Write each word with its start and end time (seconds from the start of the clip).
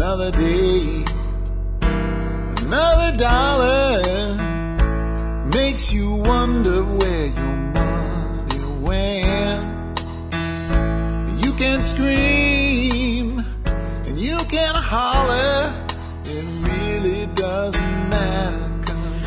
another 0.00 0.30
day, 0.30 1.04
another 1.82 3.14
dollar 3.18 4.34
makes 5.44 5.92
you 5.92 6.14
wonder 6.14 6.82
where 6.82 7.26
your 7.26 7.56
money 7.76 8.60
went. 8.80 9.62
You 11.44 11.52
can 11.52 11.82
scream 11.82 13.44
and 14.06 14.18
you 14.18 14.38
can 14.48 14.74
holler, 14.74 15.70
it 16.24 16.46
really 16.66 17.26
doesn't 17.34 18.08
matter. 18.08 18.70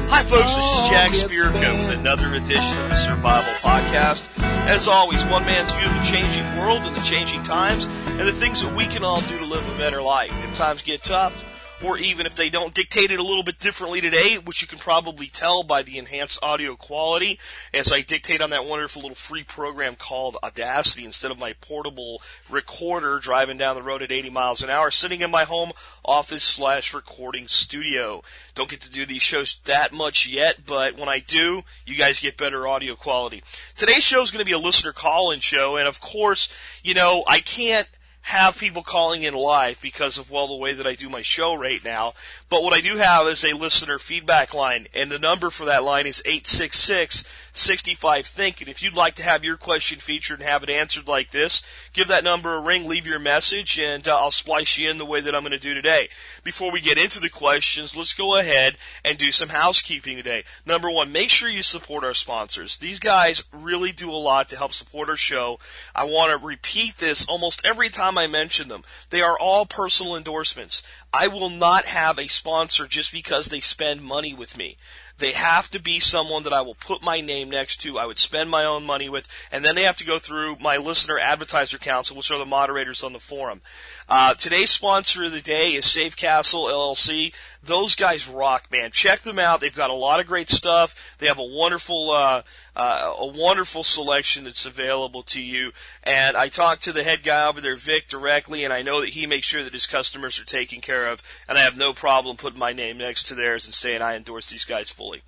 Hi, 0.09 0.23
folks. 0.23 0.55
This 0.55 0.65
is 0.65 0.89
Jack 0.89 1.11
Spirko 1.11 1.85
with 1.85 1.99
another 1.99 2.33
edition 2.33 2.81
of 2.81 2.89
the 2.89 2.95
Survival 2.95 3.53
Podcast. 3.61 4.32
As 4.65 4.87
always, 4.87 5.23
one 5.25 5.45
man's 5.45 5.71
view 5.73 5.85
of 5.85 5.93
the 5.93 6.03
changing 6.03 6.43
world 6.57 6.83
and 6.83 6.95
the 6.95 7.01
changing 7.01 7.43
times, 7.43 7.85
and 8.07 8.21
the 8.21 8.31
things 8.31 8.61
that 8.61 8.73
we 8.73 8.85
can 8.87 9.03
all 9.03 9.21
do 9.21 9.37
to 9.37 9.45
live 9.45 9.67
a 9.75 9.77
better 9.77 10.01
life. 10.01 10.31
If 10.43 10.55
times 10.55 10.81
get 10.81 11.03
tough, 11.03 11.45
or 11.83 11.97
even 11.97 12.25
if 12.25 12.35
they 12.35 12.49
don't 12.49 12.73
dictate 12.73 13.11
it 13.11 13.19
a 13.19 13.23
little 13.23 13.43
bit 13.43 13.59
differently 13.59 14.01
today, 14.01 14.37
which 14.37 14.61
you 14.61 14.67
can 14.67 14.79
probably 14.79 15.27
tell 15.27 15.63
by 15.63 15.83
the 15.83 15.97
enhanced 15.97 16.41
audio 16.41 16.75
quality, 16.75 17.39
as 17.73 17.91
I 17.91 18.01
dictate 18.01 18.41
on 18.41 18.51
that 18.51 18.65
wonderful 18.65 19.01
little 19.01 19.15
free 19.15 19.43
program 19.43 19.95
called 19.95 20.37
Audacity 20.43 21.05
instead 21.05 21.31
of 21.31 21.39
my 21.39 21.53
portable 21.53 22.21
recorder 22.49 23.19
driving 23.19 23.57
down 23.57 23.75
the 23.75 23.83
road 23.83 24.01
at 24.01 24.11
80 24.11 24.29
miles 24.29 24.63
an 24.63 24.69
hour, 24.69 24.91
sitting 24.91 25.21
in 25.21 25.31
my 25.31 25.43
home 25.43 25.71
office 26.05 26.43
slash 26.43 26.93
recording 26.93 27.47
studio. 27.47 28.23
Don't 28.55 28.69
get 28.69 28.81
to 28.81 28.91
do 28.91 29.05
these 29.05 29.21
shows 29.21 29.59
that 29.65 29.91
much 29.91 30.27
yet, 30.27 30.65
but 30.65 30.97
when 30.97 31.09
I 31.09 31.19
do, 31.19 31.63
you 31.85 31.95
guys 31.95 32.19
get 32.19 32.37
better 32.37 32.67
audio 32.67 32.95
quality. 32.95 33.43
Today's 33.75 34.03
show 34.03 34.21
is 34.21 34.31
going 34.31 34.39
to 34.39 34.45
be 34.45 34.51
a 34.51 34.59
listener 34.59 34.93
call-in 34.93 35.39
show, 35.39 35.75
and 35.75 35.87
of 35.87 35.99
course, 35.99 36.53
you 36.83 36.93
know, 36.93 37.23
I 37.27 37.39
can't 37.39 37.87
have 38.23 38.57
people 38.57 38.83
calling 38.83 39.23
in 39.23 39.33
live 39.33 39.81
because 39.81 40.17
of 40.17 40.31
well 40.31 40.47
the 40.47 40.55
way 40.55 40.73
that 40.73 40.87
I 40.87 40.95
do 40.95 41.09
my 41.09 41.21
show 41.21 41.53
right 41.53 41.83
now. 41.83 42.13
But 42.49 42.63
what 42.63 42.73
I 42.73 42.81
do 42.81 42.97
have 42.97 43.27
is 43.27 43.43
a 43.43 43.53
listener 43.53 43.99
feedback 43.99 44.53
line, 44.53 44.87
and 44.93 45.11
the 45.11 45.19
number 45.19 45.49
for 45.49 45.65
that 45.65 45.83
line 45.83 46.07
is 46.07 46.23
866 46.25 47.25
65 47.53 48.25
Think. 48.25 48.61
And 48.61 48.69
if 48.69 48.81
you'd 48.81 48.95
like 48.95 49.15
to 49.15 49.23
have 49.23 49.43
your 49.43 49.57
question 49.57 49.99
featured 49.99 50.39
and 50.39 50.49
have 50.49 50.63
it 50.63 50.69
answered 50.69 51.07
like 51.07 51.31
this, 51.31 51.61
give 51.93 52.07
that 52.07 52.23
number 52.23 52.55
a 52.55 52.59
ring, 52.59 52.87
leave 52.87 53.05
your 53.05 53.19
message, 53.19 53.79
and 53.79 54.07
uh, 54.07 54.17
I'll 54.17 54.31
splice 54.31 54.77
you 54.77 54.89
in 54.89 54.97
the 54.97 55.05
way 55.05 55.21
that 55.21 55.35
I'm 55.35 55.43
going 55.43 55.51
to 55.51 55.59
do 55.59 55.73
today. 55.73 56.09
Before 56.43 56.71
we 56.71 56.81
get 56.81 56.97
into 56.97 57.19
the 57.19 57.29
questions, 57.29 57.95
let's 57.95 58.13
go 58.13 58.39
ahead 58.39 58.77
and 59.05 59.17
do 59.17 59.31
some 59.31 59.49
housekeeping 59.49 60.17
today. 60.17 60.43
Number 60.65 60.89
one, 60.89 61.11
make 61.11 61.29
sure 61.29 61.49
you 61.49 61.63
support 61.63 62.03
our 62.03 62.13
sponsors. 62.13 62.77
These 62.77 62.99
guys 62.99 63.43
really 63.51 63.91
do 63.91 64.09
a 64.09 64.13
lot 64.13 64.49
to 64.49 64.57
help 64.57 64.73
support 64.73 65.09
our 65.09 65.15
show. 65.15 65.59
I 65.95 66.05
want 66.05 66.31
to 66.31 66.45
repeat 66.45 66.97
this 66.97 67.27
almost 67.27 67.65
every 67.65 67.89
time 67.89 68.17
I 68.17 68.27
mention 68.27 68.67
them. 68.67 68.83
They 69.09 69.21
are 69.21 69.37
all 69.37 69.65
personal 69.65 70.15
endorsements. 70.15 70.81
I 71.13 71.27
will 71.27 71.51
not 71.51 71.85
have 71.85 72.17
a 72.17 72.27
sponsor 72.27 72.87
just 72.87 73.11
because 73.11 73.47
they 73.47 73.59
spend 73.59 74.01
money 74.01 74.33
with 74.33 74.57
me. 74.57 74.77
They 75.23 75.31
have 75.31 75.71
to 75.71 75.79
be 75.79 76.01
someone 76.01 76.43
that 76.43 76.51
I 76.51 76.63
will 76.63 76.75
put 76.75 77.01
my 77.01 77.21
name 77.21 77.49
next 77.49 77.77
to, 77.77 77.97
I 77.97 78.05
would 78.05 78.17
spend 78.17 78.49
my 78.49 78.65
own 78.65 78.85
money 78.85 79.07
with, 79.07 79.25
and 79.53 79.63
then 79.63 79.73
they 79.73 79.83
have 79.83 79.95
to 79.97 80.03
go 80.03 80.19
through 80.19 80.57
my 80.59 80.75
listener 80.75 81.17
advertiser 81.17 81.77
council, 81.77 82.17
which 82.17 82.29
are 82.29 82.37
the 82.37 82.45
moderators 82.45 83.05
on 83.05 83.13
the 83.13 83.21
forum. 83.21 83.61
Uh, 84.09 84.33
today's 84.33 84.71
sponsor 84.71 85.23
of 85.23 85.31
the 85.31 85.39
day 85.39 85.69
is 85.69 85.85
Safecastle 85.85 86.69
LLC. 86.69 87.33
Those 87.65 87.95
guys 87.95 88.27
rock, 88.27 88.65
man. 88.71 88.91
Check 88.91 89.21
them 89.21 89.39
out. 89.39 89.61
They've 89.61 89.73
got 89.73 89.89
a 89.89 89.95
lot 89.95 90.19
of 90.19 90.27
great 90.27 90.49
stuff. 90.49 90.95
They 91.19 91.27
have 91.27 91.39
a 91.39 91.43
wonderful, 91.43 92.11
uh, 92.11 92.41
uh, 92.75 93.13
a 93.17 93.25
wonderful 93.25 93.83
selection 93.83 94.43
that's 94.43 94.65
available 94.65 95.23
to 95.23 95.41
you. 95.41 95.71
And 96.03 96.35
I 96.35 96.49
talked 96.49 96.83
to 96.83 96.91
the 96.91 97.03
head 97.03 97.23
guy 97.23 97.47
over 97.47 97.61
there, 97.61 97.77
Vic, 97.77 98.09
directly, 98.09 98.65
and 98.65 98.73
I 98.73 98.81
know 98.81 98.99
that 98.99 99.11
he 99.11 99.25
makes 99.25 99.47
sure 99.47 99.63
that 99.63 99.71
his 99.71 99.87
customers 99.87 100.37
are 100.39 100.45
taken 100.45 100.81
care 100.81 101.05
of. 101.05 101.21
And 101.47 101.57
I 101.57 101.61
have 101.61 101.77
no 101.77 101.93
problem 101.93 102.35
putting 102.35 102.59
my 102.59 102.73
name 102.73 102.97
next 102.97 103.23
to 103.27 103.35
theirs 103.35 103.65
and 103.65 103.73
saying 103.73 104.01
I 104.01 104.15
endorse 104.15 104.49
these 104.49 104.65
guys 104.65 104.89
fully. 104.89 105.21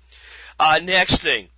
Uh, 0.60 0.78
next 0.82 1.18
thing. 1.18 1.48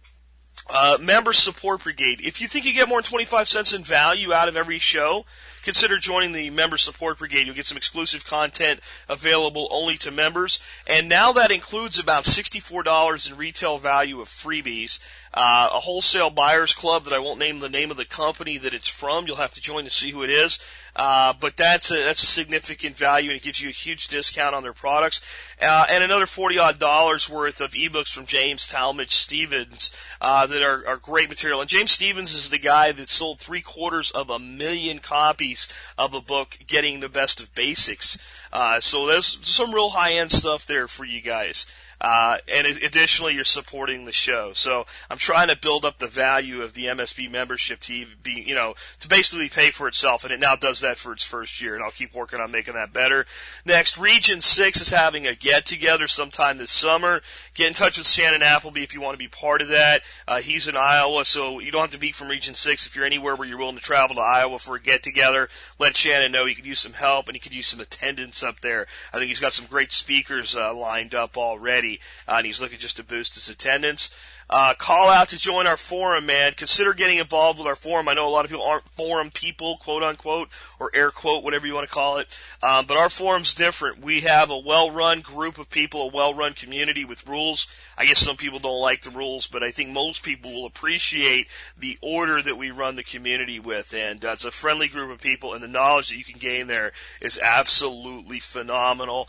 Uh, 0.70 0.98
member 1.00 1.32
support 1.32 1.82
brigade. 1.82 2.20
If 2.22 2.40
you 2.40 2.48
think 2.48 2.66
you 2.66 2.74
get 2.74 2.88
more 2.88 3.00
than 3.00 3.08
25 3.08 3.48
cents 3.48 3.72
in 3.72 3.82
value 3.82 4.34
out 4.34 4.48
of 4.48 4.56
every 4.56 4.78
show, 4.78 5.24
consider 5.62 5.98
joining 5.98 6.32
the 6.32 6.50
member 6.50 6.76
support 6.76 7.18
brigade. 7.18 7.46
You'll 7.46 7.54
get 7.54 7.66
some 7.66 7.78
exclusive 7.78 8.26
content 8.26 8.80
available 9.08 9.68
only 9.70 9.96
to 9.98 10.10
members. 10.10 10.60
And 10.86 11.08
now 11.08 11.32
that 11.32 11.50
includes 11.50 11.98
about 11.98 12.24
$64 12.24 13.30
in 13.30 13.36
retail 13.38 13.78
value 13.78 14.20
of 14.20 14.28
freebies. 14.28 14.98
Uh, 15.32 15.68
a 15.72 15.80
wholesale 15.80 16.30
buyers 16.30 16.74
club 16.74 17.04
that 17.04 17.12
I 17.12 17.18
won't 17.18 17.38
name 17.38 17.60
the 17.60 17.68
name 17.68 17.90
of 17.90 17.96
the 17.96 18.04
company 18.04 18.58
that 18.58 18.74
it's 18.74 18.88
from. 18.88 19.26
You'll 19.26 19.36
have 19.36 19.54
to 19.54 19.60
join 19.60 19.84
to 19.84 19.90
see 19.90 20.10
who 20.10 20.22
it 20.22 20.30
is. 20.30 20.58
Uh, 20.98 21.32
but 21.40 21.56
that's 21.56 21.92
a, 21.92 21.94
that's 21.94 22.24
a 22.24 22.26
significant 22.26 22.96
value 22.96 23.30
and 23.30 23.38
it 23.38 23.42
gives 23.42 23.60
you 23.60 23.68
a 23.68 23.72
huge 23.72 24.08
discount 24.08 24.52
on 24.52 24.64
their 24.64 24.72
products. 24.72 25.20
Uh, 25.62 25.86
and 25.88 26.02
another 26.02 26.26
40 26.26 26.58
odd 26.58 26.78
dollars 26.80 27.30
worth 27.30 27.60
of 27.60 27.70
ebooks 27.70 28.12
from 28.12 28.26
James 28.26 28.68
Talmage 28.68 29.12
Stevens, 29.12 29.92
uh, 30.20 30.46
that 30.46 30.60
are, 30.60 30.84
are 30.88 30.96
great 30.96 31.28
material. 31.28 31.60
And 31.60 31.70
James 31.70 31.92
Stevens 31.92 32.34
is 32.34 32.50
the 32.50 32.58
guy 32.58 32.90
that 32.90 33.08
sold 33.08 33.38
three 33.38 33.60
quarters 33.60 34.10
of 34.10 34.28
a 34.28 34.40
million 34.40 34.98
copies 34.98 35.68
of 35.96 36.14
a 36.14 36.20
book, 36.20 36.58
Getting 36.66 36.98
the 36.98 37.08
Best 37.08 37.38
of 37.40 37.54
Basics. 37.54 38.18
Uh, 38.52 38.80
so 38.80 39.06
there's 39.06 39.38
some 39.42 39.72
real 39.72 39.90
high 39.90 40.14
end 40.14 40.32
stuff 40.32 40.66
there 40.66 40.88
for 40.88 41.04
you 41.04 41.20
guys. 41.20 41.64
Uh, 42.00 42.38
and 42.52 42.66
additionally, 42.66 43.34
you're 43.34 43.44
supporting 43.44 44.04
the 44.04 44.12
show. 44.12 44.52
So 44.52 44.86
I'm 45.10 45.18
trying 45.18 45.48
to 45.48 45.56
build 45.56 45.84
up 45.84 45.98
the 45.98 46.06
value 46.06 46.62
of 46.62 46.74
the 46.74 46.84
MSB 46.84 47.30
membership 47.30 47.80
to 47.80 48.06
be, 48.22 48.44
you 48.46 48.54
know, 48.54 48.74
to 49.00 49.08
basically 49.08 49.48
pay 49.48 49.70
for 49.70 49.88
itself, 49.88 50.22
and 50.22 50.32
it 50.32 50.38
now 50.38 50.54
does 50.54 50.80
that 50.80 50.98
for 50.98 51.12
its 51.12 51.24
first 51.24 51.60
year. 51.60 51.74
And 51.74 51.82
I'll 51.82 51.90
keep 51.90 52.14
working 52.14 52.40
on 52.40 52.52
making 52.52 52.74
that 52.74 52.92
better. 52.92 53.26
Next, 53.64 53.98
Region 53.98 54.40
Six 54.40 54.80
is 54.80 54.90
having 54.90 55.26
a 55.26 55.34
get 55.34 55.66
together 55.66 56.06
sometime 56.06 56.58
this 56.58 56.70
summer. 56.70 57.20
Get 57.54 57.68
in 57.68 57.74
touch 57.74 57.98
with 57.98 58.06
Shannon 58.06 58.42
Appleby 58.42 58.82
if 58.82 58.94
you 58.94 59.00
want 59.00 59.14
to 59.14 59.18
be 59.18 59.28
part 59.28 59.60
of 59.60 59.68
that. 59.68 60.02
Uh, 60.26 60.40
he's 60.40 60.68
in 60.68 60.76
Iowa, 60.76 61.24
so 61.24 61.58
you 61.58 61.72
don't 61.72 61.82
have 61.82 61.90
to 61.90 61.98
be 61.98 62.12
from 62.12 62.28
Region 62.28 62.54
Six 62.54 62.86
if 62.86 62.94
you're 62.94 63.06
anywhere 63.06 63.34
where 63.34 63.48
you're 63.48 63.58
willing 63.58 63.76
to 63.76 63.82
travel 63.82 64.14
to 64.16 64.22
Iowa 64.22 64.60
for 64.60 64.76
a 64.76 64.80
get 64.80 65.02
together. 65.02 65.48
Let 65.80 65.96
Shannon 65.96 66.30
know 66.30 66.46
he 66.46 66.54
could 66.54 66.66
use 66.66 66.78
some 66.78 66.92
help 66.92 67.26
and 67.26 67.34
he 67.34 67.40
could 67.40 67.54
use 67.54 67.66
some 67.66 67.80
attendance 67.80 68.44
up 68.44 68.60
there. 68.60 68.86
I 69.12 69.18
think 69.18 69.28
he's 69.28 69.40
got 69.40 69.52
some 69.52 69.66
great 69.66 69.92
speakers 69.92 70.54
uh, 70.54 70.72
lined 70.72 71.14
up 71.14 71.36
already 71.36 71.87
uh, 72.26 72.36
and 72.36 72.46
he's 72.46 72.60
looking 72.60 72.78
just 72.78 72.96
to 72.96 73.04
boost 73.04 73.34
his 73.34 73.48
attendance. 73.48 74.10
Uh, 74.50 74.72
call 74.72 75.10
out 75.10 75.28
to 75.28 75.36
join 75.36 75.66
our 75.66 75.76
forum, 75.76 76.24
man. 76.24 76.54
Consider 76.54 76.94
getting 76.94 77.18
involved 77.18 77.58
with 77.58 77.68
our 77.68 77.76
forum. 77.76 78.08
I 78.08 78.14
know 78.14 78.26
a 78.26 78.30
lot 78.30 78.46
of 78.46 78.50
people 78.50 78.64
aren't 78.64 78.88
forum 78.88 79.30
people, 79.30 79.76
quote 79.76 80.02
unquote, 80.02 80.48
or 80.80 80.90
air 80.94 81.10
quote, 81.10 81.44
whatever 81.44 81.66
you 81.66 81.74
want 81.74 81.86
to 81.86 81.94
call 81.94 82.16
it. 82.16 82.28
Um, 82.62 82.86
but 82.86 82.96
our 82.96 83.10
forum's 83.10 83.54
different. 83.54 84.00
We 84.00 84.20
have 84.22 84.48
a 84.50 84.58
well-run 84.58 85.20
group 85.20 85.58
of 85.58 85.68
people, 85.68 86.00
a 86.00 86.10
well-run 86.10 86.54
community 86.54 87.04
with 87.04 87.26
rules. 87.26 87.66
I 87.98 88.06
guess 88.06 88.20
some 88.20 88.38
people 88.38 88.58
don't 88.58 88.80
like 88.80 89.02
the 89.02 89.10
rules, 89.10 89.46
but 89.46 89.62
I 89.62 89.70
think 89.70 89.90
most 89.90 90.22
people 90.22 90.50
will 90.50 90.66
appreciate 90.66 91.48
the 91.78 91.98
order 92.00 92.40
that 92.40 92.56
we 92.56 92.70
run 92.70 92.96
the 92.96 93.02
community 93.02 93.60
with. 93.60 93.92
And 93.92 94.24
uh, 94.24 94.30
it's 94.30 94.46
a 94.46 94.50
friendly 94.50 94.88
group 94.88 95.10
of 95.10 95.20
people, 95.20 95.52
and 95.52 95.62
the 95.62 95.68
knowledge 95.68 96.08
that 96.08 96.16
you 96.16 96.24
can 96.24 96.38
gain 96.38 96.68
there 96.68 96.92
is 97.20 97.38
absolutely 97.38 98.40
phenomenal. 98.40 99.28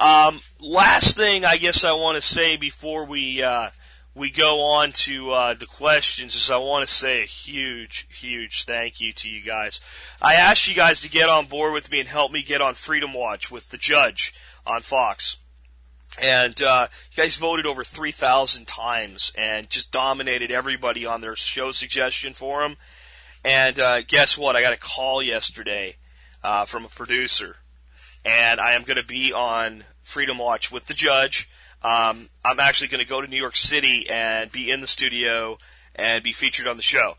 Um, 0.00 0.40
last 0.58 1.14
thing 1.14 1.44
I 1.44 1.58
guess 1.58 1.84
I 1.84 1.92
want 1.92 2.16
to 2.16 2.22
say 2.22 2.56
before 2.56 3.04
we 3.04 3.42
uh, 3.42 3.68
we 4.14 4.30
go 4.30 4.60
on 4.60 4.92
to 4.92 5.30
uh, 5.30 5.52
the 5.52 5.66
questions 5.66 6.34
is 6.34 6.50
I 6.50 6.56
want 6.56 6.88
to 6.88 6.92
say 6.92 7.22
a 7.22 7.26
huge, 7.26 8.08
huge 8.10 8.64
thank 8.64 8.98
you 8.98 9.12
to 9.12 9.28
you 9.28 9.42
guys. 9.42 9.78
I 10.22 10.36
asked 10.36 10.66
you 10.66 10.74
guys 10.74 11.02
to 11.02 11.10
get 11.10 11.28
on 11.28 11.46
board 11.46 11.74
with 11.74 11.90
me 11.90 12.00
and 12.00 12.08
help 12.08 12.32
me 12.32 12.42
get 12.42 12.62
on 12.62 12.76
Freedom 12.76 13.12
Watch 13.12 13.50
with 13.50 13.68
the 13.68 13.76
judge 13.76 14.32
on 14.66 14.80
Fox. 14.80 15.36
And 16.18 16.60
uh, 16.62 16.88
you 17.12 17.22
guys 17.22 17.36
voted 17.36 17.66
over 17.66 17.84
3,000 17.84 18.66
times 18.66 19.32
and 19.36 19.68
just 19.68 19.92
dominated 19.92 20.50
everybody 20.50 21.04
on 21.04 21.20
their 21.20 21.36
show 21.36 21.72
suggestion 21.72 22.32
forum. 22.32 22.78
And 23.44 23.78
uh, 23.78 24.00
guess 24.00 24.38
what? 24.38 24.56
I 24.56 24.62
got 24.62 24.72
a 24.72 24.78
call 24.78 25.22
yesterday 25.22 25.96
uh, 26.42 26.64
from 26.64 26.86
a 26.86 26.88
producer 26.88 27.56
and 28.24 28.60
I 28.60 28.72
am 28.72 28.82
going 28.82 28.96
to 28.96 29.04
be 29.04 29.32
on 29.32 29.84
Freedom 30.02 30.38
Watch 30.38 30.70
with 30.70 30.86
the 30.86 30.94
judge. 30.94 31.48
Um, 31.82 32.28
I'm 32.44 32.60
actually 32.60 32.88
going 32.88 33.02
to 33.02 33.08
go 33.08 33.20
to 33.20 33.26
New 33.26 33.36
York 33.36 33.56
City 33.56 34.08
and 34.10 34.52
be 34.52 34.70
in 34.70 34.80
the 34.80 34.86
studio 34.86 35.58
and 35.94 36.22
be 36.22 36.32
featured 36.32 36.66
on 36.66 36.76
the 36.76 36.82
show. 36.82 37.14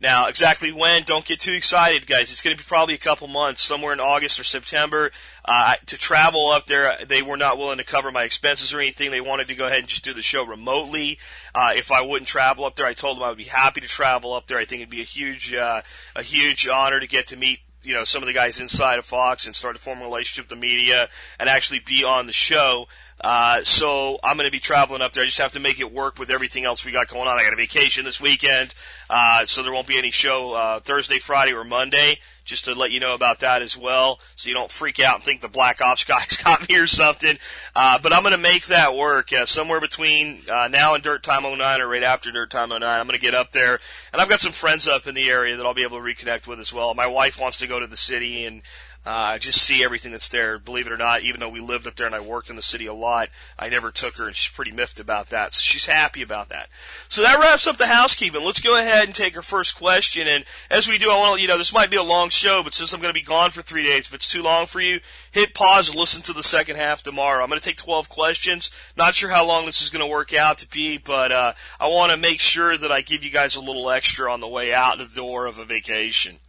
Now, 0.00 0.28
exactly 0.28 0.70
when? 0.70 1.02
Don't 1.02 1.24
get 1.24 1.40
too 1.40 1.52
excited, 1.52 2.06
guys. 2.06 2.30
It's 2.30 2.40
going 2.40 2.56
to 2.56 2.62
be 2.62 2.66
probably 2.66 2.94
a 2.94 2.98
couple 2.98 3.26
months, 3.26 3.62
somewhere 3.62 3.92
in 3.92 3.98
August 3.98 4.38
or 4.38 4.44
September. 4.44 5.10
Uh, 5.44 5.74
to 5.86 5.98
travel 5.98 6.48
up 6.50 6.66
there, 6.66 6.96
they 7.04 7.20
were 7.20 7.36
not 7.36 7.58
willing 7.58 7.78
to 7.78 7.84
cover 7.84 8.12
my 8.12 8.22
expenses 8.22 8.72
or 8.72 8.78
anything. 8.78 9.10
They 9.10 9.20
wanted 9.20 9.48
to 9.48 9.56
go 9.56 9.66
ahead 9.66 9.80
and 9.80 9.88
just 9.88 10.04
do 10.04 10.14
the 10.14 10.22
show 10.22 10.46
remotely. 10.46 11.18
Uh, 11.52 11.72
if 11.74 11.90
I 11.90 12.02
wouldn't 12.02 12.28
travel 12.28 12.64
up 12.64 12.76
there, 12.76 12.86
I 12.86 12.94
told 12.94 13.16
them 13.16 13.24
I 13.24 13.28
would 13.30 13.38
be 13.38 13.44
happy 13.44 13.80
to 13.80 13.88
travel 13.88 14.34
up 14.34 14.46
there. 14.46 14.58
I 14.58 14.64
think 14.66 14.82
it'd 14.82 14.90
be 14.90 15.00
a 15.00 15.04
huge, 15.04 15.52
uh, 15.52 15.82
a 16.14 16.22
huge 16.22 16.68
honor 16.68 17.00
to 17.00 17.08
get 17.08 17.26
to 17.28 17.36
meet 17.36 17.58
you 17.82 17.94
know 17.94 18.04
some 18.04 18.22
of 18.22 18.26
the 18.26 18.32
guys 18.32 18.60
inside 18.60 18.98
of 18.98 19.04
Fox 19.04 19.46
and 19.46 19.54
start 19.54 19.76
to 19.76 19.82
form 19.82 20.00
a 20.00 20.04
relationship 20.04 20.50
with 20.50 20.58
the 20.58 20.66
media 20.66 21.08
and 21.38 21.48
actually 21.48 21.80
be 21.80 22.04
on 22.04 22.26
the 22.26 22.32
show. 22.32 22.88
Uh, 23.20 23.62
so 23.64 24.18
I'm 24.22 24.36
going 24.36 24.46
to 24.46 24.52
be 24.52 24.60
traveling 24.60 25.02
up 25.02 25.12
there. 25.12 25.24
I 25.24 25.26
just 25.26 25.38
have 25.38 25.52
to 25.52 25.60
make 25.60 25.80
it 25.80 25.92
work 25.92 26.18
with 26.18 26.30
everything 26.30 26.64
else 26.64 26.84
we 26.84 26.92
got 26.92 27.08
going 27.08 27.26
on. 27.26 27.38
I 27.38 27.42
got 27.42 27.52
a 27.52 27.56
vacation 27.56 28.04
this 28.04 28.20
weekend, 28.20 28.74
uh, 29.10 29.44
so 29.44 29.62
there 29.62 29.72
won't 29.72 29.88
be 29.88 29.98
any 29.98 30.12
show 30.12 30.54
uh, 30.54 30.80
Thursday, 30.80 31.18
Friday, 31.18 31.52
or 31.52 31.64
Monday. 31.64 32.20
Just 32.48 32.64
to 32.64 32.74
let 32.74 32.90
you 32.90 32.98
know 32.98 33.14
about 33.14 33.40
that 33.40 33.60
as 33.60 33.76
well, 33.76 34.18
so 34.34 34.48
you 34.48 34.54
don't 34.54 34.70
freak 34.70 34.98
out 34.98 35.16
and 35.16 35.24
think 35.24 35.42
the 35.42 35.48
Black 35.48 35.80
Ops 35.82 36.04
guys 36.08 36.36
got 36.36 36.68
me 36.68 36.76
or 36.78 36.86
something. 36.86 37.36
Uh, 37.76 37.98
but 38.02 38.12
I'm 38.12 38.22
going 38.22 38.34
to 38.34 38.40
make 38.40 38.66
that 38.66 38.94
work 38.94 39.32
uh, 39.32 39.46
somewhere 39.46 39.80
between 39.80 40.40
uh, 40.50 40.68
now 40.68 40.94
and 40.94 41.02
Dirt 41.04 41.22
Time 41.22 41.42
09 41.42 41.80
or 41.80 41.88
right 41.88 42.02
after 42.02 42.32
Dirt 42.32 42.50
Time 42.50 42.70
09. 42.70 42.82
I'm 42.82 43.06
going 43.06 43.18
to 43.18 43.24
get 43.24 43.34
up 43.34 43.52
there, 43.52 43.78
and 44.12 44.22
I've 44.22 44.28
got 44.28 44.40
some 44.40 44.52
friends 44.52 44.88
up 44.88 45.06
in 45.06 45.14
the 45.14 45.30
area 45.30 45.56
that 45.56 45.66
I'll 45.66 45.74
be 45.74 45.82
able 45.82 45.98
to 45.98 46.04
reconnect 46.04 46.46
with 46.46 46.58
as 46.58 46.72
well. 46.72 46.94
My 46.94 47.06
wife 47.06 47.38
wants 47.38 47.58
to 47.58 47.66
go 47.66 47.78
to 47.78 47.86
the 47.86 47.96
city 47.96 48.46
and 48.46 48.62
uh, 49.08 49.38
just 49.38 49.62
see 49.62 49.82
everything 49.82 50.12
that's 50.12 50.28
there. 50.28 50.58
Believe 50.58 50.86
it 50.86 50.92
or 50.92 50.98
not, 50.98 51.22
even 51.22 51.40
though 51.40 51.48
we 51.48 51.60
lived 51.60 51.86
up 51.86 51.96
there 51.96 52.04
and 52.04 52.14
I 52.14 52.20
worked 52.20 52.50
in 52.50 52.56
the 52.56 52.62
city 52.62 52.84
a 52.84 52.92
lot, 52.92 53.30
I 53.58 53.70
never 53.70 53.90
took 53.90 54.16
her, 54.16 54.26
and 54.26 54.36
she's 54.36 54.54
pretty 54.54 54.70
miffed 54.70 55.00
about 55.00 55.30
that. 55.30 55.54
So 55.54 55.60
she's 55.62 55.86
happy 55.86 56.20
about 56.20 56.50
that. 56.50 56.68
So 57.08 57.22
that 57.22 57.38
wraps 57.38 57.66
up 57.66 57.78
the 57.78 57.86
housekeeping. 57.86 58.44
Let's 58.44 58.60
go 58.60 58.78
ahead 58.78 59.06
and 59.06 59.14
take 59.14 59.34
our 59.34 59.40
first 59.40 59.76
question. 59.76 60.28
And 60.28 60.44
as 60.70 60.86
we 60.86 60.98
do, 60.98 61.10
I 61.10 61.16
want 61.16 61.36
to, 61.36 61.40
you 61.40 61.48
know, 61.48 61.56
this 61.56 61.72
might 61.72 61.90
be 61.90 61.96
a 61.96 62.02
long 62.02 62.28
show, 62.28 62.62
but 62.62 62.74
since 62.74 62.92
I'm 62.92 63.00
going 63.00 63.14
to 63.14 63.18
be 63.18 63.24
gone 63.24 63.50
for 63.50 63.62
three 63.62 63.84
days, 63.84 64.08
if 64.08 64.14
it's 64.14 64.30
too 64.30 64.42
long 64.42 64.66
for 64.66 64.82
you, 64.82 65.00
hit 65.30 65.54
pause 65.54 65.88
and 65.88 65.98
listen 65.98 66.20
to 66.24 66.34
the 66.34 66.42
second 66.42 66.76
half 66.76 67.02
tomorrow. 67.02 67.42
I'm 67.42 67.48
going 67.48 67.58
to 67.58 67.64
take 67.64 67.78
12 67.78 68.10
questions. 68.10 68.70
Not 68.94 69.14
sure 69.14 69.30
how 69.30 69.46
long 69.46 69.64
this 69.64 69.80
is 69.80 69.88
going 69.88 70.04
to 70.04 70.10
work 70.10 70.34
out 70.34 70.58
to 70.58 70.68
be, 70.68 70.98
but 70.98 71.32
uh, 71.32 71.54
I 71.80 71.86
want 71.86 72.12
to 72.12 72.18
make 72.18 72.40
sure 72.40 72.76
that 72.76 72.92
I 72.92 73.00
give 73.00 73.24
you 73.24 73.30
guys 73.30 73.56
a 73.56 73.62
little 73.62 73.88
extra 73.88 74.30
on 74.30 74.40
the 74.40 74.48
way 74.48 74.74
out 74.74 74.98
the 74.98 75.06
door 75.06 75.46
of 75.46 75.58
a 75.58 75.64
vacation. 75.64 76.40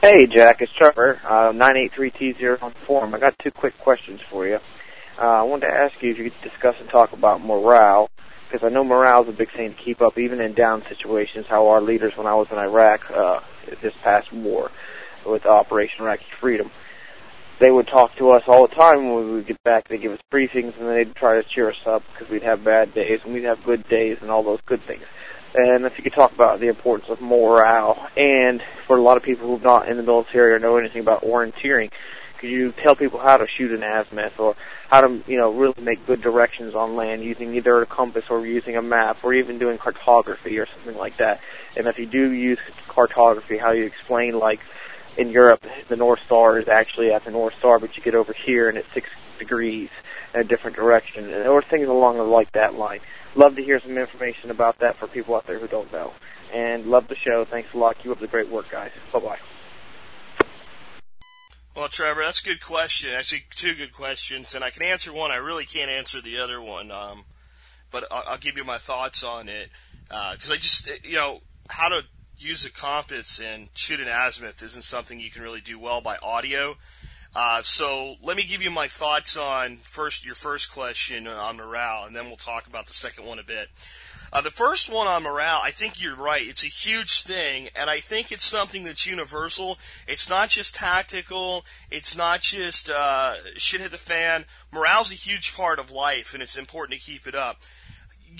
Hey, 0.00 0.26
Jack, 0.26 0.62
it's 0.62 0.72
Trevor, 0.72 1.20
uh, 1.24 1.52
983T0 1.52 2.62
on 2.62 2.72
forum. 2.86 3.14
I 3.14 3.18
got 3.18 3.38
two 3.38 3.50
quick 3.50 3.78
questions 3.78 4.20
for 4.30 4.46
you. 4.46 4.58
Uh, 5.18 5.22
I 5.22 5.42
wanted 5.42 5.66
to 5.66 5.72
ask 5.72 6.00
you 6.02 6.10
if 6.10 6.18
you 6.18 6.30
could 6.30 6.40
discuss 6.42 6.76
and 6.80 6.88
talk 6.88 7.12
about 7.12 7.42
morale, 7.42 8.08
because 8.48 8.64
I 8.64 8.72
know 8.72 8.84
morale 8.84 9.24
is 9.24 9.28
a 9.28 9.32
big 9.32 9.50
thing 9.50 9.74
to 9.74 9.76
keep 9.76 10.00
up, 10.00 10.18
even 10.18 10.40
in 10.40 10.54
down 10.54 10.82
situations, 10.88 11.46
how 11.46 11.68
our 11.68 11.80
leaders, 11.80 12.16
when 12.16 12.26
I 12.26 12.34
was 12.34 12.48
in 12.50 12.58
Iraq 12.58 13.10
uh, 13.10 13.40
this 13.82 13.94
past 14.02 14.32
war 14.32 14.70
with 15.26 15.44
Operation 15.44 16.04
Iraqi 16.04 16.26
Freedom, 16.40 16.70
they 17.58 17.70
would 17.70 17.86
talk 17.86 18.14
to 18.16 18.30
us 18.30 18.44
all 18.46 18.66
the 18.66 18.74
time 18.74 19.10
when 19.10 19.26
we 19.26 19.32
would 19.32 19.46
get 19.46 19.62
back. 19.64 19.88
They'd 19.88 20.00
give 20.00 20.12
us 20.12 20.20
briefings, 20.30 20.78
and 20.78 20.88
they'd 20.88 21.14
try 21.14 21.40
to 21.40 21.48
cheer 21.48 21.70
us 21.70 21.86
up 21.86 22.02
because 22.12 22.30
we'd 22.30 22.42
have 22.42 22.62
bad 22.62 22.94
days, 22.94 23.20
and 23.24 23.32
we'd 23.34 23.44
have 23.44 23.64
good 23.64 23.88
days, 23.88 24.18
and 24.20 24.30
all 24.30 24.42
those 24.42 24.60
good 24.66 24.82
things 24.82 25.04
and 25.54 25.84
if 25.84 25.96
you 25.96 26.04
could 26.04 26.12
talk 26.12 26.32
about 26.32 26.60
the 26.60 26.68
importance 26.68 27.08
of 27.08 27.20
morale, 27.20 28.08
and 28.16 28.62
for 28.86 28.96
a 28.96 29.00
lot 29.00 29.16
of 29.16 29.22
people 29.22 29.48
who've 29.48 29.62
not 29.62 29.88
in 29.88 29.96
the 29.96 30.02
military 30.02 30.52
or 30.52 30.58
know 30.58 30.76
anything 30.76 31.00
about 31.00 31.22
orienteering, 31.22 31.90
could 32.38 32.50
you 32.50 32.72
tell 32.72 32.94
people 32.94 33.18
how 33.18 33.38
to 33.38 33.46
shoot 33.46 33.72
an 33.72 33.82
azimuth 33.82 34.38
or 34.38 34.56
how 34.88 35.00
to, 35.00 35.22
you 35.26 35.38
know, 35.38 35.52
really 35.52 35.80
make 35.80 36.06
good 36.06 36.20
directions 36.20 36.74
on 36.74 36.94
land 36.94 37.24
using 37.24 37.54
either 37.54 37.80
a 37.80 37.86
compass 37.86 38.24
or 38.28 38.46
using 38.46 38.76
a 38.76 38.82
map 38.82 39.18
or 39.24 39.32
even 39.32 39.58
doing 39.58 39.78
cartography 39.78 40.58
or 40.58 40.66
something 40.66 40.96
like 40.96 41.16
that? 41.16 41.40
And 41.76 41.86
if 41.86 41.98
you 41.98 42.06
do 42.06 42.30
use 42.30 42.58
cartography, 42.88 43.56
how 43.56 43.72
you 43.72 43.84
explain 43.84 44.38
like 44.38 44.60
in 45.16 45.30
Europe 45.30 45.64
the 45.88 45.96
North 45.96 46.20
Star 46.26 46.58
is 46.58 46.68
actually 46.68 47.12
at 47.12 47.24
the 47.24 47.30
North 47.30 47.54
Star, 47.58 47.78
but 47.78 47.96
you 47.96 48.02
get 48.02 48.14
over 48.14 48.34
here 48.34 48.68
and 48.68 48.76
it's 48.76 48.92
six 48.92 49.08
degrees 49.38 49.90
in 50.34 50.40
a 50.40 50.44
different 50.44 50.76
direction, 50.76 51.32
or 51.46 51.62
things 51.62 51.88
along 51.88 52.18
like 52.18 52.52
that 52.52 52.74
line 52.74 53.00
love 53.36 53.56
to 53.56 53.62
hear 53.62 53.80
some 53.80 53.96
information 53.96 54.50
about 54.50 54.78
that 54.80 54.96
for 54.96 55.06
people 55.06 55.34
out 55.34 55.46
there 55.46 55.58
who 55.58 55.68
don't 55.68 55.92
know. 55.92 56.12
And 56.52 56.86
love 56.86 57.08
the 57.08 57.16
show. 57.16 57.44
Thanks 57.44 57.72
a 57.74 57.78
lot. 57.78 57.98
Keep 57.98 58.12
up 58.12 58.20
the 58.20 58.26
great 58.26 58.48
work, 58.48 58.70
guys. 58.70 58.90
Bye 59.12 59.20
bye. 59.20 59.38
Well, 61.74 61.88
Trevor, 61.88 62.22
that's 62.24 62.40
a 62.40 62.44
good 62.44 62.62
question. 62.62 63.12
Actually, 63.12 63.44
two 63.50 63.74
good 63.74 63.92
questions, 63.92 64.54
and 64.54 64.64
I 64.64 64.70
can 64.70 64.82
answer 64.82 65.12
one. 65.12 65.30
I 65.30 65.36
really 65.36 65.66
can't 65.66 65.90
answer 65.90 66.22
the 66.22 66.38
other 66.38 66.60
one, 66.60 66.90
um, 66.90 67.24
but 67.90 68.04
I'll, 68.10 68.22
I'll, 68.28 68.38
give 68.38 68.56
you 68.56 68.64
my 68.64 68.78
thoughts 68.78 69.22
on 69.22 69.50
it 69.50 69.68
because 70.08 70.50
uh, 70.50 70.54
I 70.54 70.56
just, 70.56 70.88
you 71.04 71.16
know, 71.16 71.40
how 71.68 71.90
to 71.90 72.00
use 72.38 72.64
a 72.64 72.70
compass 72.70 73.40
and 73.40 73.68
shoot 73.74 74.00
an 74.00 74.08
azimuth 74.08 74.62
isn't 74.62 74.84
something 74.84 75.20
you 75.20 75.30
can 75.30 75.42
really 75.42 75.60
do 75.60 75.78
well 75.78 76.00
by 76.00 76.16
audio. 76.22 76.76
Uh, 77.36 77.60
so 77.62 78.16
let 78.22 78.34
me 78.34 78.42
give 78.44 78.62
you 78.62 78.70
my 78.70 78.88
thoughts 78.88 79.36
on 79.36 79.76
first 79.84 80.24
your 80.24 80.34
first 80.34 80.72
question 80.72 81.26
on 81.26 81.58
morale, 81.58 82.06
and 82.06 82.16
then 82.16 82.28
we'll 82.28 82.36
talk 82.36 82.66
about 82.66 82.86
the 82.86 82.94
second 82.94 83.26
one 83.26 83.38
a 83.38 83.42
bit. 83.42 83.68
Uh, 84.32 84.40
the 84.40 84.50
first 84.50 84.90
one 84.90 85.06
on 85.06 85.22
morale, 85.22 85.60
I 85.62 85.70
think 85.70 86.02
you're 86.02 86.16
right. 86.16 86.48
It's 86.48 86.64
a 86.64 86.68
huge 86.68 87.24
thing, 87.24 87.68
and 87.76 87.90
I 87.90 88.00
think 88.00 88.32
it's 88.32 88.46
something 88.46 88.84
that's 88.84 89.06
universal. 89.06 89.76
It's 90.08 90.30
not 90.30 90.48
just 90.48 90.76
tactical. 90.76 91.66
It's 91.90 92.16
not 92.16 92.40
just 92.40 92.88
uh, 92.88 93.34
shit 93.56 93.82
hit 93.82 93.90
the 93.90 93.98
fan. 93.98 94.46
Morale's 94.72 95.12
a 95.12 95.14
huge 95.14 95.54
part 95.54 95.78
of 95.78 95.90
life, 95.90 96.32
and 96.32 96.42
it's 96.42 96.56
important 96.56 96.98
to 96.98 97.06
keep 97.06 97.26
it 97.26 97.34
up 97.34 97.58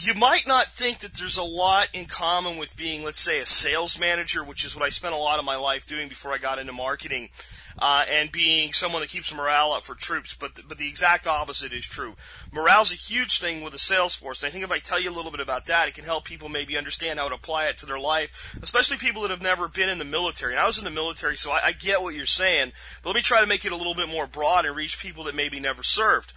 you 0.03 0.13
might 0.13 0.47
not 0.47 0.67
think 0.67 0.99
that 0.99 1.15
there's 1.15 1.39
a 1.39 1.43
lot 1.43 1.89
in 1.95 2.05
common 2.05 2.59
with 2.59 2.77
being, 2.77 3.03
let's 3.03 3.21
say, 3.21 3.41
a 3.41 3.47
sales 3.47 3.99
manager, 3.99 4.45
which 4.45 4.63
is 4.63 4.77
what 4.77 4.85
I 4.85 4.91
spent 4.91 5.15
a 5.15 5.19
lot 5.19 5.39
of 5.39 5.47
my 5.47 5.57
life 5.57 5.87
doing 5.87 6.09
before 6.09 6.35
I 6.35 6.39
got 6.39 6.59
into 6.59 6.73
marketing 6.73 7.31
uh, 7.79 8.05
and 8.11 8.33
being 8.33 8.73
someone 8.73 9.03
that 9.03 9.11
keeps 9.11 9.33
morale 9.35 9.73
up 9.73 9.85
for 9.85 9.95
troops. 9.95 10.35
But 10.39 10.55
the, 10.55 10.63
but 10.63 10.79
the 10.79 10.89
exact 10.89 11.27
opposite 11.27 11.73
is 11.73 11.87
true. 11.87 12.15
Morale's 12.53 12.93
a 12.93 12.97
huge 12.97 13.39
thing 13.39 13.63
with 13.63 13.73
the 13.73 13.79
sales 13.79 14.15
force. 14.15 14.43
And 14.43 14.49
I 14.49 14.53
think 14.53 14.65
if 14.65 14.73
I 14.73 14.79
tell 14.79 15.01
you 15.01 15.11
a 15.11 15.15
little 15.15 15.31
bit 15.31 15.41
about 15.41 15.67
that, 15.67 15.89
it 15.89 15.95
can 15.95 16.05
help 16.05 16.25
people 16.25 16.49
maybe 16.49 16.77
understand 16.77 17.19
how 17.19 17.29
to 17.29 17.35
apply 17.35 17.67
it 17.67 17.77
to 17.79 17.87
their 17.87 17.99
life, 17.99 18.59
especially 18.63 18.97
people 18.97 19.23
that 19.23 19.31
have 19.31 19.43
never 19.43 19.69
been 19.69 19.89
in 19.89 19.99
the 19.99 20.05
military. 20.05 20.55
And 20.55 20.61
I 20.61 20.67
was 20.67 20.79
in 20.79 20.85
the 20.85 20.91
military, 20.91 21.37
so 21.37 21.51
I, 21.51 21.61
I 21.67 21.73
get 21.73 22.03
what 22.03 22.15
you're 22.15 22.27
saying. 22.27 22.73
But 23.03 23.11
let 23.11 23.17
me 23.17 23.23
try 23.23 23.41
to 23.41 23.47
make 23.47 23.65
it 23.65 23.73
a 23.73 23.77
little 23.77 23.95
bit 23.95 24.09
more 24.09 24.27
broad 24.27 24.65
and 24.65 24.75
reach 24.75 24.99
people 24.99 25.25
that 25.25 25.35
maybe 25.35 25.61
never 25.61 25.83
served. 25.83 26.33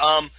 Um, 0.00 0.30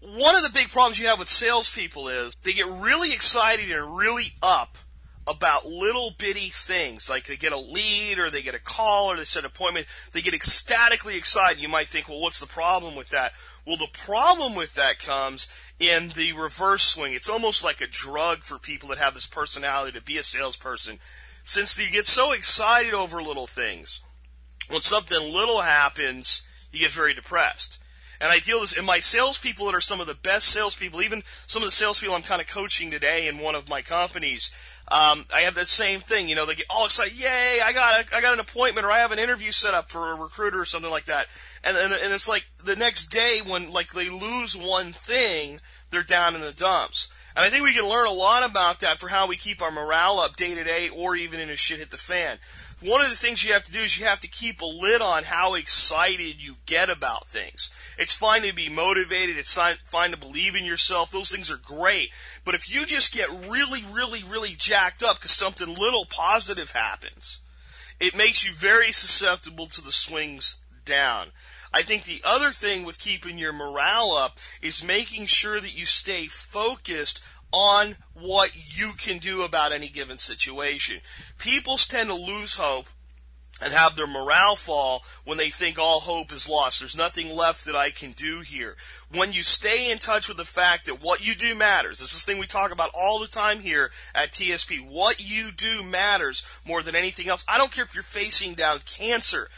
one 0.00 0.36
of 0.36 0.42
the 0.42 0.50
big 0.50 0.68
problems 0.68 1.00
you 1.00 1.06
have 1.06 1.18
with 1.18 1.28
salespeople 1.28 2.08
is 2.08 2.34
they 2.42 2.52
get 2.52 2.66
really 2.66 3.12
excited 3.12 3.70
and 3.70 3.96
really 3.96 4.34
up 4.42 4.76
about 5.26 5.66
little 5.66 6.10
bitty 6.18 6.50
things, 6.50 7.08
like 7.08 7.26
they 7.26 7.36
get 7.36 7.52
a 7.52 7.58
lead 7.58 8.18
or 8.18 8.30
they 8.30 8.42
get 8.42 8.54
a 8.54 8.60
call 8.60 9.10
or 9.10 9.16
they 9.16 9.24
set 9.24 9.44
an 9.44 9.46
appointment. 9.46 9.86
They 10.12 10.20
get 10.20 10.34
ecstatically 10.34 11.16
excited. 11.16 11.62
You 11.62 11.68
might 11.68 11.86
think, 11.86 12.08
well, 12.08 12.20
what's 12.20 12.40
the 12.40 12.46
problem 12.46 12.94
with 12.94 13.08
that? 13.10 13.32
Well, 13.66 13.78
the 13.78 13.88
problem 13.92 14.54
with 14.54 14.74
that 14.74 14.98
comes 14.98 15.48
in 15.78 16.10
the 16.10 16.32
reverse 16.34 16.82
swing. 16.82 17.14
It's 17.14 17.30
almost 17.30 17.64
like 17.64 17.80
a 17.80 17.86
drug 17.86 18.44
for 18.44 18.58
people 18.58 18.90
that 18.90 18.98
have 18.98 19.14
this 19.14 19.26
personality 19.26 19.98
to 19.98 20.04
be 20.04 20.18
a 20.18 20.22
salesperson. 20.22 20.98
Since 21.44 21.78
you 21.78 21.90
get 21.90 22.06
so 22.06 22.32
excited 22.32 22.92
over 22.92 23.22
little 23.22 23.46
things, 23.46 24.00
when 24.68 24.82
something 24.82 25.18
little 25.18 25.62
happens, 25.62 26.42
you 26.72 26.80
get 26.80 26.90
very 26.90 27.14
depressed. 27.14 27.78
And 28.20 28.32
I 28.32 28.38
deal 28.38 28.60
this, 28.60 28.76
and 28.76 28.86
my 28.86 29.00
salespeople 29.00 29.66
that 29.66 29.74
are 29.74 29.80
some 29.80 30.00
of 30.00 30.06
the 30.06 30.14
best 30.14 30.48
salespeople, 30.48 31.02
even 31.02 31.22
some 31.46 31.62
of 31.62 31.66
the 31.66 31.72
salespeople 31.72 32.14
I'm 32.14 32.22
kind 32.22 32.40
of 32.40 32.46
coaching 32.46 32.90
today 32.90 33.26
in 33.28 33.38
one 33.38 33.54
of 33.54 33.68
my 33.68 33.82
companies, 33.82 34.50
um, 34.88 35.24
I 35.34 35.42
have 35.42 35.54
that 35.54 35.66
same 35.66 36.00
thing. 36.00 36.28
You 36.28 36.34
know, 36.34 36.46
they 36.46 36.54
get 36.54 36.66
all 36.68 36.84
excited, 36.84 37.18
yay! 37.18 37.58
I 37.64 37.72
got 37.72 38.00
a, 38.00 38.16
I 38.16 38.20
got 38.20 38.34
an 38.34 38.40
appointment, 38.40 38.86
or 38.86 38.90
I 38.90 38.98
have 38.98 39.12
an 39.12 39.18
interview 39.18 39.50
set 39.50 39.74
up 39.74 39.90
for 39.90 40.12
a 40.12 40.14
recruiter 40.14 40.60
or 40.60 40.66
something 40.66 40.90
like 40.90 41.06
that. 41.06 41.26
And 41.62 41.76
and, 41.76 41.92
and 41.92 42.12
it's 42.12 42.28
like 42.28 42.48
the 42.62 42.76
next 42.76 43.06
day 43.06 43.40
when 43.46 43.70
like 43.70 43.92
they 43.92 44.10
lose 44.10 44.56
one 44.56 44.92
thing, 44.92 45.60
they're 45.90 46.02
down 46.02 46.34
in 46.34 46.42
the 46.42 46.52
dumps. 46.52 47.10
And 47.34 47.44
I 47.44 47.50
think 47.50 47.64
we 47.64 47.74
can 47.74 47.88
learn 47.88 48.06
a 48.06 48.12
lot 48.12 48.48
about 48.48 48.80
that 48.80 49.00
for 49.00 49.08
how 49.08 49.26
we 49.26 49.36
keep 49.36 49.60
our 49.60 49.72
morale 49.72 50.20
up 50.20 50.36
day 50.36 50.54
to 50.54 50.62
day, 50.62 50.88
or 50.94 51.16
even 51.16 51.40
in 51.40 51.50
a 51.50 51.56
shit 51.56 51.78
hit 51.78 51.90
the 51.90 51.96
fan 51.96 52.38
one 52.84 53.00
of 53.00 53.08
the 53.08 53.16
things 53.16 53.42
you 53.42 53.54
have 53.54 53.64
to 53.64 53.72
do 53.72 53.80
is 53.80 53.98
you 53.98 54.04
have 54.04 54.20
to 54.20 54.28
keep 54.28 54.60
a 54.60 54.66
lid 54.66 55.00
on 55.00 55.24
how 55.24 55.54
excited 55.54 56.44
you 56.44 56.56
get 56.66 56.90
about 56.90 57.28
things. 57.28 57.70
It's 57.98 58.12
fine 58.12 58.42
to 58.42 58.52
be 58.52 58.68
motivated. 58.68 59.38
It's 59.38 59.58
fine 59.86 60.10
to 60.10 60.16
believe 60.18 60.54
in 60.54 60.66
yourself. 60.66 61.10
Those 61.10 61.30
things 61.30 61.50
are 61.50 61.56
great. 61.56 62.10
But 62.44 62.54
if 62.54 62.72
you 62.72 62.84
just 62.84 63.14
get 63.14 63.30
really, 63.30 63.82
really, 63.90 64.22
really 64.22 64.54
jacked 64.56 65.02
up 65.02 65.16
because 65.16 65.32
something 65.32 65.68
little 65.68 66.04
positive 66.04 66.72
happens, 66.72 67.40
it 67.98 68.14
makes 68.14 68.44
you 68.44 68.52
very 68.52 68.92
susceptible 68.92 69.66
to 69.68 69.80
the 69.80 69.92
swings 69.92 70.56
down. 70.84 71.28
I 71.72 71.82
think 71.82 72.04
the 72.04 72.20
other 72.22 72.52
thing 72.52 72.84
with 72.84 72.98
keeping 72.98 73.38
your 73.38 73.52
morale 73.52 74.12
up 74.12 74.38
is 74.60 74.84
making 74.84 75.26
sure 75.26 75.58
that 75.58 75.76
you 75.76 75.86
stay 75.86 76.26
focused 76.26 77.20
on 77.50 77.96
what 78.14 78.52
you 78.78 78.92
can 78.96 79.18
do 79.18 79.42
about 79.42 79.72
any 79.72 79.88
given 79.88 80.18
situation. 80.18 81.00
People 81.38 81.76
tend 81.76 82.08
to 82.08 82.14
lose 82.14 82.56
hope 82.56 82.88
and 83.62 83.72
have 83.72 83.94
their 83.94 84.06
morale 84.06 84.56
fall 84.56 85.04
when 85.24 85.38
they 85.38 85.48
think 85.48 85.78
all 85.78 86.00
hope 86.00 86.32
is 86.32 86.48
lost. 86.48 86.80
There's 86.80 86.96
nothing 86.96 87.30
left 87.30 87.64
that 87.66 87.76
I 87.76 87.90
can 87.90 88.10
do 88.12 88.40
here. 88.40 88.76
When 89.12 89.32
you 89.32 89.44
stay 89.44 89.92
in 89.92 89.98
touch 89.98 90.26
with 90.26 90.36
the 90.36 90.44
fact 90.44 90.86
that 90.86 91.00
what 91.00 91.24
you 91.24 91.36
do 91.36 91.54
matters, 91.54 92.00
this 92.00 92.12
is 92.12 92.24
the 92.24 92.32
thing 92.32 92.40
we 92.40 92.46
talk 92.46 92.72
about 92.72 92.90
all 92.94 93.20
the 93.20 93.28
time 93.28 93.60
here 93.60 93.92
at 94.12 94.32
TSP. 94.32 94.84
What 94.84 95.20
you 95.20 95.50
do 95.56 95.84
matters 95.84 96.44
more 96.66 96.82
than 96.82 96.96
anything 96.96 97.28
else. 97.28 97.44
I 97.46 97.56
don't 97.56 97.70
care 97.70 97.84
if 97.84 97.94
you're 97.94 98.02
facing 98.02 98.54
down 98.54 98.80
cancer. 98.86 99.48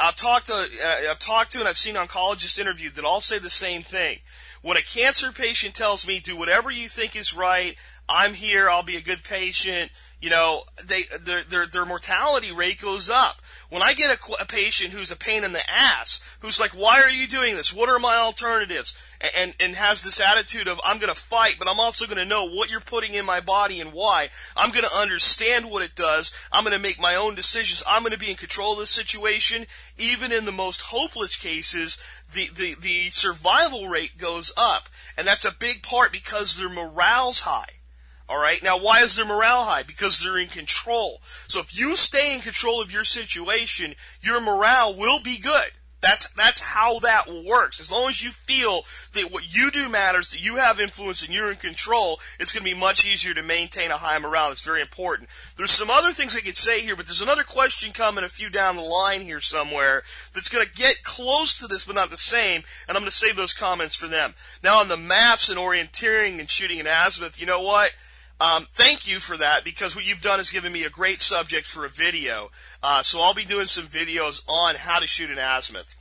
I've 0.00 0.16
talked 0.16 0.46
to, 0.46 0.54
uh, 0.54 1.10
I've 1.10 1.18
talked 1.18 1.52
to 1.52 1.58
and 1.58 1.66
I've 1.66 1.78
seen 1.78 1.96
oncologists 1.96 2.60
interviewed 2.60 2.94
that 2.94 3.04
all 3.04 3.20
say 3.20 3.40
the 3.40 3.50
same 3.50 3.82
thing. 3.82 4.18
When 4.64 4.78
a 4.78 4.82
cancer 4.82 5.30
patient 5.30 5.74
tells 5.74 6.06
me, 6.06 6.20
do 6.20 6.38
whatever 6.38 6.70
you 6.70 6.88
think 6.88 7.14
is 7.14 7.36
right, 7.36 7.76
I'm 8.08 8.32
here, 8.32 8.70
I'll 8.70 8.82
be 8.82 8.96
a 8.96 9.02
good 9.02 9.22
patient, 9.22 9.90
you 10.22 10.30
know, 10.30 10.62
they 10.82 11.02
their 11.20 11.42
their, 11.42 11.66
their 11.66 11.84
mortality 11.84 12.50
rate 12.50 12.80
goes 12.80 13.10
up. 13.10 13.42
When 13.70 13.82
I 13.82 13.94
get 13.94 14.10
a, 14.10 14.42
a, 14.42 14.46
patient 14.46 14.92
who's 14.92 15.10
a 15.10 15.16
pain 15.16 15.44
in 15.44 15.52
the 15.52 15.70
ass, 15.70 16.20
who's 16.40 16.60
like, 16.60 16.72
"Why 16.72 17.00
are 17.00 17.10
you 17.10 17.26
doing 17.26 17.56
this? 17.56 17.72
What 17.72 17.88
are 17.88 17.98
my 17.98 18.16
alternatives?" 18.16 18.94
and 19.34 19.54
and 19.58 19.74
has 19.74 20.02
this 20.02 20.20
attitude 20.20 20.68
of, 20.68 20.80
"I'm 20.84 20.98
going 20.98 21.12
to 21.12 21.20
fight, 21.20 21.56
but 21.58 21.68
I'm 21.68 21.80
also 21.80 22.06
going 22.06 22.18
to 22.18 22.24
know 22.24 22.48
what 22.48 22.70
you're 22.70 22.80
putting 22.80 23.14
in 23.14 23.24
my 23.24 23.40
body 23.40 23.80
and 23.80 23.92
why. 23.92 24.28
I'm 24.56 24.70
going 24.70 24.84
to 24.84 24.96
understand 24.96 25.70
what 25.70 25.82
it 25.82 25.94
does. 25.94 26.32
I'm 26.52 26.64
going 26.64 26.76
to 26.76 26.78
make 26.78 27.00
my 27.00 27.14
own 27.14 27.34
decisions. 27.34 27.82
I'm 27.86 28.02
going 28.02 28.12
to 28.12 28.18
be 28.18 28.30
in 28.30 28.36
control 28.36 28.74
of 28.74 28.78
this 28.78 28.90
situation." 28.90 29.66
Even 29.96 30.32
in 30.32 30.44
the 30.44 30.52
most 30.52 30.82
hopeless 30.82 31.36
cases, 31.36 32.02
the, 32.32 32.48
the, 32.48 32.74
the 32.74 33.10
survival 33.10 33.86
rate 33.86 34.18
goes 34.18 34.52
up. 34.56 34.88
And 35.16 35.26
that's 35.26 35.44
a 35.44 35.52
big 35.52 35.82
part 35.84 36.10
because 36.10 36.56
their 36.56 36.68
morale's 36.68 37.40
high. 37.40 37.80
All 38.28 38.38
right. 38.38 38.62
Now, 38.62 38.78
why 38.78 39.00
is 39.02 39.16
their 39.16 39.26
morale 39.26 39.64
high? 39.64 39.82
Because 39.82 40.22
they're 40.22 40.38
in 40.38 40.48
control. 40.48 41.20
So 41.46 41.60
if 41.60 41.78
you 41.78 41.94
stay 41.96 42.34
in 42.34 42.40
control 42.40 42.80
of 42.80 42.90
your 42.90 43.04
situation, 43.04 43.94
your 44.20 44.40
morale 44.40 44.94
will 44.94 45.20
be 45.22 45.38
good. 45.38 45.72
That's 46.04 46.28
that's 46.32 46.60
how 46.60 46.98
that 46.98 47.32
works. 47.46 47.80
As 47.80 47.90
long 47.90 48.10
as 48.10 48.22
you 48.22 48.30
feel 48.30 48.84
that 49.14 49.32
what 49.32 49.54
you 49.54 49.70
do 49.70 49.88
matters, 49.88 50.32
that 50.32 50.44
you 50.44 50.56
have 50.56 50.78
influence 50.78 51.22
and 51.22 51.32
you're 51.32 51.50
in 51.50 51.56
control, 51.56 52.20
it's 52.38 52.52
going 52.52 52.62
to 52.62 52.70
be 52.70 52.78
much 52.78 53.06
easier 53.06 53.32
to 53.32 53.42
maintain 53.42 53.90
a 53.90 53.96
high 53.96 54.18
morale. 54.18 54.52
It's 54.52 54.60
very 54.60 54.82
important. 54.82 55.30
There's 55.56 55.70
some 55.70 55.88
other 55.88 56.12
things 56.12 56.36
I 56.36 56.40
could 56.40 56.56
say 56.56 56.82
here, 56.82 56.94
but 56.94 57.06
there's 57.06 57.22
another 57.22 57.42
question 57.42 57.92
coming 57.92 58.22
a 58.22 58.28
few 58.28 58.50
down 58.50 58.76
the 58.76 58.82
line 58.82 59.22
here 59.22 59.40
somewhere 59.40 60.02
that's 60.34 60.50
going 60.50 60.66
to 60.66 60.72
get 60.72 61.04
close 61.04 61.58
to 61.58 61.66
this, 61.66 61.86
but 61.86 61.96
not 61.96 62.10
the 62.10 62.18
same. 62.18 62.64
And 62.86 62.98
I'm 62.98 63.02
going 63.02 63.10
to 63.10 63.16
save 63.16 63.36
those 63.36 63.54
comments 63.54 63.94
for 63.94 64.06
them. 64.06 64.34
Now 64.62 64.80
on 64.80 64.88
the 64.88 64.98
maps 64.98 65.48
and 65.48 65.58
orienteering 65.58 66.38
and 66.38 66.50
shooting 66.50 66.80
in 66.80 66.86
azimuth, 66.86 67.40
you 67.40 67.46
know 67.46 67.62
what? 67.62 67.92
Um, 68.40 68.66
thank 68.74 69.08
you 69.08 69.20
for 69.20 69.36
that 69.36 69.64
because 69.64 69.94
what 69.94 70.04
you've 70.04 70.20
done 70.20 70.40
is 70.40 70.50
given 70.50 70.72
me 70.72 70.84
a 70.84 70.90
great 70.90 71.20
subject 71.20 71.66
for 71.66 71.84
a 71.84 71.88
video. 71.88 72.50
Uh, 72.82 73.02
so 73.02 73.20
I'll 73.20 73.34
be 73.34 73.44
doing 73.44 73.66
some 73.66 73.86
videos 73.86 74.42
on 74.48 74.74
how 74.74 74.98
to 74.98 75.06
shoot 75.06 75.30
an 75.30 75.38
azimuth, 75.38 75.94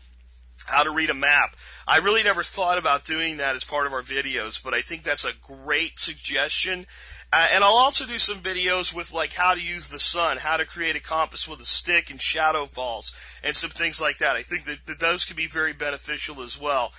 how 0.66 0.84
to 0.84 0.92
read 0.92 1.10
a 1.10 1.14
map. 1.14 1.56
I 1.88 1.98
really 1.98 2.24
never 2.24 2.44
thought 2.44 2.78
about 2.78 3.06
doing 3.06 3.38
that 3.38 3.56
as 3.56 3.64
part 3.64 3.86
of 3.86 3.94
our 3.94 4.02
videos, 4.02 4.62
but 4.62 4.74
I 4.74 4.82
think 4.82 5.04
that's 5.04 5.26
a 5.26 5.34
great 5.42 6.00
suggestion. 6.00 6.88
Uh, 7.32 7.48
and 7.52 7.64
I'll 7.64 7.74
also 7.74 8.06
do 8.06 8.20
some 8.20 8.42
videos 8.42 8.94
with 8.94 9.12
like 9.12 9.34
how 9.34 9.56
to 9.56 9.62
use 9.62 9.90
the 9.90 10.00
sun, 10.00 10.38
how 10.38 10.58
to 10.58 10.66
create 10.66 10.96
a 10.96 11.02
compass 11.02 11.48
with 11.48 11.60
a 11.60 11.66
stick 11.66 12.12
and 12.12 12.22
shadow 12.22 12.66
falls, 12.66 13.12
and 13.44 13.56
some 13.56 13.72
things 13.72 14.00
like 14.00 14.20
that. 14.20 14.36
I 14.36 14.44
think 14.44 14.66
that, 14.66 14.86
that 14.86 15.00
those 15.00 15.26
could 15.26 15.36
be 15.36 15.48
very 15.48 15.74
beneficial 15.74 16.42
as 16.42 16.60
well. 16.60 16.92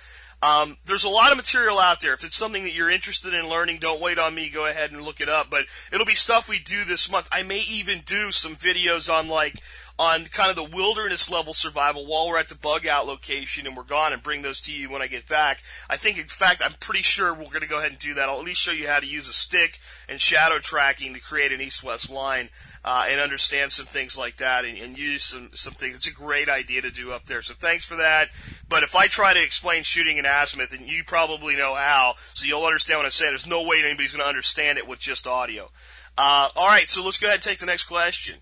Um, 0.45 0.77
there's 0.85 1.05
a 1.05 1.09
lot 1.09 1.31
of 1.31 1.37
material 1.37 1.79
out 1.79 2.01
there. 2.01 2.13
If 2.13 2.23
it's 2.23 2.35
something 2.35 2.63
that 2.63 2.73
you're 2.73 2.89
interested 2.89 3.33
in 3.33 3.49
learning, 3.49 3.79
don't 3.79 3.99
wait 3.99 4.19
on 4.19 4.35
me. 4.35 4.49
Go 4.49 4.67
ahead 4.67 4.91
and 4.91 5.01
look 5.01 5.19
it 5.19 5.27
up. 5.27 5.49
But 5.49 5.65
it'll 5.91 6.05
be 6.05 6.13
stuff 6.13 6.47
we 6.47 6.59
do 6.59 6.83
this 6.83 7.11
month. 7.11 7.27
I 7.31 7.41
may 7.41 7.63
even 7.67 8.01
do 8.05 8.31
some 8.31 8.55
videos 8.55 9.11
on 9.11 9.27
like 9.27 9.55
on 9.97 10.25
kind 10.25 10.49
of 10.49 10.55
the 10.55 10.75
wilderness 10.75 11.31
level 11.31 11.53
survival 11.53 12.05
while 12.05 12.27
we're 12.27 12.37
at 12.37 12.49
the 12.49 12.55
bug 12.55 12.85
out 12.85 13.07
location 13.07 13.65
and 13.65 13.77
we're 13.77 13.83
gone 13.83 14.11
and 14.11 14.21
bring 14.21 14.41
those 14.41 14.59
to 14.59 14.73
you 14.73 14.89
when 14.89 15.01
I 15.01 15.07
get 15.07 15.27
back. 15.27 15.63
I 15.89 15.95
think, 15.95 16.17
in 16.17 16.25
fact, 16.25 16.61
I'm 16.63 16.73
pretty 16.79 17.01
sure 17.01 17.33
we're 17.33 17.45
going 17.45 17.61
to 17.61 17.67
go 17.67 17.79
ahead 17.79 17.91
and 17.91 17.99
do 17.99 18.13
that. 18.15 18.27
I'll 18.27 18.39
at 18.39 18.45
least 18.45 18.59
show 18.59 18.73
you 18.73 18.87
how 18.87 18.99
to 18.99 19.07
use 19.07 19.29
a 19.29 19.33
stick 19.33 19.79
and 20.09 20.19
shadow 20.19 20.59
tracking 20.59 21.13
to 21.13 21.21
create 21.21 21.53
an 21.53 21.61
east-west 21.61 22.11
line 22.11 22.49
uh, 22.85 23.07
and 23.09 23.19
understand 23.19 23.71
some 23.71 23.87
things 23.87 24.15
like 24.15 24.37
that 24.37 24.63
and, 24.63 24.77
and 24.77 24.95
use 24.95 25.23
some, 25.23 25.49
some 25.55 25.73
things. 25.73 25.97
It's 25.97 26.07
a 26.07 26.13
great 26.13 26.47
idea 26.47 26.83
to 26.83 26.91
do 26.91 27.11
up 27.11 27.25
there. 27.25 27.41
So 27.41 27.55
thanks 27.55 27.83
for 27.83 27.95
that. 27.95 28.29
But 28.69 28.83
if 28.83 28.95
I 28.95 29.07
try 29.07 29.33
to 29.33 29.41
explain 29.41 29.81
shooting 29.81 30.17
in 30.17 30.25
azimuth, 30.25 30.71
and 30.71 30.87
you 30.87 31.03
probably 31.03 31.55
know 31.55 31.73
how, 31.73 32.13
so 32.35 32.45
you'll 32.45 32.63
understand 32.63 32.99
what 32.99 33.05
I'm 33.05 33.11
saying. 33.11 33.31
There's 33.31 33.47
no 33.47 33.63
way 33.63 33.81
anybody's 33.83 34.11
going 34.11 34.23
to 34.23 34.29
understand 34.29 34.77
it 34.77 34.87
with 34.87 34.99
just 34.99 35.25
audio. 35.25 35.71
Uh, 36.15 36.49
all 36.55 36.67
right, 36.67 36.87
so 36.87 37.03
let's 37.03 37.19
go 37.19 37.25
ahead 37.25 37.37
and 37.37 37.43
take 37.43 37.57
the 37.57 37.65
next 37.65 37.85
question. 37.85 38.35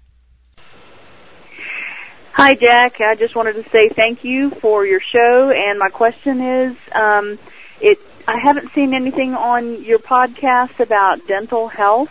Hi, 2.33 2.55
Jack. 2.55 2.99
I 2.99 3.15
just 3.15 3.35
wanted 3.35 3.53
to 3.53 3.69
say 3.69 3.89
thank 3.89 4.25
you 4.25 4.49
for 4.49 4.85
your 4.85 4.99
show, 4.99 5.51
and 5.51 5.79
my 5.79 5.89
question 5.89 6.41
is, 6.41 6.75
um, 6.91 7.39
it. 7.79 7.97
I 8.27 8.39
haven't 8.39 8.71
seen 8.73 8.93
anything 8.93 9.35
on 9.35 9.83
your 9.83 9.99
podcast 9.99 10.79
about 10.79 11.27
dental 11.27 11.67
health. 11.67 12.09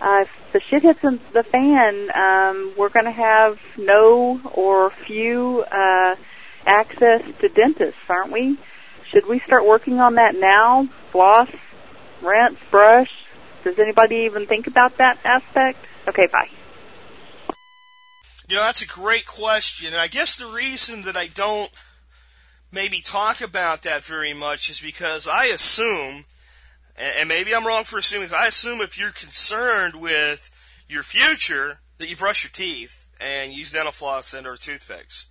Uh, 0.00 0.24
if 0.24 0.52
the 0.52 0.60
shit 0.60 0.82
hits 0.82 1.00
the 1.02 1.42
fan, 1.42 2.10
um, 2.14 2.72
we're 2.76 2.88
going 2.88 3.04
to 3.04 3.10
have 3.10 3.58
no 3.76 4.40
or 4.54 4.90
few 4.90 5.62
uh, 5.70 6.16
access 6.66 7.22
to 7.40 7.48
dentists, 7.48 8.00
aren't 8.08 8.32
we? 8.32 8.58
Should 9.10 9.26
we 9.26 9.40
start 9.40 9.66
working 9.66 10.00
on 10.00 10.14
that 10.14 10.34
now? 10.34 10.88
Floss, 11.12 11.50
rinse, 12.22 12.58
brush. 12.70 13.10
Does 13.64 13.78
anybody 13.78 14.26
even 14.26 14.46
think 14.46 14.66
about 14.66 14.96
that 14.98 15.18
aspect? 15.24 15.78
Okay, 16.08 16.26
bye. 16.26 16.48
You 18.48 18.56
know, 18.56 18.62
that's 18.62 18.82
a 18.82 18.86
great 18.86 19.26
question. 19.26 19.88
And 19.88 19.96
I 20.00 20.08
guess 20.08 20.36
the 20.36 20.46
reason 20.46 21.02
that 21.02 21.16
I 21.16 21.26
don't 21.26 21.70
maybe 22.72 23.00
talk 23.00 23.40
about 23.40 23.82
that 23.82 24.02
very 24.04 24.32
much 24.32 24.70
is 24.70 24.80
because 24.80 25.28
I 25.28 25.46
assume, 25.46 26.24
and 26.96 27.28
maybe 27.28 27.54
I'm 27.54 27.66
wrong 27.66 27.84
for 27.84 27.98
assuming, 27.98 28.30
I 28.34 28.46
assume 28.46 28.80
if 28.80 28.98
you're 28.98 29.10
concerned 29.10 29.96
with 29.96 30.50
your 30.88 31.02
future, 31.02 31.80
that 31.98 32.08
you 32.08 32.16
brush 32.16 32.44
your 32.44 32.50
teeth 32.50 33.08
and 33.20 33.52
use 33.52 33.72
dental 33.72 33.92
floss 33.92 34.34
and 34.34 34.46
or 34.46 34.56
toothpicks. 34.56 35.26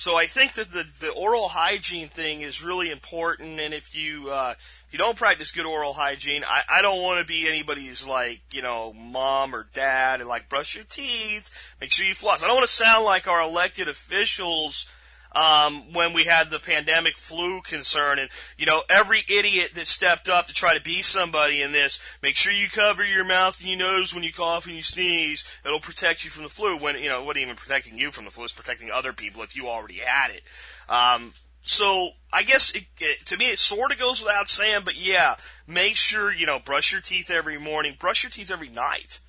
So 0.00 0.16
I 0.16 0.24
think 0.24 0.54
that 0.54 0.72
the, 0.72 0.86
the 0.98 1.10
oral 1.10 1.48
hygiene 1.48 2.08
thing 2.08 2.40
is 2.40 2.64
really 2.64 2.90
important, 2.90 3.60
and 3.60 3.74
if 3.74 3.94
you 3.94 4.30
uh, 4.30 4.54
if 4.56 4.86
you 4.92 4.98
don't 4.98 5.14
practice 5.14 5.52
good 5.52 5.66
oral 5.66 5.92
hygiene, 5.92 6.42
I, 6.42 6.62
I 6.70 6.80
don't 6.80 7.02
want 7.02 7.20
to 7.20 7.26
be 7.26 7.46
anybody's 7.46 8.08
like 8.08 8.40
you 8.50 8.62
know 8.62 8.94
mom 8.94 9.54
or 9.54 9.66
dad 9.74 10.20
and 10.20 10.28
like 10.28 10.48
brush 10.48 10.74
your 10.74 10.84
teeth, 10.84 11.50
make 11.82 11.92
sure 11.92 12.06
you 12.06 12.14
floss. 12.14 12.42
I 12.42 12.46
don't 12.46 12.56
want 12.56 12.66
to 12.66 12.72
sound 12.72 13.04
like 13.04 13.28
our 13.28 13.42
elected 13.42 13.88
officials 13.88 14.86
um, 15.32 15.92
when 15.92 16.12
we 16.12 16.24
had 16.24 16.50
the 16.50 16.58
pandemic 16.58 17.16
flu 17.16 17.60
concern. 17.62 18.18
And, 18.18 18.30
you 18.58 18.66
know, 18.66 18.82
every 18.88 19.20
idiot 19.28 19.72
that 19.74 19.86
stepped 19.86 20.28
up 20.28 20.46
to 20.46 20.54
try 20.54 20.76
to 20.76 20.82
be 20.82 21.02
somebody 21.02 21.62
in 21.62 21.72
this, 21.72 21.98
make 22.22 22.36
sure 22.36 22.52
you 22.52 22.68
cover 22.68 23.04
your 23.04 23.24
mouth 23.24 23.60
and 23.60 23.68
your 23.68 23.78
nose 23.78 24.14
when 24.14 24.24
you 24.24 24.32
cough 24.32 24.66
and 24.66 24.76
you 24.76 24.82
sneeze. 24.82 25.44
It'll 25.64 25.80
protect 25.80 26.24
you 26.24 26.30
from 26.30 26.44
the 26.44 26.50
flu. 26.50 26.76
When, 26.76 26.98
you 26.98 27.08
know, 27.08 27.24
what 27.24 27.36
even 27.36 27.56
protecting 27.56 27.96
you 27.96 28.10
from 28.10 28.24
the 28.24 28.30
flu, 28.30 28.44
it's 28.44 28.52
protecting 28.52 28.90
other 28.90 29.12
people 29.12 29.42
if 29.42 29.54
you 29.54 29.68
already 29.68 29.98
had 30.04 30.30
it. 30.30 30.42
Um, 30.88 31.32
so 31.62 32.10
I 32.32 32.42
guess 32.42 32.74
it, 32.74 32.84
it, 32.98 33.26
to 33.26 33.36
me 33.36 33.50
it 33.50 33.58
sort 33.58 33.92
of 33.92 33.98
goes 33.98 34.20
without 34.20 34.48
saying, 34.48 34.82
but 34.84 34.98
yeah, 34.98 35.36
make 35.66 35.96
sure 35.96 36.32
you 36.32 36.46
know 36.46 36.58
brush 36.58 36.90
your 36.90 37.00
teeth 37.00 37.30
every 37.30 37.58
morning, 37.58 37.96
brush 37.98 38.22
your 38.22 38.30
teeth 38.30 38.50
every 38.50 38.70
night. 38.70 39.20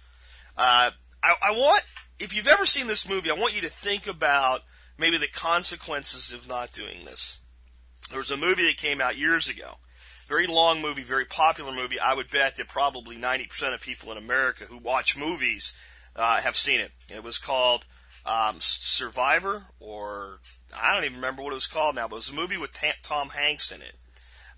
Uh, 0.58 0.92
I, 1.22 1.34
I 1.42 1.52
want 1.52 1.84
if 2.20 2.36
you've 2.36 2.48
ever 2.48 2.66
seen 2.66 2.88
this 2.88 3.08
movie, 3.08 3.30
I 3.30 3.34
want 3.34 3.56
you 3.56 3.62
to 3.62 3.70
think 3.70 4.08
about 4.08 4.62
maybe 5.02 5.18
the 5.18 5.28
consequences 5.28 6.32
of 6.32 6.48
not 6.48 6.72
doing 6.72 7.04
this. 7.04 7.40
There 8.10 8.20
was 8.20 8.32
a 8.32 8.38
movie 8.38 8.66
that 8.68 8.78
came 8.78 9.02
out 9.02 9.18
years 9.18 9.50
ago. 9.50 9.78
Very 10.28 10.48
long 10.48 10.82
movie, 10.82 11.04
very 11.04 11.26
popular 11.26 11.74
movie. 11.74 12.00
I 12.00 12.14
would 12.14 12.32
bet 12.32 12.56
that 12.56 12.70
probably 12.70 13.18
90% 13.18 13.74
of 13.74 13.82
people 13.82 14.12
in 14.12 14.18
America 14.18 14.66
who 14.66 14.78
watch 14.78 15.18
movies 15.18 15.74
uh, 16.16 16.40
have 16.40 16.56
seen 16.56 16.80
it. 16.80 16.92
It 17.10 17.24
was 17.24 17.38
called 17.38 17.86
um, 18.26 18.58
Survivor, 18.60 19.66
or 19.80 20.40
I 20.74 20.94
don't 20.94 21.04
even 21.04 21.18
remember 21.18 21.42
what 21.42 21.52
it 21.52 21.56
was 21.56 21.68
called 21.68 21.96
now, 21.96 22.08
but 22.08 22.16
it 22.16 22.20
was 22.20 22.30
a 22.30 22.34
movie 22.36 22.58
with 22.58 22.78
Tom 23.02 23.30
Hanks 23.30 23.72
in 23.72 23.82
it. 23.82 23.96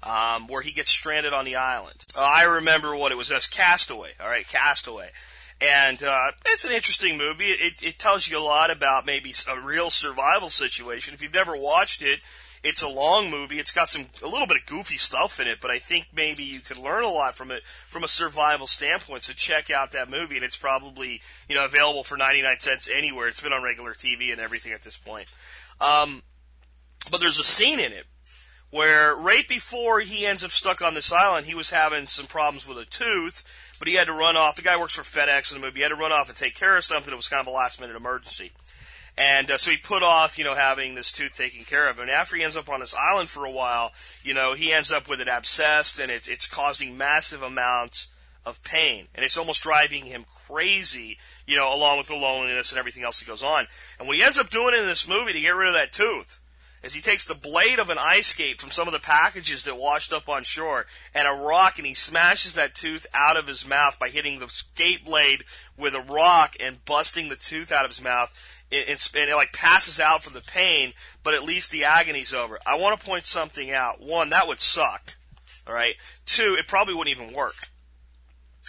Um, 0.03 0.47
where 0.47 0.61
he 0.61 0.73
gets 0.73 0.89
stranded 0.89 1.31
on 1.31 1.45
the 1.45 1.55
island. 1.55 2.03
Uh, 2.13 2.19
I 2.19 2.43
remember 2.43 2.93
what 2.93 3.13
it 3.13 3.17
was 3.17 3.31
as 3.31 3.47
Castaway. 3.47 4.09
All 4.19 4.27
right, 4.27 4.45
Castaway. 4.45 5.11
And 5.63 6.03
uh, 6.03 6.31
it's 6.47 6.65
an 6.65 6.73
interesting 6.73 7.17
movie. 7.17 7.45
It, 7.45 7.81
it 7.81 7.97
tells 7.97 8.29
you 8.29 8.37
a 8.37 8.43
lot 8.43 8.69
about 8.69 9.05
maybe 9.05 9.33
a 9.49 9.61
real 9.61 9.89
survival 9.89 10.49
situation. 10.49 11.13
If 11.13 11.23
you've 11.23 11.33
never 11.33 11.55
watched 11.55 12.01
it, 12.01 12.19
it's 12.63 12.81
a 12.81 12.89
long 12.89 13.29
movie. 13.29 13.59
It's 13.59 13.71
got 13.71 13.87
some 13.87 14.07
a 14.21 14.27
little 14.27 14.45
bit 14.45 14.57
of 14.57 14.65
goofy 14.65 14.97
stuff 14.97 15.39
in 15.39 15.47
it, 15.47 15.59
but 15.61 15.71
I 15.71 15.79
think 15.79 16.07
maybe 16.13 16.43
you 16.43 16.59
could 16.59 16.77
learn 16.77 17.05
a 17.05 17.09
lot 17.09 17.37
from 17.37 17.49
it 17.49 17.63
from 17.87 18.03
a 18.03 18.09
survival 18.09 18.67
standpoint. 18.67 19.23
So 19.23 19.31
check 19.31 19.71
out 19.71 19.93
that 19.93 20.09
movie, 20.09 20.35
and 20.35 20.43
it's 20.43 20.57
probably 20.57 21.21
you 21.47 21.55
know 21.55 21.63
available 21.63 22.03
for 22.03 22.17
ninety 22.17 22.41
nine 22.41 22.59
cents 22.59 22.89
anywhere. 22.93 23.29
It's 23.29 23.41
been 23.41 23.53
on 23.53 23.63
regular 23.63 23.93
TV 23.93 24.33
and 24.33 24.41
everything 24.41 24.73
at 24.73 24.81
this 24.81 24.97
point. 24.97 25.29
Um, 25.79 26.23
but 27.09 27.21
there's 27.21 27.39
a 27.39 27.43
scene 27.43 27.79
in 27.79 27.93
it 27.93 28.05
where 28.69 29.15
right 29.15 29.47
before 29.47 29.99
he 29.99 30.25
ends 30.25 30.43
up 30.43 30.51
stuck 30.51 30.81
on 30.81 30.93
this 30.93 31.11
island, 31.11 31.45
he 31.45 31.55
was 31.55 31.69
having 31.69 32.07
some 32.07 32.25
problems 32.25 32.67
with 32.67 32.77
a 32.77 32.85
tooth 32.85 33.43
but 33.83 33.89
he 33.89 33.95
had 33.95 34.07
to 34.07 34.13
run 34.13 34.37
off. 34.37 34.55
The 34.55 34.61
guy 34.61 34.79
works 34.79 34.95
for 34.95 35.01
FedEx 35.01 35.53
in 35.53 35.59
the 35.59 35.67
movie. 35.67 35.79
He 35.79 35.83
had 35.83 35.89
to 35.89 35.95
run 35.95 36.13
off 36.13 36.29
and 36.29 36.37
take 36.37 36.55
care 36.55 36.77
of 36.77 36.85
something. 36.85 37.11
It 37.11 37.17
was 37.17 37.27
kind 37.27 37.41
of 37.41 37.47
a 37.47 37.53
last 37.53 37.81
minute 37.81 37.97
emergency. 37.97 38.53
And 39.17 39.51
uh, 39.51 39.57
so 39.57 39.71
he 39.71 39.75
put 39.75 40.01
off, 40.01 40.37
you 40.37 40.45
know, 40.45 40.55
having 40.55 40.95
this 40.95 41.11
tooth 41.11 41.35
taken 41.35 41.65
care 41.65 41.89
of. 41.89 41.99
And 41.99 42.09
after 42.09 42.37
he 42.37 42.43
ends 42.43 42.55
up 42.55 42.69
on 42.69 42.79
this 42.79 42.95
island 42.95 43.27
for 43.27 43.43
a 43.43 43.51
while, 43.51 43.91
you 44.23 44.33
know, 44.33 44.53
he 44.53 44.71
ends 44.71 44.89
up 44.89 45.09
with 45.09 45.19
it 45.19 45.27
abscessed, 45.27 46.01
and 46.01 46.09
it's 46.09 46.29
it's 46.29 46.47
causing 46.47 46.97
massive 46.97 47.41
amounts 47.41 48.07
of 48.45 48.63
pain, 48.63 49.07
and 49.13 49.25
it's 49.25 49.37
almost 49.37 49.63
driving 49.63 50.05
him 50.05 50.23
crazy, 50.47 51.17
you 51.45 51.57
know, 51.57 51.75
along 51.75 51.97
with 51.97 52.07
the 52.07 52.15
loneliness 52.15 52.71
and 52.71 52.79
everything 52.79 53.03
else 53.03 53.19
that 53.19 53.27
goes 53.27 53.43
on. 53.43 53.67
And 53.99 54.07
what 54.07 54.15
he 54.15 54.23
ends 54.23 54.39
up 54.39 54.49
doing 54.49 54.75
in 54.79 54.85
this 54.85 55.09
movie 55.09 55.33
to 55.33 55.41
get 55.41 55.57
rid 55.57 55.67
of 55.67 55.73
that 55.73 55.91
tooth 55.91 56.39
is 56.83 56.93
he 56.93 57.01
takes 57.01 57.25
the 57.25 57.33
blade 57.33 57.79
of 57.79 57.89
an 57.89 57.97
ice 57.97 58.27
skate 58.27 58.59
from 58.59 58.69
some 58.69 58.87
of 58.87 58.93
the 58.93 58.99
packages 58.99 59.63
that 59.63 59.77
washed 59.77 60.11
up 60.11 60.27
on 60.27 60.43
shore 60.43 60.85
and 61.15 61.27
a 61.27 61.31
rock 61.31 61.77
and 61.77 61.87
he 61.87 61.93
smashes 61.93 62.55
that 62.55 62.75
tooth 62.75 63.07
out 63.13 63.37
of 63.37 63.47
his 63.47 63.65
mouth 63.65 63.97
by 63.97 64.09
hitting 64.09 64.39
the 64.39 64.49
skate 64.49 65.05
blade 65.05 65.45
with 65.77 65.95
a 65.95 66.01
rock 66.01 66.55
and 66.59 66.83
busting 66.83 67.29
the 67.29 67.37
tooth 67.37 67.71
out 67.71 67.85
of 67.85 67.91
his 67.91 68.03
mouth. 68.03 68.37
It's, 68.69 69.09
and 69.15 69.29
it 69.29 69.35
like 69.35 69.53
passes 69.53 69.99
out 69.99 70.23
from 70.23 70.33
the 70.33 70.41
pain, 70.41 70.93
but 71.23 71.33
at 71.33 71.43
least 71.43 71.71
the 71.71 71.85
agony's 71.85 72.33
over. 72.33 72.59
I 72.65 72.75
want 72.75 72.99
to 72.99 73.05
point 73.05 73.25
something 73.25 73.71
out. 73.71 74.01
One, 74.01 74.29
that 74.29 74.47
would 74.47 74.59
suck. 74.59 75.15
All 75.65 75.73
right. 75.73 75.95
Two, 76.25 76.55
it 76.59 76.67
probably 76.67 76.95
wouldn't 76.95 77.15
even 77.15 77.33
work. 77.33 77.69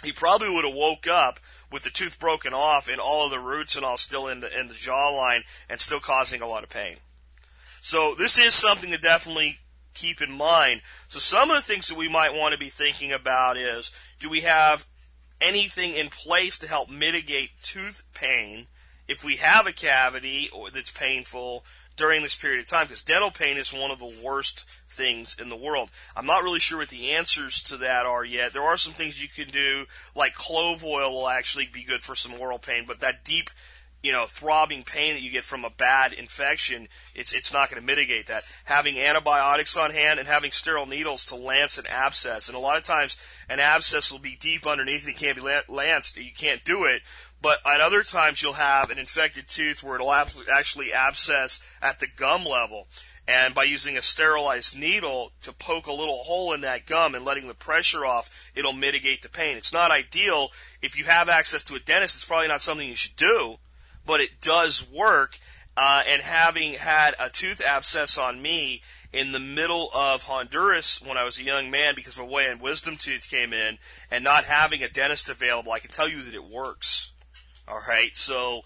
He 0.03 0.11
probably 0.11 0.53
would 0.53 0.65
have 0.65 0.75
woke 0.75 1.07
up 1.07 1.39
with 1.71 1.83
the 1.83 1.89
tooth 1.89 2.19
broken 2.19 2.53
off 2.53 2.87
and 2.87 2.99
all 2.99 3.25
of 3.25 3.31
the 3.31 3.39
roots 3.39 3.75
and 3.75 3.83
all 3.83 3.97
still 3.97 4.27
in 4.27 4.41
the 4.41 4.59
in 4.59 4.67
the 4.67 4.73
jawline 4.73 5.41
and 5.69 5.79
still 5.79 5.99
causing 5.99 6.41
a 6.41 6.47
lot 6.47 6.63
of 6.63 6.69
pain. 6.69 6.97
So 7.85 8.15
this 8.15 8.39
is 8.39 8.55
something 8.55 8.89
to 8.89 8.97
definitely 8.97 9.59
keep 9.93 10.19
in 10.19 10.31
mind. 10.31 10.81
So 11.07 11.19
some 11.19 11.51
of 11.51 11.55
the 11.55 11.61
things 11.61 11.87
that 11.87 11.95
we 11.95 12.09
might 12.09 12.33
want 12.33 12.53
to 12.53 12.57
be 12.57 12.69
thinking 12.69 13.11
about 13.11 13.57
is 13.57 13.91
do 14.19 14.27
we 14.27 14.41
have 14.41 14.87
anything 15.39 15.93
in 15.93 16.09
place 16.09 16.57
to 16.57 16.67
help 16.67 16.89
mitigate 16.89 17.51
tooth 17.61 18.01
pain 18.15 18.65
if 19.07 19.23
we 19.23 19.35
have 19.35 19.67
a 19.67 19.71
cavity 19.71 20.49
or 20.51 20.71
that's 20.71 20.89
painful 20.89 21.63
during 21.95 22.23
this 22.23 22.33
period 22.33 22.59
of 22.59 22.65
time 22.65 22.87
because 22.87 23.03
dental 23.03 23.29
pain 23.29 23.55
is 23.55 23.71
one 23.71 23.91
of 23.91 23.99
the 23.99 24.19
worst 24.25 24.65
things 24.89 25.37
in 25.39 25.49
the 25.49 25.55
world. 25.55 25.91
I'm 26.15 26.25
not 26.25 26.41
really 26.41 26.59
sure 26.59 26.79
what 26.79 26.89
the 26.89 27.11
answers 27.11 27.61
to 27.63 27.77
that 27.77 28.07
are 28.07 28.25
yet. 28.25 28.51
There 28.51 28.63
are 28.63 28.79
some 28.79 28.93
things 28.93 29.21
you 29.21 29.29
can 29.29 29.53
do, 29.53 29.85
like 30.15 30.33
clove 30.33 30.83
oil 30.83 31.13
will 31.13 31.29
actually 31.29 31.69
be 31.71 31.83
good 31.83 32.01
for 32.01 32.15
some 32.15 32.33
oral 32.33 32.57
pain, 32.57 32.85
but 32.87 32.99
that 33.01 33.23
deep 33.23 33.51
you 34.05 34.11
know, 34.11 34.27
throbbing 34.27 34.83
pain 34.83 35.13
that 35.13 35.23
you 35.23 35.31
get 35.31 35.43
from 35.43 35.65
a 35.65 35.69
bad 35.71 36.13
infection, 36.13 36.87
it's 37.15 37.33
it's 37.33 37.51
not 37.51 37.71
going 37.71 37.81
to 37.81 37.85
mitigate 37.85 38.27
that. 38.27 38.43
Having 38.65 38.99
antibiotics 38.99 39.75
on 39.75 39.89
hand 39.89 40.19
and 40.19 40.27
having 40.27 40.51
sterile 40.51 40.85
needles 40.85 41.25
to 41.25 41.35
lance 41.35 41.79
an 41.79 41.87
abscess, 41.87 42.47
and 42.47 42.55
a 42.55 42.59
lot 42.59 42.77
of 42.77 42.83
times 42.83 43.17
an 43.49 43.59
abscess 43.59 44.11
will 44.11 44.19
be 44.19 44.37
deep 44.39 44.67
underneath 44.67 45.07
and 45.07 45.15
it 45.15 45.17
can't 45.17 45.35
be 45.35 45.63
lanced. 45.67 46.17
You 46.17 46.31
can't 46.31 46.63
do 46.63 46.85
it. 46.85 47.01
But 47.41 47.57
at 47.65 47.81
other 47.81 48.03
times 48.03 48.43
you'll 48.43 48.53
have 48.53 48.91
an 48.91 48.99
infected 48.99 49.47
tooth 49.47 49.81
where 49.81 49.95
it'll 49.95 50.13
actually 50.13 50.93
abscess 50.93 51.59
at 51.81 51.99
the 51.99 52.07
gum 52.07 52.45
level. 52.45 52.87
And 53.27 53.55
by 53.55 53.63
using 53.63 53.97
a 53.97 54.03
sterilized 54.03 54.77
needle 54.77 55.31
to 55.41 55.51
poke 55.51 55.87
a 55.87 55.93
little 55.93 56.19
hole 56.25 56.53
in 56.53 56.61
that 56.61 56.85
gum 56.85 57.15
and 57.15 57.25
letting 57.25 57.47
the 57.47 57.55
pressure 57.55 58.05
off, 58.05 58.51
it'll 58.53 58.71
mitigate 58.71 59.23
the 59.23 59.29
pain. 59.29 59.57
It's 59.57 59.73
not 59.73 59.89
ideal. 59.89 60.49
If 60.83 60.95
you 60.95 61.05
have 61.05 61.27
access 61.27 61.63
to 61.63 61.75
a 61.75 61.79
dentist, 61.79 62.17
it's 62.17 62.25
probably 62.25 62.49
not 62.49 62.61
something 62.61 62.87
you 62.87 62.95
should 62.95 63.15
do 63.15 63.57
but 64.05 64.21
it 64.21 64.41
does 64.41 64.85
work. 64.89 65.39
Uh, 65.77 66.03
and 66.07 66.21
having 66.21 66.73
had 66.73 67.15
a 67.19 67.29
tooth 67.29 67.61
abscess 67.61 68.17
on 68.17 68.41
me 68.41 68.81
in 69.11 69.31
the 69.31 69.39
middle 69.39 69.89
of 69.93 70.23
Honduras 70.23 71.01
when 71.01 71.17
I 71.17 71.23
was 71.23 71.39
a 71.39 71.43
young 71.43 71.69
man 71.69 71.95
because 71.95 72.17
of 72.17 72.23
a 72.23 72.25
way 72.25 72.47
and 72.47 72.61
wisdom 72.61 72.95
tooth 72.95 73.29
came 73.29 73.53
in, 73.53 73.77
and 74.11 74.23
not 74.23 74.45
having 74.45 74.83
a 74.83 74.89
dentist 74.89 75.29
available, 75.29 75.71
I 75.71 75.79
can 75.79 75.91
tell 75.91 76.07
you 76.07 76.21
that 76.21 76.33
it 76.33 76.43
works. 76.43 77.13
All 77.67 77.81
right, 77.87 78.15
so 78.15 78.63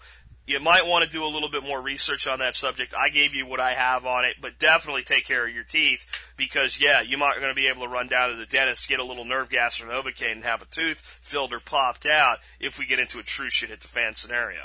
you 0.50 0.58
might 0.58 0.86
want 0.86 1.04
to 1.04 1.10
do 1.10 1.24
a 1.24 1.30
little 1.30 1.48
bit 1.48 1.62
more 1.62 1.80
research 1.80 2.26
on 2.26 2.40
that 2.40 2.56
subject. 2.56 2.92
I 2.98 3.08
gave 3.08 3.34
you 3.34 3.46
what 3.46 3.60
I 3.60 3.74
have 3.74 4.04
on 4.04 4.24
it, 4.24 4.36
but 4.40 4.58
definitely 4.58 5.04
take 5.04 5.24
care 5.24 5.46
of 5.46 5.54
your 5.54 5.64
teeth 5.64 6.04
because 6.36 6.80
yeah, 6.80 7.00
you 7.00 7.16
might 7.16 7.36
going 7.36 7.54
to 7.54 7.54
be 7.54 7.68
able 7.68 7.82
to 7.82 7.88
run 7.88 8.08
down 8.08 8.30
to 8.30 8.36
the 8.36 8.46
dentist, 8.46 8.88
get 8.88 8.98
a 8.98 9.04
little 9.04 9.24
nerve 9.24 9.48
gas 9.48 9.80
or 9.80 9.88
an 9.88 9.90
Novocaine, 9.90 10.32
and 10.32 10.44
have 10.44 10.62
a 10.62 10.66
tooth 10.66 11.20
filled 11.22 11.52
or 11.52 11.60
popped 11.60 12.04
out 12.04 12.38
if 12.58 12.78
we 12.78 12.86
get 12.86 12.98
into 12.98 13.20
a 13.20 13.22
true 13.22 13.50
shit 13.50 13.70
hit 13.70 13.80
the 13.80 13.88
fan 13.88 14.14
scenario. 14.14 14.62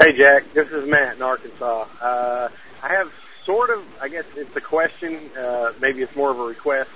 Hey, 0.00 0.16
Jack. 0.16 0.52
This 0.52 0.68
is 0.70 0.88
Matt 0.88 1.16
in 1.16 1.22
Arkansas. 1.22 1.86
Uh, 2.00 2.48
I 2.82 2.88
have 2.88 3.12
sort 3.44 3.70
of, 3.70 3.84
I 4.00 4.08
guess 4.08 4.24
it's 4.34 4.54
a 4.56 4.60
question. 4.60 5.30
Uh, 5.38 5.72
maybe 5.80 6.02
it's 6.02 6.14
more 6.16 6.32
of 6.32 6.38
a 6.38 6.42
request 6.42 6.90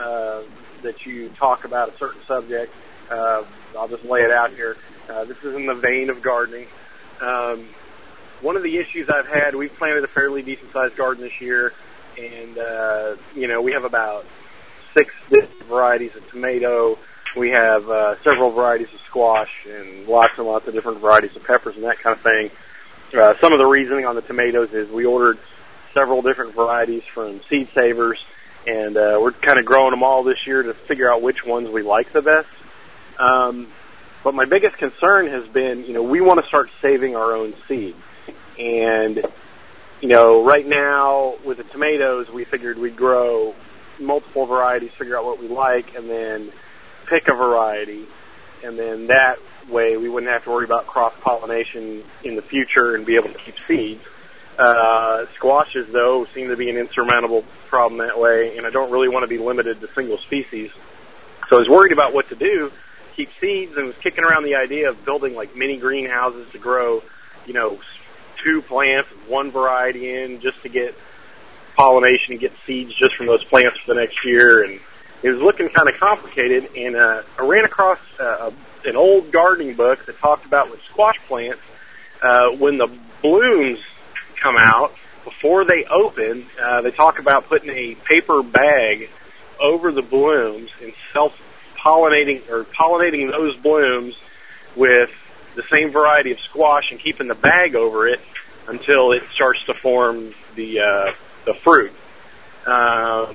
uh, 0.00 0.42
that 0.82 1.06
you 1.06 1.28
talk 1.38 1.64
about 1.64 1.94
a 1.94 1.96
certain 1.96 2.20
subject. 2.26 2.72
Uh, 3.08 3.44
I'll 3.78 3.88
just 3.88 4.04
lay 4.04 4.22
it 4.22 4.32
out 4.32 4.50
here. 4.50 4.76
Uh, 5.08 5.24
this 5.24 5.38
is 5.44 5.54
in 5.54 5.66
the 5.66 5.74
vein 5.74 6.10
of 6.10 6.22
gardening. 6.22 6.66
Um, 7.20 7.68
one 8.42 8.56
of 8.56 8.64
the 8.64 8.78
issues 8.78 9.08
I've 9.08 9.28
had, 9.28 9.54
we've 9.54 9.72
planted 9.72 10.02
a 10.02 10.08
fairly 10.08 10.42
decent 10.42 10.72
sized 10.72 10.96
garden 10.96 11.22
this 11.22 11.40
year, 11.40 11.72
and 12.18 12.58
uh, 12.58 13.16
you 13.36 13.46
know 13.46 13.62
we 13.62 13.72
have 13.72 13.84
about 13.84 14.26
six 14.92 15.14
different 15.30 15.64
varieties 15.64 16.16
of 16.16 16.28
tomato, 16.30 16.98
we 17.36 17.50
have 17.50 17.88
uh, 17.88 18.16
several 18.22 18.50
varieties 18.50 18.92
of 18.94 19.00
squash 19.08 19.50
and 19.68 20.06
lots 20.06 20.32
and 20.38 20.46
lots 20.46 20.66
of 20.66 20.74
different 20.74 21.00
varieties 21.00 21.34
of 21.36 21.44
peppers 21.44 21.76
and 21.76 21.84
that 21.84 21.98
kind 21.98 22.16
of 22.16 22.22
thing. 22.22 22.50
Uh, 23.12 23.34
some 23.40 23.52
of 23.52 23.58
the 23.58 23.66
reasoning 23.66 24.06
on 24.06 24.14
the 24.14 24.22
tomatoes 24.22 24.72
is 24.72 24.88
we 24.90 25.04
ordered 25.04 25.38
several 25.92 26.22
different 26.22 26.54
varieties 26.54 27.02
from 27.12 27.40
Seed 27.48 27.68
Savers, 27.74 28.18
and 28.66 28.96
uh, 28.96 29.18
we're 29.20 29.32
kind 29.32 29.58
of 29.58 29.64
growing 29.64 29.90
them 29.90 30.02
all 30.02 30.24
this 30.24 30.46
year 30.46 30.62
to 30.62 30.74
figure 30.74 31.12
out 31.12 31.22
which 31.22 31.44
ones 31.44 31.68
we 31.68 31.82
like 31.82 32.12
the 32.12 32.22
best. 32.22 32.48
Um, 33.18 33.68
but 34.24 34.34
my 34.34 34.46
biggest 34.46 34.76
concern 34.78 35.28
has 35.28 35.46
been, 35.48 35.84
you 35.84 35.92
know, 35.92 36.02
we 36.02 36.20
want 36.20 36.40
to 36.40 36.46
start 36.46 36.70
saving 36.82 37.14
our 37.14 37.32
own 37.32 37.54
seed, 37.68 37.94
and 38.58 39.24
you 40.00 40.08
know, 40.08 40.44
right 40.44 40.66
now 40.66 41.36
with 41.44 41.58
the 41.58 41.64
tomatoes, 41.64 42.28
we 42.28 42.44
figured 42.44 42.78
we'd 42.78 42.96
grow 42.96 43.54
multiple 44.00 44.46
varieties, 44.46 44.90
figure 44.98 45.16
out 45.16 45.24
what 45.24 45.38
we 45.38 45.48
like, 45.48 45.94
and 45.94 46.10
then 46.10 46.52
pick 47.06 47.28
a 47.28 47.34
variety, 47.34 48.06
and 48.62 48.78
then 48.78 49.08
that 49.08 49.38
way 49.68 49.96
we 49.96 50.08
wouldn't 50.08 50.30
have 50.30 50.44
to 50.44 50.50
worry 50.50 50.64
about 50.64 50.86
cross 50.86 51.14
pollination 51.20 52.04
in 52.22 52.36
the 52.36 52.42
future 52.42 52.94
and 52.94 53.06
be 53.06 53.16
able 53.16 53.28
to 53.28 53.38
keep 53.38 53.54
seeds. 53.66 54.02
Uh, 54.58 55.26
squashes, 55.34 55.88
though, 55.92 56.26
seem 56.34 56.48
to 56.48 56.56
be 56.56 56.70
an 56.70 56.76
insurmountable 56.76 57.44
problem 57.68 57.98
that 58.06 58.18
way, 58.18 58.56
and 58.56 58.66
I 58.66 58.70
don't 58.70 58.90
really 58.90 59.08
want 59.08 59.24
to 59.24 59.28
be 59.28 59.38
limited 59.38 59.80
to 59.80 59.92
single 59.94 60.18
species. 60.18 60.70
So 61.48 61.56
I 61.56 61.58
was 61.58 61.68
worried 61.68 61.92
about 61.92 62.14
what 62.14 62.28
to 62.28 62.36
do, 62.36 62.72
keep 63.16 63.30
seeds, 63.40 63.76
and 63.76 63.86
was 63.86 63.96
kicking 63.96 64.24
around 64.24 64.44
the 64.44 64.54
idea 64.54 64.90
of 64.90 65.04
building 65.04 65.34
like 65.34 65.56
mini 65.56 65.76
greenhouses 65.76 66.46
to 66.52 66.58
grow, 66.58 67.02
you 67.46 67.52
know, 67.52 67.78
two 68.44 68.62
plants, 68.62 69.08
one 69.26 69.50
variety 69.50 70.14
in, 70.14 70.40
just 70.40 70.62
to 70.62 70.68
get 70.68 70.94
pollination 71.76 72.32
and 72.32 72.40
get 72.40 72.52
seeds 72.66 72.94
just 72.94 73.16
from 73.16 73.26
those 73.26 73.42
plants 73.44 73.78
for 73.80 73.94
the 73.94 74.00
next 74.00 74.24
year. 74.24 74.62
And 74.62 74.80
it 75.24 75.30
was 75.30 75.40
looking 75.40 75.70
kind 75.70 75.88
of 75.88 75.98
complicated, 75.98 76.68
and 76.76 76.94
uh, 76.94 77.22
I 77.38 77.46
ran 77.46 77.64
across 77.64 77.98
uh, 78.20 78.50
an 78.84 78.94
old 78.94 79.32
gardening 79.32 79.74
book 79.74 80.04
that 80.04 80.18
talked 80.18 80.44
about 80.44 80.70
with 80.70 80.82
squash 80.82 81.16
plants 81.26 81.62
uh, 82.22 82.50
when 82.50 82.76
the 82.76 82.88
blooms 83.22 83.78
come 84.36 84.56
out 84.58 84.92
before 85.24 85.64
they 85.64 85.86
open. 85.86 86.44
Uh, 86.62 86.82
they 86.82 86.90
talk 86.90 87.18
about 87.18 87.48
putting 87.48 87.70
a 87.70 87.94
paper 87.94 88.42
bag 88.42 89.08
over 89.58 89.92
the 89.92 90.02
blooms 90.02 90.70
and 90.82 90.92
self 91.14 91.34
pollinating 91.78 92.46
or 92.50 92.64
pollinating 92.64 93.30
those 93.30 93.56
blooms 93.56 94.14
with 94.76 95.08
the 95.54 95.62
same 95.70 95.90
variety 95.90 96.32
of 96.32 96.40
squash 96.40 96.90
and 96.90 97.00
keeping 97.00 97.28
the 97.28 97.34
bag 97.34 97.74
over 97.74 98.06
it 98.06 98.20
until 98.68 99.12
it 99.12 99.22
starts 99.32 99.64
to 99.64 99.72
form 99.72 100.34
the 100.54 100.80
uh, 100.80 101.12
the 101.46 101.54
fruit. 101.54 101.92
Uh, 102.66 103.32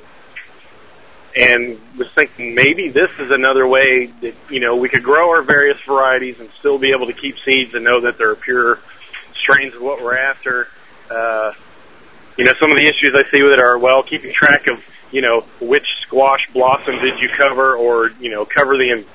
and 1.35 1.79
was 1.97 2.07
thinking 2.15 2.55
maybe 2.55 2.89
this 2.89 3.09
is 3.19 3.31
another 3.31 3.67
way 3.67 4.07
that 4.21 4.33
you 4.49 4.59
know 4.59 4.75
we 4.75 4.89
could 4.89 5.03
grow 5.03 5.29
our 5.29 5.41
various 5.41 5.79
varieties 5.87 6.39
and 6.39 6.49
still 6.59 6.77
be 6.77 6.91
able 6.91 7.07
to 7.07 7.13
keep 7.13 7.35
seeds 7.45 7.73
and 7.73 7.83
know 7.83 8.01
that 8.01 8.17
they're 8.17 8.35
pure 8.35 8.79
strains 9.35 9.73
of 9.75 9.81
what 9.81 10.01
we're 10.01 10.17
after. 10.17 10.67
Uh, 11.09 11.53
you 12.37 12.45
know, 12.45 12.53
some 12.59 12.71
of 12.71 12.77
the 12.77 12.83
issues 12.83 13.11
I 13.13 13.29
see 13.31 13.43
with 13.43 13.53
it 13.53 13.59
are 13.59 13.77
well 13.77 14.03
keeping 14.03 14.33
track 14.33 14.67
of 14.67 14.79
you 15.11 15.21
know 15.21 15.41
which 15.61 15.85
squash 16.01 16.41
blossom 16.53 16.99
did 16.99 17.19
you 17.19 17.29
cover, 17.37 17.75
or 17.75 18.09
you 18.19 18.31
know 18.31 18.45
cover 18.45 18.77
the 18.77 19.05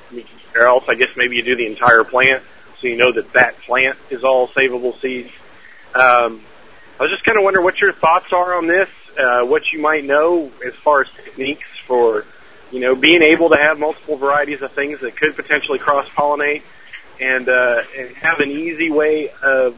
or 0.54 0.66
else 0.66 0.84
I 0.88 0.94
guess 0.94 1.10
maybe 1.16 1.36
you 1.36 1.42
do 1.42 1.56
the 1.56 1.66
entire 1.66 2.04
plant 2.04 2.42
so 2.80 2.88
you 2.88 2.96
know 2.96 3.12
that 3.12 3.32
that 3.32 3.58
plant 3.60 3.98
is 4.10 4.24
all 4.24 4.48
savable 4.48 5.00
seeds. 5.00 5.30
Um, 5.94 6.42
I 6.98 7.04
was 7.04 7.10
just 7.10 7.24
kind 7.24 7.38
of 7.38 7.44
wondering 7.44 7.64
what 7.64 7.80
your 7.80 7.92
thoughts 7.92 8.26
are 8.32 8.54
on 8.56 8.66
this, 8.66 8.88
uh, 9.18 9.42
what 9.44 9.62
you 9.72 9.80
might 9.80 10.04
know 10.04 10.52
as 10.64 10.74
far 10.74 11.00
as 11.00 11.08
techniques 11.24 11.66
for, 11.86 12.24
you 12.70 12.80
know, 12.80 12.94
being 12.94 13.22
able 13.22 13.50
to 13.50 13.56
have 13.56 13.78
multiple 13.78 14.16
varieties 14.16 14.62
of 14.62 14.72
things 14.72 15.00
that 15.00 15.16
could 15.16 15.36
potentially 15.36 15.78
cross 15.78 16.08
pollinate 16.08 16.62
and, 17.20 17.48
uh, 17.48 17.82
and 17.96 18.16
have 18.16 18.40
an 18.40 18.50
easy 18.50 18.90
way 18.90 19.30
of 19.42 19.76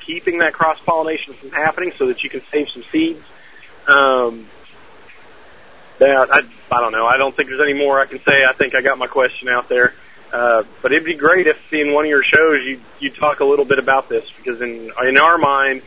keeping 0.00 0.38
that 0.38 0.54
cross 0.54 0.78
pollination 0.86 1.34
from 1.34 1.50
happening 1.50 1.92
so 1.98 2.06
that 2.06 2.22
you 2.22 2.30
can 2.30 2.42
save 2.50 2.68
some 2.70 2.84
seeds. 2.90 3.22
Um, 3.86 4.46
yeah, 6.00 6.24
I, 6.30 6.40
I 6.70 6.80
don't 6.80 6.92
know. 6.92 7.06
I 7.06 7.16
don't 7.16 7.34
think 7.34 7.48
there's 7.48 7.60
any 7.60 7.74
more 7.74 8.00
I 8.00 8.06
can 8.06 8.18
say. 8.20 8.44
I 8.48 8.54
think 8.54 8.74
I 8.74 8.82
got 8.82 8.98
my 8.98 9.06
question 9.06 9.48
out 9.48 9.68
there. 9.68 9.94
Uh, 10.32 10.62
but 10.82 10.92
it'd 10.92 11.04
be 11.04 11.14
great 11.14 11.46
if 11.46 11.56
in 11.72 11.92
one 11.92 12.04
of 12.04 12.10
your 12.10 12.22
shows 12.22 12.62
you 12.64 12.80
you 13.00 13.10
talk 13.10 13.40
a 13.40 13.44
little 13.44 13.64
bit 13.64 13.78
about 13.78 14.10
this 14.10 14.24
because 14.36 14.60
in 14.60 14.92
in 15.02 15.18
our 15.18 15.38
mind, 15.38 15.82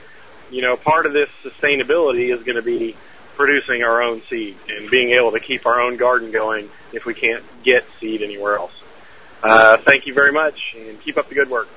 you 0.50 0.62
know, 0.62 0.76
part 0.76 1.06
of 1.06 1.14
this 1.14 1.30
sustainability 1.44 2.36
is 2.36 2.44
going 2.44 2.56
to 2.56 2.64
be 2.64 2.96
producing 3.42 3.82
our 3.84 4.04
own 4.04 4.22
seed 4.30 4.56
and 4.70 4.88
being 4.92 5.12
able 5.12 5.32
to 5.32 5.40
keep 5.40 5.66
our 5.66 5.82
own 5.82 5.98
garden 5.98 6.32
going 6.32 6.70
if 6.94 7.06
we 7.06 7.16
can't 7.16 7.44
get 7.64 7.84
seed 8.00 8.22
anywhere 8.22 8.56
else. 8.56 8.72
Uh, 9.42 9.78
thank 9.78 10.06
you 10.06 10.14
very 10.14 10.32
much 10.32 10.76
and 10.78 11.02
keep 11.02 11.18
up 11.18 11.28
the 11.28 11.34
good 11.34 11.50
work. 11.50 11.68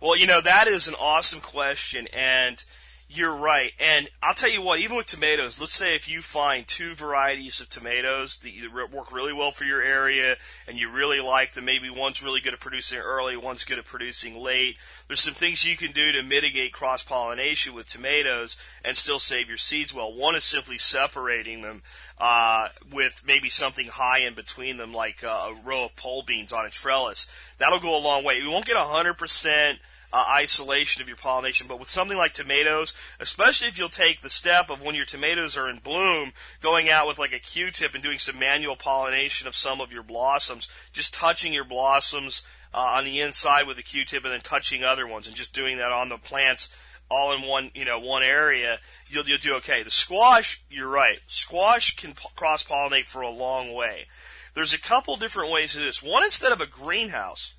Well, 0.00 0.16
you 0.16 0.26
know, 0.26 0.40
that 0.40 0.66
is 0.66 0.88
an 0.88 0.94
awesome 1.00 1.40
question 1.40 2.08
and 2.12 2.64
You're 3.14 3.36
right. 3.36 3.72
And 3.78 4.08
I'll 4.22 4.32
tell 4.32 4.50
you 4.50 4.62
what, 4.62 4.80
even 4.80 4.96
with 4.96 5.04
tomatoes, 5.04 5.60
let's 5.60 5.74
say 5.74 5.94
if 5.94 6.08
you 6.08 6.22
find 6.22 6.66
two 6.66 6.94
varieties 6.94 7.60
of 7.60 7.68
tomatoes 7.68 8.38
that 8.38 8.72
work 8.72 9.12
really 9.12 9.34
well 9.34 9.50
for 9.50 9.64
your 9.64 9.82
area 9.82 10.36
and 10.66 10.78
you 10.78 10.90
really 10.90 11.20
like 11.20 11.52
them, 11.52 11.66
maybe 11.66 11.90
one's 11.90 12.22
really 12.22 12.40
good 12.40 12.54
at 12.54 12.60
producing 12.60 13.00
early, 13.00 13.36
one's 13.36 13.64
good 13.64 13.78
at 13.78 13.84
producing 13.84 14.34
late. 14.40 14.78
There's 15.08 15.20
some 15.20 15.34
things 15.34 15.62
you 15.62 15.76
can 15.76 15.92
do 15.92 16.10
to 16.12 16.22
mitigate 16.22 16.72
cross 16.72 17.04
pollination 17.04 17.74
with 17.74 17.86
tomatoes 17.86 18.56
and 18.82 18.96
still 18.96 19.18
save 19.18 19.46
your 19.46 19.58
seeds 19.58 19.92
well. 19.92 20.14
One 20.14 20.34
is 20.34 20.44
simply 20.44 20.78
separating 20.78 21.60
them 21.60 21.82
uh, 22.16 22.68
with 22.90 23.24
maybe 23.26 23.50
something 23.50 23.88
high 23.88 24.20
in 24.20 24.32
between 24.32 24.78
them, 24.78 24.94
like 24.94 25.22
uh, 25.22 25.50
a 25.50 25.66
row 25.66 25.84
of 25.84 25.96
pole 25.96 26.22
beans 26.22 26.50
on 26.50 26.64
a 26.64 26.70
trellis. 26.70 27.26
That'll 27.58 27.78
go 27.78 27.94
a 27.94 28.00
long 28.00 28.24
way. 28.24 28.38
You 28.38 28.50
won't 28.50 28.64
get 28.64 28.76
100% 28.76 29.76
uh, 30.12 30.24
isolation 30.28 31.02
of 31.02 31.08
your 31.08 31.16
pollination. 31.16 31.66
But 31.66 31.78
with 31.78 31.88
something 31.88 32.18
like 32.18 32.32
tomatoes, 32.32 32.94
especially 33.18 33.68
if 33.68 33.78
you'll 33.78 33.88
take 33.88 34.20
the 34.20 34.30
step 34.30 34.70
of 34.70 34.82
when 34.82 34.94
your 34.94 35.04
tomatoes 35.04 35.56
are 35.56 35.68
in 35.68 35.78
bloom, 35.78 36.32
going 36.60 36.90
out 36.90 37.06
with 37.06 37.18
like 37.18 37.32
a 37.32 37.38
Q-tip 37.38 37.94
and 37.94 38.02
doing 38.02 38.18
some 38.18 38.38
manual 38.38 38.76
pollination 38.76 39.48
of 39.48 39.54
some 39.54 39.80
of 39.80 39.92
your 39.92 40.02
blossoms, 40.02 40.68
just 40.92 41.14
touching 41.14 41.52
your 41.52 41.64
blossoms 41.64 42.42
uh, 42.74 42.94
on 42.96 43.04
the 43.04 43.20
inside 43.20 43.66
with 43.66 43.78
a 43.78 43.82
Q-tip 43.82 44.24
and 44.24 44.32
then 44.32 44.40
touching 44.40 44.84
other 44.84 45.06
ones 45.06 45.26
and 45.26 45.36
just 45.36 45.54
doing 45.54 45.78
that 45.78 45.92
on 45.92 46.08
the 46.08 46.18
plants 46.18 46.68
all 47.12 47.34
in 47.34 47.42
one, 47.42 47.70
you 47.74 47.84
know, 47.84 48.00
one 48.00 48.22
area, 48.22 48.78
you'll, 49.08 49.24
you'll 49.24 49.38
do 49.38 49.54
okay. 49.56 49.82
The 49.82 49.90
squash, 49.90 50.62
you're 50.70 50.88
right. 50.88 51.18
Squash 51.26 51.94
can 51.94 52.14
cross 52.36 52.64
pollinate 52.64 53.04
for 53.04 53.20
a 53.20 53.28
long 53.28 53.74
way. 53.74 54.06
There's 54.54 54.72
a 54.72 54.80
couple 54.80 55.16
different 55.16 55.52
ways 55.52 55.72
to 55.72 55.78
do 55.78 55.84
this. 55.84 56.02
One, 56.02 56.24
instead 56.24 56.52
of 56.52 56.60
a 56.60 56.66
greenhouse, 56.66 57.54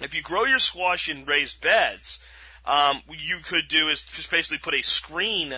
if 0.00 0.14
you 0.14 0.22
grow 0.22 0.44
your 0.44 0.58
squash 0.58 1.08
in 1.08 1.24
raised 1.24 1.60
beds, 1.60 2.20
um, 2.64 3.02
you 3.08 3.38
could 3.42 3.68
do 3.68 3.88
is 3.88 4.02
just 4.02 4.30
basically 4.30 4.58
put 4.58 4.74
a 4.74 4.82
screen 4.82 5.54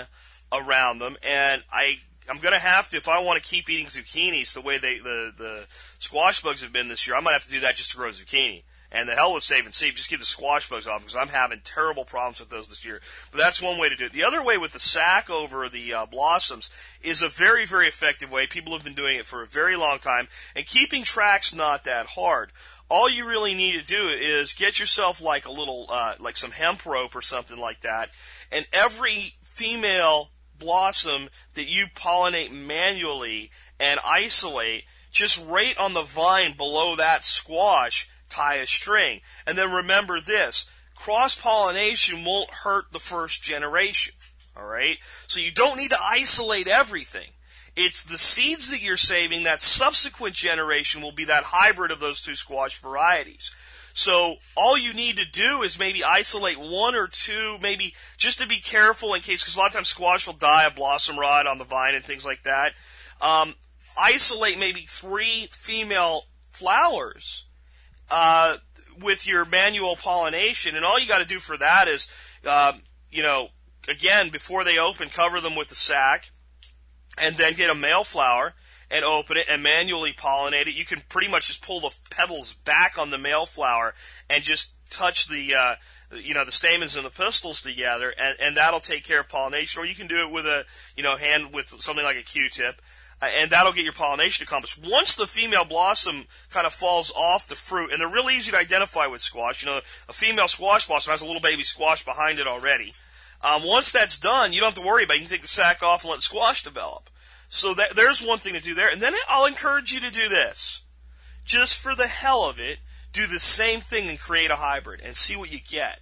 around 0.52 0.98
them. 0.98 1.16
And 1.22 1.62
I, 1.72 1.98
I'm 2.28 2.38
going 2.38 2.54
to 2.54 2.60
have 2.60 2.88
to, 2.90 2.96
if 2.96 3.08
I 3.08 3.20
want 3.20 3.42
to 3.42 3.48
keep 3.48 3.68
eating 3.68 3.86
zucchinis 3.86 4.54
the 4.54 4.60
way 4.60 4.78
they, 4.78 4.98
the, 4.98 5.32
the 5.36 5.66
squash 5.98 6.42
bugs 6.42 6.62
have 6.62 6.72
been 6.72 6.88
this 6.88 7.06
year, 7.06 7.16
I 7.16 7.20
might 7.20 7.32
have 7.32 7.44
to 7.44 7.50
do 7.50 7.60
that 7.60 7.76
just 7.76 7.90
to 7.92 7.96
grow 7.96 8.10
zucchini. 8.10 8.62
And 8.92 9.08
the 9.08 9.14
hell 9.14 9.34
with 9.34 9.44
save 9.44 9.66
and 9.66 9.74
seed, 9.74 9.94
just 9.94 10.10
keep 10.10 10.18
the 10.18 10.26
squash 10.26 10.68
bugs 10.68 10.88
off 10.88 11.00
because 11.00 11.14
I'm 11.14 11.28
having 11.28 11.60
terrible 11.62 12.04
problems 12.04 12.40
with 12.40 12.48
those 12.48 12.68
this 12.68 12.84
year. 12.84 13.00
But 13.30 13.38
that's 13.38 13.62
one 13.62 13.78
way 13.78 13.88
to 13.88 13.94
do 13.94 14.06
it. 14.06 14.12
The 14.12 14.24
other 14.24 14.42
way 14.42 14.58
with 14.58 14.72
the 14.72 14.80
sack 14.80 15.30
over 15.30 15.68
the 15.68 15.94
uh, 15.94 16.06
blossoms 16.06 16.70
is 17.00 17.22
a 17.22 17.28
very, 17.28 17.64
very 17.66 17.86
effective 17.86 18.32
way. 18.32 18.48
People 18.48 18.72
have 18.72 18.82
been 18.82 18.94
doing 18.94 19.16
it 19.16 19.26
for 19.26 19.42
a 19.42 19.46
very 19.46 19.76
long 19.76 20.00
time, 20.00 20.26
and 20.56 20.66
keeping 20.66 21.04
track's 21.04 21.54
not 21.54 21.84
that 21.84 22.06
hard 22.16 22.50
all 22.90 23.08
you 23.08 23.28
really 23.28 23.54
need 23.54 23.80
to 23.80 23.86
do 23.86 24.08
is 24.08 24.52
get 24.52 24.80
yourself 24.80 25.22
like 25.22 25.46
a 25.46 25.52
little, 25.52 25.86
uh, 25.88 26.14
like 26.18 26.36
some 26.36 26.50
hemp 26.50 26.84
rope 26.84 27.14
or 27.14 27.22
something 27.22 27.58
like 27.58 27.80
that, 27.80 28.10
and 28.50 28.66
every 28.72 29.34
female 29.42 30.30
blossom 30.58 31.28
that 31.54 31.70
you 31.70 31.86
pollinate 31.94 32.52
manually 32.52 33.50
and 33.78 33.98
isolate, 34.04 34.84
just 35.10 35.44
right 35.46 35.76
on 35.78 35.94
the 35.94 36.02
vine 36.02 36.56
below 36.56 36.94
that 36.96 37.24
squash, 37.24 38.08
tie 38.28 38.56
a 38.56 38.66
string. 38.66 39.20
And 39.46 39.56
then 39.56 39.72
remember 39.72 40.20
this, 40.20 40.70
cross 40.94 41.34
pollination 41.34 42.24
won't 42.24 42.50
hurt 42.50 42.92
the 42.92 43.00
first 43.00 43.42
generation. 43.42 44.14
Alright? 44.56 44.98
So 45.26 45.40
you 45.40 45.50
don't 45.50 45.78
need 45.78 45.90
to 45.90 46.02
isolate 46.02 46.68
everything. 46.68 47.30
It's 47.76 48.02
the 48.02 48.18
seeds 48.18 48.70
that 48.70 48.82
you're 48.82 48.96
saving 48.96 49.44
that 49.44 49.62
subsequent 49.62 50.34
generation 50.34 51.02
will 51.02 51.12
be 51.12 51.24
that 51.24 51.44
hybrid 51.44 51.92
of 51.92 52.00
those 52.00 52.20
two 52.20 52.34
squash 52.34 52.78
varieties. 52.80 53.50
So 53.92 54.36
all 54.56 54.78
you 54.78 54.94
need 54.94 55.16
to 55.16 55.24
do 55.24 55.62
is 55.62 55.78
maybe 55.78 56.04
isolate 56.04 56.58
one 56.58 56.94
or 56.94 57.06
two, 57.06 57.58
maybe 57.60 57.94
just 58.16 58.38
to 58.38 58.46
be 58.46 58.60
careful 58.60 59.14
in 59.14 59.20
case, 59.20 59.42
because 59.42 59.56
a 59.56 59.58
lot 59.58 59.68
of 59.68 59.72
times 59.74 59.88
squash 59.88 60.26
will 60.26 60.34
die 60.34 60.66
of 60.66 60.76
blossom 60.76 61.18
rot 61.18 61.46
on 61.46 61.58
the 61.58 61.64
vine 61.64 61.94
and 61.94 62.04
things 62.04 62.24
like 62.24 62.42
that. 62.44 62.72
Um, 63.20 63.54
isolate 63.98 64.58
maybe 64.58 64.80
three 64.80 65.48
female 65.50 66.24
flowers 66.50 67.46
uh, 68.10 68.56
with 69.00 69.26
your 69.26 69.44
manual 69.44 69.96
pollination, 69.96 70.76
and 70.76 70.84
all 70.84 71.00
you 71.00 71.08
got 71.08 71.20
to 71.20 71.26
do 71.26 71.38
for 71.38 71.56
that 71.56 71.88
is, 71.88 72.08
um, 72.46 72.82
you 73.10 73.22
know, 73.22 73.48
again 73.88 74.30
before 74.30 74.64
they 74.64 74.78
open, 74.78 75.08
cover 75.08 75.40
them 75.40 75.56
with 75.56 75.68
the 75.68 75.74
sack 75.74 76.29
and 77.20 77.36
then 77.36 77.54
get 77.54 77.70
a 77.70 77.74
male 77.74 78.04
flower 78.04 78.54
and 78.90 79.04
open 79.04 79.36
it 79.36 79.46
and 79.48 79.62
manually 79.62 80.12
pollinate 80.12 80.66
it. 80.66 80.74
You 80.74 80.84
can 80.84 81.02
pretty 81.08 81.28
much 81.28 81.46
just 81.46 81.62
pull 81.62 81.80
the 81.80 81.94
petals 82.10 82.54
back 82.54 82.98
on 82.98 83.10
the 83.10 83.18
male 83.18 83.46
flower 83.46 83.94
and 84.28 84.42
just 84.42 84.72
touch 84.90 85.28
the 85.28 85.54
uh, 85.54 85.74
you 86.16 86.34
know 86.34 86.44
the 86.44 86.52
stamens 86.52 86.96
and 86.96 87.04
the 87.04 87.10
pistils 87.10 87.62
together, 87.62 88.12
and, 88.18 88.36
and 88.40 88.56
that'll 88.56 88.80
take 88.80 89.04
care 89.04 89.20
of 89.20 89.28
pollination. 89.28 89.82
Or 89.82 89.86
you 89.86 89.94
can 89.94 90.08
do 90.08 90.26
it 90.26 90.32
with 90.32 90.46
a 90.46 90.64
you 90.96 91.02
know 91.02 91.16
hand 91.16 91.52
with 91.52 91.68
something 91.68 92.04
like 92.04 92.18
a 92.18 92.22
Q-tip. 92.22 92.82
Uh, 93.22 93.26
and 93.38 93.50
that'll 93.50 93.72
get 93.72 93.84
your 93.84 93.92
pollination 93.92 94.44
accomplished. 94.44 94.78
Once 94.82 95.14
the 95.14 95.26
female 95.26 95.66
blossom 95.66 96.24
kind 96.48 96.66
of 96.66 96.72
falls 96.72 97.12
off 97.14 97.46
the 97.46 97.54
fruit, 97.54 97.92
and 97.92 98.00
they're 98.00 98.08
really 98.08 98.34
easy 98.34 98.50
to 98.50 98.56
identify 98.56 99.06
with 99.06 99.20
squash. 99.20 99.62
You 99.62 99.68
know, 99.68 99.80
a 100.08 100.12
female 100.12 100.48
squash 100.48 100.86
blossom 100.86 101.10
has 101.10 101.20
a 101.20 101.26
little 101.26 101.42
baby 101.42 101.62
squash 101.62 102.02
behind 102.02 102.38
it 102.38 102.46
already. 102.46 102.94
Um, 103.42 103.62
once 103.64 103.90
that's 103.90 104.18
done, 104.18 104.52
you 104.52 104.60
don't 104.60 104.74
have 104.74 104.82
to 104.82 104.86
worry 104.86 105.04
about 105.04 105.14
it. 105.14 105.20
You 105.20 105.26
can 105.26 105.30
take 105.30 105.42
the 105.42 105.48
sack 105.48 105.82
off 105.82 106.04
and 106.04 106.10
let 106.10 106.20
squash 106.20 106.62
develop. 106.62 107.08
So 107.48 107.74
that, 107.74 107.96
there's 107.96 108.22
one 108.22 108.38
thing 108.38 108.54
to 108.54 108.60
do 108.60 108.74
there. 108.74 108.90
And 108.90 109.02
then 109.02 109.14
I'll 109.28 109.46
encourage 109.46 109.92
you 109.92 110.00
to 110.00 110.10
do 110.10 110.28
this. 110.28 110.82
Just 111.44 111.80
for 111.80 111.94
the 111.94 112.06
hell 112.06 112.44
of 112.44 112.60
it, 112.60 112.78
do 113.12 113.26
the 113.26 113.40
same 113.40 113.80
thing 113.80 114.08
and 114.08 114.18
create 114.18 114.50
a 114.50 114.56
hybrid 114.56 115.00
and 115.00 115.16
see 115.16 115.36
what 115.36 115.52
you 115.52 115.58
get. 115.58 116.00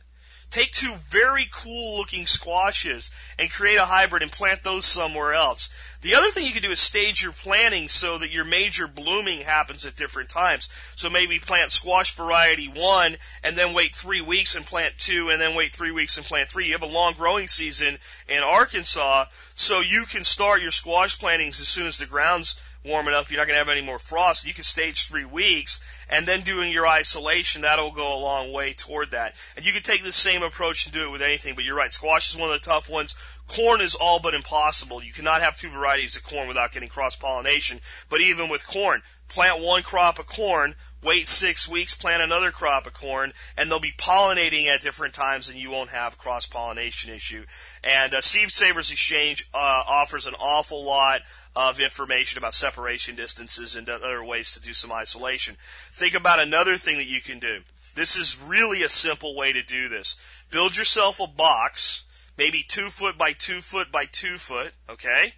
Take 0.50 0.72
two 0.72 0.94
very 1.08 1.46
cool 1.52 1.98
looking 1.98 2.26
squashes 2.26 3.10
and 3.38 3.50
create 3.50 3.76
a 3.76 3.84
hybrid 3.84 4.22
and 4.22 4.32
plant 4.32 4.64
those 4.64 4.86
somewhere 4.86 5.34
else. 5.34 5.68
The 6.00 6.14
other 6.14 6.30
thing 6.30 6.46
you 6.46 6.52
can 6.52 6.62
do 6.62 6.70
is 6.70 6.80
stage 6.80 7.22
your 7.22 7.32
planting 7.32 7.88
so 7.88 8.16
that 8.18 8.32
your 8.32 8.44
major 8.44 8.86
blooming 8.86 9.40
happens 9.40 9.84
at 9.84 9.96
different 9.96 10.30
times. 10.30 10.68
So 10.96 11.10
maybe 11.10 11.38
plant 11.38 11.72
squash 11.72 12.14
variety 12.14 12.66
one 12.66 13.16
and 13.42 13.56
then 13.56 13.74
wait 13.74 13.94
three 13.94 14.22
weeks 14.22 14.54
and 14.56 14.64
plant 14.64 14.94
two 14.96 15.28
and 15.28 15.38
then 15.38 15.54
wait 15.54 15.72
three 15.72 15.90
weeks 15.90 16.16
and 16.16 16.24
plant 16.24 16.48
three. 16.48 16.66
You 16.66 16.72
have 16.72 16.82
a 16.82 16.86
long 16.86 17.12
growing 17.12 17.46
season 17.46 17.98
in 18.26 18.42
Arkansas, 18.42 19.26
so 19.54 19.80
you 19.80 20.04
can 20.08 20.24
start 20.24 20.62
your 20.62 20.70
squash 20.70 21.18
plantings 21.18 21.60
as 21.60 21.68
soon 21.68 21.86
as 21.86 21.98
the 21.98 22.06
ground's 22.06 22.58
warm 22.84 23.08
enough. 23.08 23.30
You're 23.30 23.40
not 23.40 23.48
going 23.48 23.58
to 23.58 23.64
have 23.64 23.68
any 23.68 23.84
more 23.84 23.98
frost. 23.98 24.46
You 24.46 24.54
can 24.54 24.64
stage 24.64 25.08
three 25.08 25.24
weeks 25.24 25.80
and 26.08 26.26
then 26.26 26.42
doing 26.42 26.72
your 26.72 26.86
isolation, 26.86 27.62
that'll 27.62 27.90
go 27.90 28.16
a 28.16 28.20
long 28.20 28.52
way 28.52 28.72
toward 28.72 29.10
that. 29.10 29.34
And 29.56 29.66
you 29.66 29.72
can 29.72 29.82
take 29.82 30.02
the 30.02 30.12
same 30.12 30.42
approach 30.42 30.86
and 30.86 30.94
do 30.94 31.06
it 31.06 31.12
with 31.12 31.22
anything, 31.22 31.54
but 31.54 31.64
you're 31.64 31.76
right, 31.76 31.92
squash 31.92 32.30
is 32.30 32.38
one 32.38 32.50
of 32.50 32.60
the 32.60 32.66
tough 32.66 32.90
ones. 32.90 33.14
Corn 33.46 33.80
is 33.80 33.94
all 33.94 34.20
but 34.20 34.34
impossible. 34.34 35.02
You 35.02 35.12
cannot 35.12 35.40
have 35.40 35.56
two 35.56 35.70
varieties 35.70 36.16
of 36.16 36.24
corn 36.24 36.48
without 36.48 36.72
getting 36.72 36.88
cross 36.88 37.16
pollination. 37.16 37.80
But 38.10 38.20
even 38.20 38.48
with 38.48 38.66
corn, 38.66 39.02
plant 39.28 39.62
one 39.62 39.82
crop 39.82 40.18
of 40.18 40.26
corn, 40.26 40.74
wait 41.02 41.28
six 41.28 41.68
weeks, 41.68 41.94
plant 41.94 42.22
another 42.22 42.50
crop 42.50 42.86
of 42.86 42.92
corn, 42.92 43.32
and 43.56 43.70
they'll 43.70 43.80
be 43.80 43.92
pollinating 43.96 44.66
at 44.66 44.82
different 44.82 45.14
times, 45.14 45.48
and 45.48 45.58
you 45.58 45.70
won't 45.70 45.90
have 45.90 46.18
cross 46.18 46.46
pollination 46.46 47.12
issue. 47.12 47.44
And 47.82 48.14
uh, 48.14 48.20
Seed 48.20 48.50
Savers 48.50 48.90
Exchange 48.90 49.48
uh, 49.54 49.82
offers 49.86 50.26
an 50.26 50.34
awful 50.38 50.84
lot 50.84 51.20
of 51.56 51.80
information 51.80 52.38
about 52.38 52.54
separation 52.54 53.14
distances 53.14 53.74
and 53.74 53.88
other 53.88 54.22
ways 54.24 54.52
to 54.52 54.60
do 54.60 54.72
some 54.72 54.92
isolation. 54.92 55.56
Think 55.92 56.14
about 56.14 56.40
another 56.40 56.76
thing 56.76 56.96
that 56.98 57.06
you 57.06 57.20
can 57.20 57.38
do. 57.38 57.60
This 57.94 58.16
is 58.16 58.40
really 58.40 58.82
a 58.82 58.88
simple 58.88 59.34
way 59.34 59.52
to 59.52 59.62
do 59.62 59.88
this. 59.88 60.16
Build 60.50 60.76
yourself 60.76 61.18
a 61.20 61.26
box, 61.26 62.04
maybe 62.36 62.62
two 62.62 62.90
foot 62.90 63.18
by 63.18 63.32
two 63.32 63.60
foot 63.60 63.90
by 63.90 64.04
two 64.04 64.38
foot, 64.38 64.72
okay, 64.88 65.34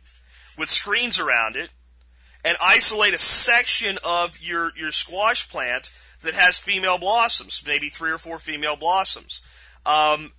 with 0.59 0.69
screens 0.69 1.19
around 1.19 1.57
it, 1.57 1.71
and 2.45 2.57
isolate 2.61 3.15
a 3.15 3.19
section 3.19 3.99
of 4.05 4.41
your, 4.41 4.73
your 4.77 4.93
squash 4.93 5.49
plant 5.49 5.91
that 6.23 6.35
has 6.35 6.59
female 6.59 6.99
blossoms, 6.99 7.63
maybe 7.67 7.89
three 7.89 8.11
or 8.11 8.19
four 8.19 8.39
female 8.39 8.77
blossoms. 8.77 9.41
Um, 9.87 10.33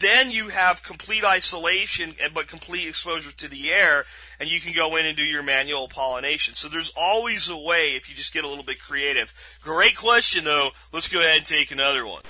then 0.00 0.30
you 0.30 0.48
have 0.48 0.82
complete 0.82 1.24
isolation, 1.24 2.14
but 2.34 2.46
complete 2.48 2.88
exposure 2.88 3.32
to 3.32 3.48
the 3.48 3.70
air, 3.70 4.04
and 4.40 4.48
you 4.48 4.60
can 4.60 4.74
go 4.74 4.96
in 4.96 5.06
and 5.06 5.16
do 5.16 5.22
your 5.22 5.42
manual 5.42 5.88
pollination. 5.88 6.54
So 6.54 6.68
there's 6.68 6.92
always 6.96 7.48
a 7.48 7.56
way 7.56 7.90
if 7.96 8.08
you 8.08 8.16
just 8.16 8.32
get 8.32 8.44
a 8.44 8.48
little 8.48 8.64
bit 8.64 8.80
creative. 8.80 9.32
Great 9.62 9.96
question, 9.96 10.44
though. 10.44 10.70
Let's 10.92 11.08
go 11.08 11.20
ahead 11.20 11.38
and 11.38 11.46
take 11.46 11.70
another 11.70 12.06
one. 12.06 12.22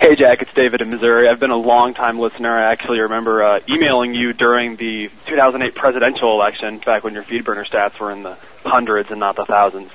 Hey 0.00 0.14
Jack, 0.16 0.42
it's 0.42 0.52
David 0.54 0.82
in 0.82 0.90
Missouri. 0.90 1.28
I've 1.28 1.40
been 1.40 1.50
a 1.50 1.56
long 1.56 1.94
time 1.94 2.18
listener. 2.18 2.50
I 2.50 2.70
actually 2.70 3.00
remember 3.00 3.42
uh, 3.42 3.60
emailing 3.68 4.14
you 4.14 4.34
during 4.34 4.76
the 4.76 5.08
2008 5.26 5.74
presidential 5.74 6.32
election, 6.32 6.78
back 6.84 7.02
when 7.02 7.14
your 7.14 7.22
FeedBurner 7.22 7.66
stats 7.66 7.98
were 7.98 8.12
in 8.12 8.22
the 8.22 8.36
hundreds 8.62 9.10
and 9.10 9.18
not 9.18 9.36
the 9.36 9.46
thousands. 9.46 9.90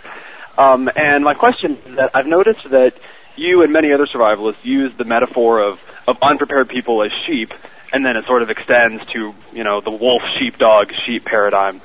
Um, 0.58 0.90
and 0.96 1.24
my 1.24 1.36
question 1.36 1.78
is 1.86 1.96
that 1.98 2.12
I've 2.16 2.26
noticed 2.26 2.70
that 2.72 2.96
you 3.36 3.62
and 3.62 3.72
many 3.72 3.94
other 3.94 4.08
survivalists 4.08 4.64
use 4.64 4.92
the 4.98 5.06
metaphor 5.06 5.64
of 5.64 5.80
of 6.10 6.18
unprepared 6.22 6.70
people 6.70 7.04
as 7.04 7.12
sheep, 7.28 7.54
and 7.94 8.06
then 8.06 8.18
it 8.18 8.26
sort 8.26 8.42
of 8.42 8.50
extends 8.50 9.06
to 9.14 9.34
you 9.54 9.64
know 9.64 9.82
the 9.82 9.92
wolf, 9.92 10.22
sheepdog, 10.38 10.92
sheep 11.06 11.26
paradigm. 11.26 11.82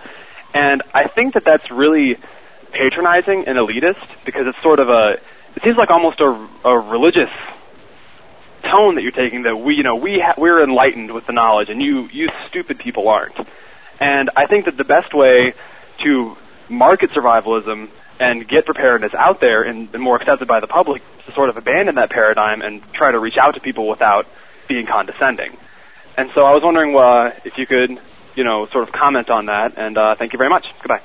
And 0.55 0.83
I 0.93 1.09
think 1.09 1.35
that 1.35 1.45
that's 1.45 1.71
really 1.71 2.17
patronizing 2.73 3.47
and 3.47 3.59
elitist 3.59 4.07
because 4.25 4.47
it's 4.47 4.63
sort 4.63 4.81
of 4.81 4.89
a 4.89 5.19
it 5.57 5.63
seems 5.63 5.77
like 5.77 5.91
almost 5.91 6.21
a, 6.21 6.49
a 6.65 6.79
religious 6.79 7.31
tone 8.63 8.95
that 8.97 9.03
you're 9.03 9.13
taking 9.13 9.43
that 9.43 9.57
we, 9.57 9.75
you 9.75 9.83
know, 9.83 9.97
we 9.97 10.21
ha- 10.21 10.35
we're 10.37 10.63
enlightened 10.63 11.13
with 11.13 11.27
the 11.27 11.33
knowledge, 11.33 11.69
and 11.69 11.81
you 11.81 12.09
you 12.13 12.29
stupid 12.49 12.79
people 12.79 13.09
aren't. 13.09 13.37
And 14.01 14.31
I 14.35 14.47
think 14.47 14.65
that 14.65 14.77
the 14.77 14.85
best 14.85 15.15
way 15.15 15.55
to 16.03 16.37
market 16.69 17.11
survivalism 17.11 17.91
and 18.21 18.47
get 18.47 18.65
preparedness 18.65 19.15
out 19.15 19.41
there 19.41 19.63
and, 19.63 19.93
more 19.99 20.17
accepted 20.17 20.47
by 20.47 20.61
the 20.61 20.67
public 20.67 21.03
to 21.27 21.33
sort 21.33 21.49
of 21.49 21.57
abandon 21.57 21.97
that 21.97 22.11
paradigm 22.11 22.63
and 22.63 22.83
try 22.93 23.11
to 23.11 23.19
reach 23.19 23.37
out 23.37 23.55
to 23.55 23.61
people 23.61 23.89
without 23.89 24.27
being 24.69 24.87
condescending. 24.87 25.57
And 26.17 26.31
so 26.35 26.45
I 26.45 26.55
was 26.55 26.63
wondering 26.63 26.97
uh, 26.97 27.33
if 27.45 27.59
you 27.59 27.67
could, 27.67 27.99
you 28.37 28.45
know, 28.45 28.67
sort 28.67 28.87
of 28.87 28.93
comment 28.93 29.31
on 29.31 29.47
that. 29.47 29.75
And 29.77 29.99
uh, 29.99 30.15
thank 30.15 30.33
you 30.33 30.39
very 30.39 30.51
much. 30.51 30.67
Goodbye. 30.81 31.03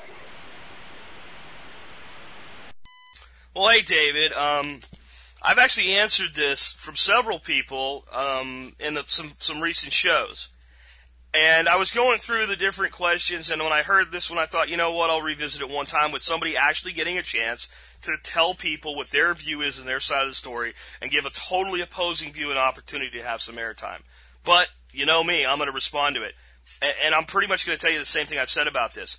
Well, 3.56 3.70
hey, 3.70 3.82
David. 3.82 4.32
Um, 4.34 4.80
I've 5.42 5.58
actually 5.58 5.96
answered 5.96 6.36
this 6.36 6.72
from 6.72 6.96
several 6.96 7.40
people 7.40 8.06
um, 8.14 8.74
in 8.80 8.94
the, 8.94 9.04
some 9.08 9.34
some 9.40 9.62
recent 9.62 9.94
shows, 9.94 10.50
and 11.34 11.70
I 11.70 11.76
was 11.76 11.92
going 11.92 12.20
through 12.20 12.48
the 12.48 12.56
different 12.56 12.94
questions. 12.94 13.52
And 13.52 13.62
when 13.62 13.72
I 13.72 13.84
heard 13.84 14.12
this 14.12 14.30
one, 14.30 14.40
I 14.40 14.46
thought, 14.46 14.70
you 14.70 14.78
know 14.78 14.92
what? 14.92 15.10
I'll 15.10 15.22
revisit 15.22 15.62
it 15.62 15.70
one 15.70 15.86
time 15.86 16.12
with 16.12 16.22
somebody 16.22 16.58
actually 16.58 16.94
getting 16.94 17.18
a 17.18 17.24
chance 17.24 17.68
to 18.02 18.16
tell 18.24 18.54
people 18.54 18.96
what 18.96 19.12
their 19.12 19.34
view 19.34 19.62
is 19.62 19.78
and 19.78 19.88
their 19.88 20.00
side 20.00 20.24
of 20.24 20.30
the 20.30 20.36
story, 20.36 20.74
and 21.02 21.12
give 21.12 21.26
a 21.26 21.30
totally 21.32 21.82
opposing 21.82 22.32
view 22.32 22.52
an 22.52 22.58
opportunity 22.58 23.18
to 23.20 23.26
have 23.26 23.42
some 23.42 23.56
airtime. 23.56 24.02
But 24.44 24.70
you 24.92 25.06
know 25.06 25.24
me, 25.24 25.46
I'm 25.46 25.58
going 25.58 25.70
to 25.70 25.74
respond 25.74 26.16
to 26.16 26.24
it. 26.24 26.34
And 27.04 27.14
I'm 27.14 27.26
pretty 27.26 27.48
much 27.48 27.66
going 27.66 27.78
to 27.78 27.82
tell 27.82 27.92
you 27.92 28.00
the 28.00 28.06
same 28.06 28.26
thing 28.26 28.40
I've 28.40 28.50
said 28.50 28.68
about 28.68 28.94
this. 28.94 29.18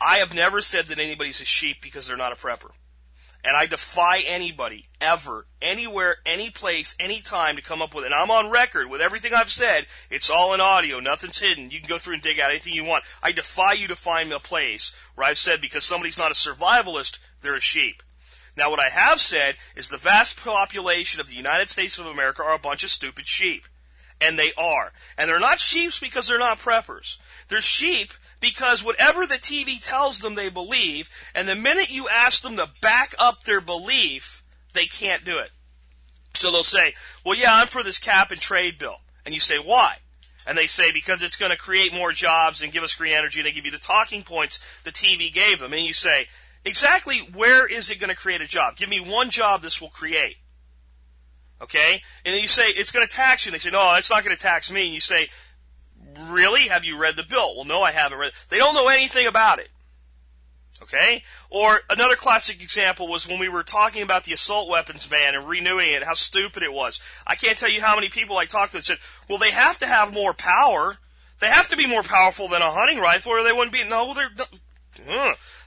I 0.00 0.18
have 0.18 0.34
never 0.34 0.60
said 0.60 0.86
that 0.86 0.98
anybody's 0.98 1.40
a 1.40 1.44
sheep 1.44 1.78
because 1.82 2.06
they're 2.06 2.16
not 2.16 2.32
a 2.32 2.36
prepper. 2.36 2.70
And 3.48 3.56
I 3.56 3.64
defy 3.64 4.18
anybody, 4.26 4.84
ever, 5.00 5.46
anywhere, 5.62 6.16
any 6.26 6.50
place, 6.50 6.94
any 7.00 7.22
time 7.22 7.56
to 7.56 7.62
come 7.62 7.80
up 7.80 7.94
with 7.94 8.04
it. 8.04 8.08
And 8.08 8.14
I'm 8.14 8.30
on 8.30 8.50
record 8.50 8.90
with 8.90 9.00
everything 9.00 9.32
I've 9.32 9.48
said. 9.48 9.86
It's 10.10 10.28
all 10.28 10.52
in 10.52 10.60
audio. 10.60 11.00
Nothing's 11.00 11.38
hidden. 11.38 11.70
You 11.70 11.80
can 11.80 11.88
go 11.88 11.96
through 11.96 12.12
and 12.12 12.22
dig 12.22 12.38
out 12.38 12.50
anything 12.50 12.74
you 12.74 12.84
want. 12.84 13.04
I 13.22 13.32
defy 13.32 13.72
you 13.72 13.88
to 13.88 13.96
find 13.96 14.30
a 14.34 14.38
place 14.38 14.94
where 15.14 15.26
I've 15.26 15.38
said 15.38 15.62
because 15.62 15.82
somebody's 15.82 16.18
not 16.18 16.30
a 16.30 16.34
survivalist, 16.34 17.20
they're 17.40 17.54
a 17.54 17.60
sheep. 17.60 18.02
Now, 18.54 18.68
what 18.68 18.80
I 18.80 18.90
have 18.90 19.18
said 19.18 19.54
is 19.74 19.88
the 19.88 19.96
vast 19.96 20.36
population 20.36 21.18
of 21.18 21.28
the 21.28 21.34
United 21.34 21.70
States 21.70 21.98
of 21.98 22.04
America 22.04 22.42
are 22.42 22.54
a 22.54 22.58
bunch 22.58 22.84
of 22.84 22.90
stupid 22.90 23.26
sheep. 23.26 23.62
And 24.20 24.38
they 24.38 24.52
are. 24.58 24.92
And 25.16 25.26
they're 25.26 25.40
not 25.40 25.58
sheep 25.58 25.92
because 26.02 26.28
they're 26.28 26.38
not 26.38 26.58
preppers. 26.58 27.16
They're 27.48 27.62
sheep 27.62 28.12
because 28.40 28.84
whatever 28.84 29.26
the 29.26 29.34
TV 29.34 29.82
tells 29.82 30.20
them 30.20 30.34
they 30.34 30.48
believe, 30.48 31.10
and 31.34 31.48
the 31.48 31.56
minute 31.56 31.92
you 31.92 32.08
ask 32.08 32.42
them 32.42 32.56
to 32.56 32.68
back 32.80 33.14
up 33.18 33.44
their 33.44 33.60
belief, 33.60 34.42
they 34.74 34.86
can't 34.86 35.24
do 35.24 35.38
it. 35.38 35.50
So 36.34 36.50
they'll 36.50 36.62
say, 36.62 36.94
well, 37.24 37.36
yeah, 37.36 37.54
I'm 37.54 37.66
for 37.66 37.82
this 37.82 37.98
cap 37.98 38.30
and 38.30 38.40
trade 38.40 38.78
bill. 38.78 39.00
And 39.24 39.34
you 39.34 39.40
say, 39.40 39.58
why? 39.58 39.96
And 40.46 40.56
they 40.56 40.66
say, 40.66 40.92
because 40.92 41.22
it's 41.22 41.36
going 41.36 41.50
to 41.50 41.58
create 41.58 41.92
more 41.92 42.12
jobs 42.12 42.62
and 42.62 42.72
give 42.72 42.82
us 42.82 42.94
green 42.94 43.12
energy, 43.12 43.40
and 43.40 43.46
they 43.46 43.52
give 43.52 43.66
you 43.66 43.70
the 43.70 43.78
talking 43.78 44.22
points 44.22 44.60
the 44.84 44.92
TV 44.92 45.32
gave 45.32 45.58
them. 45.58 45.72
And 45.72 45.82
you 45.82 45.92
say, 45.92 46.28
exactly 46.64 47.18
where 47.34 47.66
is 47.66 47.90
it 47.90 47.98
going 47.98 48.10
to 48.10 48.16
create 48.16 48.40
a 48.40 48.46
job? 48.46 48.76
Give 48.76 48.88
me 48.88 49.00
one 49.00 49.30
job 49.30 49.62
this 49.62 49.80
will 49.80 49.90
create. 49.90 50.36
Okay? 51.60 52.00
And 52.24 52.34
then 52.34 52.40
you 52.40 52.48
say, 52.48 52.68
it's 52.68 52.90
going 52.90 53.06
to 53.06 53.12
tax 53.12 53.44
you. 53.44 53.50
And 53.50 53.54
they 53.54 53.58
say, 53.58 53.70
no, 53.70 53.94
it's 53.96 54.10
not 54.10 54.24
going 54.24 54.36
to 54.36 54.42
tax 54.42 54.70
me. 54.70 54.86
And 54.86 54.94
you 54.94 55.00
say, 55.00 55.28
really? 56.30 56.68
Have 56.68 56.84
you 56.84 56.98
read 56.98 57.16
the 57.16 57.24
bill? 57.24 57.56
Well, 57.56 57.64
no, 57.64 57.82
I 57.82 57.92
haven't 57.92 58.18
read. 58.18 58.32
They 58.48 58.58
don't 58.58 58.74
know 58.74 58.88
anything 58.88 59.26
about 59.26 59.58
it. 59.58 59.68
Okay? 60.82 61.22
Or 61.50 61.80
another 61.90 62.14
classic 62.14 62.62
example 62.62 63.08
was 63.08 63.26
when 63.26 63.40
we 63.40 63.48
were 63.48 63.64
talking 63.64 64.02
about 64.02 64.24
the 64.24 64.32
assault 64.32 64.68
weapons 64.68 65.06
ban 65.06 65.34
and 65.34 65.48
renewing 65.48 65.90
it, 65.90 66.04
how 66.04 66.14
stupid 66.14 66.62
it 66.62 66.72
was. 66.72 67.00
I 67.26 67.34
can't 67.34 67.58
tell 67.58 67.70
you 67.70 67.80
how 67.80 67.94
many 67.94 68.08
people 68.08 68.36
I 68.36 68.46
talked 68.46 68.72
to 68.72 68.78
that 68.78 68.86
said, 68.86 68.98
well, 69.28 69.38
they 69.38 69.50
have 69.50 69.78
to 69.80 69.86
have 69.86 70.12
more 70.12 70.34
power. 70.34 70.98
They 71.40 71.48
have 71.48 71.68
to 71.68 71.76
be 71.76 71.86
more 71.86 72.02
powerful 72.02 72.48
than 72.48 72.62
a 72.62 72.70
hunting 72.70 72.98
rifle 72.98 73.32
or 73.32 73.42
they 73.42 73.52
wouldn't 73.52 73.72
be, 73.72 73.84
no, 73.84 74.14
they're, 74.14 74.30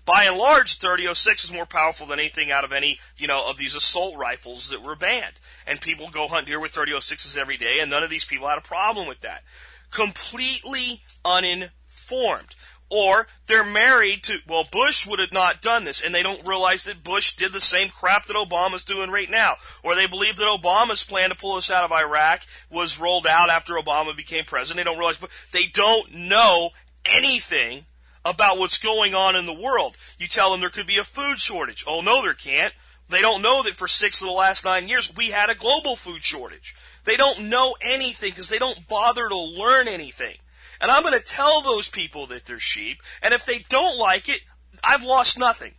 by 0.05 0.23
and 0.23 0.37
large, 0.37 0.77
3006 0.77 1.45
is 1.45 1.53
more 1.53 1.65
powerful 1.65 2.07
than 2.07 2.19
anything 2.19 2.51
out 2.51 2.63
of 2.63 2.73
any, 2.73 2.99
you 3.17 3.27
know, 3.27 3.49
of 3.49 3.57
these 3.57 3.75
assault 3.75 4.17
rifles 4.17 4.69
that 4.69 4.81
were 4.81 4.95
banned. 4.95 5.39
And 5.67 5.79
people 5.79 6.09
go 6.09 6.27
hunt 6.27 6.47
deer 6.47 6.59
with 6.59 6.73
3006s 6.73 7.37
every 7.37 7.57
day, 7.57 7.79
and 7.79 7.89
none 7.89 8.03
of 8.03 8.09
these 8.09 8.25
people 8.25 8.47
had 8.47 8.57
a 8.57 8.61
problem 8.61 9.07
with 9.07 9.21
that. 9.21 9.43
Completely 9.91 11.03
uninformed. 11.23 12.55
Or 12.89 13.27
they're 13.47 13.63
married 13.63 14.23
to, 14.23 14.39
well, 14.45 14.67
Bush 14.69 15.07
would 15.07 15.19
have 15.19 15.31
not 15.31 15.61
done 15.61 15.85
this, 15.85 16.03
and 16.03 16.13
they 16.13 16.23
don't 16.23 16.45
realize 16.45 16.83
that 16.83 17.05
Bush 17.05 17.35
did 17.35 17.53
the 17.53 17.61
same 17.61 17.87
crap 17.87 18.25
that 18.25 18.35
Obama's 18.35 18.83
doing 18.83 19.09
right 19.09 19.29
now. 19.29 19.55
Or 19.81 19.95
they 19.95 20.07
believe 20.07 20.35
that 20.35 20.59
Obama's 20.61 21.01
plan 21.01 21.29
to 21.29 21.35
pull 21.35 21.55
us 21.55 21.71
out 21.71 21.85
of 21.85 21.91
Iraq 21.93 22.41
was 22.69 22.99
rolled 22.99 23.25
out 23.25 23.49
after 23.49 23.75
Obama 23.75 24.15
became 24.15 24.43
president. 24.43 24.77
They 24.77 24.89
don't 24.91 24.99
realize, 24.99 25.17
but 25.17 25.29
they 25.53 25.67
don't 25.67 26.13
know 26.13 26.71
anything 27.05 27.85
about 28.25 28.57
what's 28.57 28.77
going 28.77 29.15
on 29.15 29.37
in 29.37 29.45
the 29.45 29.53
world. 29.53 29.95
You 30.17 30.27
tell 30.27 30.51
them 30.51 30.59
there 30.59 30.69
could 30.69 30.85
be 30.85 30.97
a 30.97 31.05
food 31.05 31.39
shortage. 31.39 31.85
Oh, 31.87 32.01
no, 32.01 32.21
there 32.21 32.33
can't. 32.33 32.73
They 33.09 33.21
don't 33.21 33.41
know 33.41 33.63
that 33.63 33.75
for 33.75 33.87
six 33.87 34.21
of 34.21 34.27
the 34.27 34.33
last 34.33 34.65
nine 34.65 34.87
years 34.87 35.13
we 35.15 35.31
had 35.31 35.49
a 35.49 35.55
global 35.55 35.95
food 35.95 36.23
shortage. 36.23 36.75
They 37.03 37.17
don't 37.17 37.49
know 37.49 37.75
anything 37.81 38.29
because 38.29 38.49
they 38.49 38.59
don't 38.59 38.87
bother 38.87 39.27
to 39.27 39.37
learn 39.37 39.87
anything. 39.87 40.35
And 40.79 40.89
I'm 40.89 41.03
going 41.03 41.17
to 41.17 41.25
tell 41.25 41.61
those 41.61 41.87
people 41.87 42.25
that 42.27 42.45
they're 42.45 42.59
sheep, 42.59 43.01
and 43.21 43.33
if 43.33 43.45
they 43.45 43.59
don't 43.69 43.99
like 43.99 44.29
it, 44.29 44.41
I've 44.83 45.03
lost 45.03 45.37
nothing. 45.37 45.73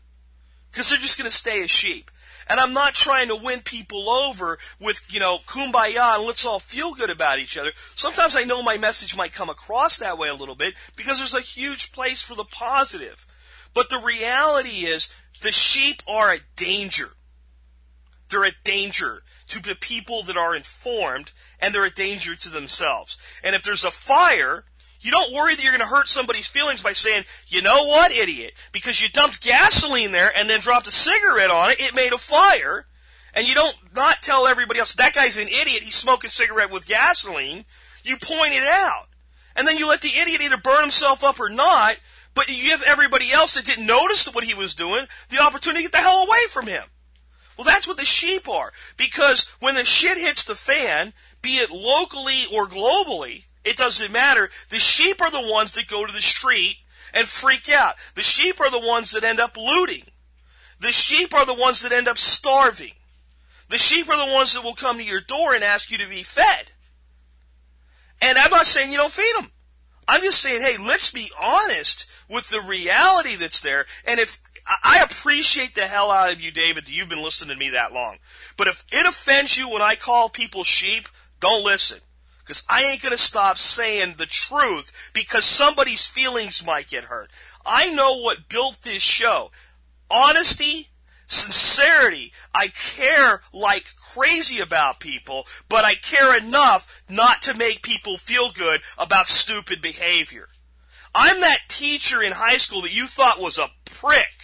Because 0.71 0.89
they're 0.89 0.99
just 0.99 1.19
going 1.19 1.31
to 1.31 1.37
stay 1.37 1.63
as 1.63 1.71
sheep. 1.71 2.11
And 2.49 2.59
I'm 2.59 2.73
not 2.73 2.95
trying 2.95 3.29
to 3.29 3.37
win 3.37 3.61
people 3.61 4.09
over 4.09 4.59
with, 4.81 5.03
you 5.09 5.21
know, 5.21 5.39
kumbaya 5.47 6.17
and 6.17 6.25
let's 6.27 6.45
all 6.45 6.59
feel 6.59 6.95
good 6.95 7.11
about 7.11 7.39
each 7.39 7.57
other. 7.57 7.71
Sometimes 7.95 8.37
I 8.37 8.45
know 8.45 8.63
my 8.63 8.79
message 8.79 9.17
might 9.17 9.33
come 9.33 9.49
across 9.49 9.97
that 9.99 10.19
way 10.19 10.29
a 10.29 10.35
little 10.35 10.55
bit 10.55 10.75
because 10.97 11.19
there's 11.19 11.35
a 11.35 11.41
huge 11.41 11.93
place 11.93 12.21
for 12.21 12.35
the 12.35 12.45
positive. 12.45 13.27
But 13.75 13.91
the 13.91 14.03
reality 14.05 14.85
is 14.87 15.13
the 15.41 15.53
sheep 15.53 16.03
are 16.07 16.33
a 16.33 16.41
danger. 16.57 17.13
They're 18.29 18.45
a 18.45 18.53
danger 18.65 19.23
to 19.53 19.61
the 19.61 19.75
people 19.75 20.23
that 20.23 20.37
are 20.37 20.57
informed 20.57 21.33
and 21.61 21.75
they're 21.75 21.85
a 21.85 21.91
danger 21.91 22.35
to 22.35 22.49
themselves. 22.49 23.19
And 23.45 23.55
if 23.55 23.63
there's 23.63 23.85
a 23.85 23.91
fire, 23.91 24.65
you 24.99 25.11
don't 25.11 25.33
worry 25.33 25.55
that 25.55 25.63
you're 25.63 25.77
going 25.77 25.87
to 25.87 25.95
hurt 25.95 26.09
somebody's 26.09 26.49
feelings 26.49 26.81
by 26.81 26.95
saying, 26.95 27.25
you 27.47 27.61
know 27.61 27.85
what, 27.85 28.13
idiot? 28.13 28.53
Because 28.73 29.03
you 29.03 29.11
dumped 29.11 29.43
gasoline 29.43 30.13
there 30.13 30.33
and 30.35 30.49
then 30.49 30.61
dropped 30.61 30.87
a 30.87 30.91
cigarette 30.91 31.51
on 31.51 31.71
it, 31.71 31.81
it 31.81 31.95
made 31.95 32.15
a 32.15 32.19
fire. 32.19 32.87
And 33.35 33.47
you 33.47 33.55
don't 33.55 33.77
not 33.95 34.23
tell 34.23 34.47
everybody 34.47 34.81
else, 34.81 34.95
that 34.95 35.15
guy's 35.15 35.37
an 35.37 35.49
idiot, 35.49 35.83
he's 35.83 35.97
smoking 35.97 36.29
a 36.29 36.31
cigarette 36.31 36.71
with 36.71 36.89
gasoline. 36.89 37.67
You 38.05 38.17
point 38.17 38.55
it 38.55 38.65
out. 38.65 39.09
And 39.55 39.69
then 39.69 39.77
you 39.77 39.87
let 39.87 40.01
the 40.01 40.17
idiot 40.19 40.41
either 40.41 40.57
burn 40.57 40.81
himself 40.81 41.23
up 41.23 41.39
or 41.39 41.51
not, 41.51 41.97
but 42.35 42.49
you 42.49 42.71
give 42.71 42.83
everybody 42.87 43.31
else 43.33 43.55
that 43.55 43.67
didn't 43.67 43.87
notice 43.87 44.33
what 44.33 44.45
he 44.45 44.55
was 44.55 44.75
doing 44.75 45.07
the 45.29 45.43
opportunity 45.43 45.85
to 45.85 45.91
get 45.91 45.93
the 45.93 45.99
hell 45.99 46.25
away 46.27 46.39
from 46.49 46.67
him. 46.69 46.85
Well, 47.63 47.73
that's 47.73 47.87
what 47.87 47.97
the 47.97 48.05
sheep 48.05 48.49
are. 48.49 48.73
Because 48.97 49.49
when 49.61 49.77
the 49.77 49.85
shit 49.85 50.19
hits 50.19 50.45
the 50.45 50.57
fan, 50.57 51.13
be 51.43 51.59
it 51.59 51.71
locally 51.71 52.43
or 52.53 52.67
globally, 52.67 53.45
it 53.65 53.77
doesn't 53.77 54.11
matter. 54.11 54.51
The 54.71 54.81
sheep 54.81 55.23
are 55.23 55.31
the 55.31 55.49
ones 55.49 55.71
that 55.73 55.87
go 55.87 56.05
to 56.05 56.13
the 56.13 56.21
street 56.21 56.79
and 57.15 57.29
freak 57.29 57.71
out. 57.71 57.95
The 58.17 58.23
sheep 58.23 58.61
are 58.61 58.69
the 58.69 58.85
ones 58.85 59.13
that 59.13 59.23
end 59.23 59.39
up 59.39 59.57
looting. 59.57 60.03
The 60.81 60.91
sheep 60.91 61.33
are 61.33 61.47
the 61.47 61.55
ones 61.55 61.83
that 61.83 61.93
end 61.93 62.09
up 62.09 62.19
starving. 62.19 62.95
The 63.69 63.79
sheep 63.79 64.09
are 64.09 64.27
the 64.27 64.33
ones 64.33 64.55
that 64.55 64.65
will 64.65 64.75
come 64.75 64.99
to 64.99 65.05
your 65.05 65.21
door 65.21 65.55
and 65.55 65.63
ask 65.63 65.93
you 65.93 65.99
to 65.99 66.09
be 66.09 66.25
fed. 66.25 66.73
And 68.21 68.39
I'm 68.39 68.51
not 68.51 68.67
saying 68.67 68.91
you 68.91 68.99
don't 68.99 69.13
feed 69.13 69.37
them. 69.37 69.53
I'm 70.09 70.23
just 70.23 70.41
saying, 70.41 70.63
hey, 70.63 70.83
let's 70.85 71.13
be 71.13 71.31
honest 71.41 72.11
with 72.29 72.49
the 72.49 72.61
reality 72.61 73.37
that's 73.37 73.61
there. 73.61 73.87
And 74.05 74.19
if 74.19 74.41
I 74.67 75.03
appreciate 75.03 75.75
the 75.75 75.83
hell 75.83 76.11
out 76.11 76.33
of 76.33 76.41
you, 76.41 76.53
David, 76.53 76.87
that 76.87 76.93
you've 76.93 77.09
been 77.09 77.23
listening 77.23 77.57
to 77.57 77.61
me 77.61 77.71
that 77.71 77.93
long. 77.93 78.19
But 78.57 78.69
if 78.69 78.85
it 78.93 79.07
offends 79.07 79.57
you 79.57 79.69
when 79.69 79.83
I 79.83 79.97
call 79.97 80.29
people 80.29 80.65
sheep, 80.65 81.09
don't 81.41 81.65
listen. 81.65 81.99
Because 82.45 82.65
I 82.69 82.85
ain't 82.85 83.03
going 83.03 83.13
to 83.13 83.19
stop 83.19 83.59
saying 83.59 84.15
the 84.19 84.27
truth 84.27 84.93
because 85.13 85.45
somebody's 85.45 86.07
feelings 86.07 86.65
might 86.65 86.89
get 86.89 87.05
hurt. 87.05 87.31
I 87.65 87.91
know 87.91 88.21
what 88.21 88.49
built 88.49 88.83
this 88.83 89.03
show. 89.03 89.51
Honesty, 90.11 90.89
sincerity. 91.27 92.33
I 92.55 92.69
care 92.69 93.43
like 93.53 93.95
crazy 93.97 94.61
about 94.61 95.01
people, 95.01 95.47
but 95.69 95.85
I 95.85 95.95
care 95.95 96.37
enough 96.37 97.03
not 97.09 97.43
to 97.43 97.57
make 97.57 97.83
people 97.83 98.17
feel 98.17 98.51
good 98.51 98.81
about 98.99 99.29
stupid 99.29 99.81
behavior. 99.81 100.49
I'm 101.15 101.41
that 101.41 101.69
teacher 101.69 102.23
in 102.23 102.33
high 102.33 102.57
school 102.57 102.83
that 102.83 102.95
you 102.95 103.07
thought 103.07 103.41
was 103.41 103.59
a 103.59 103.71
prick 103.85 104.42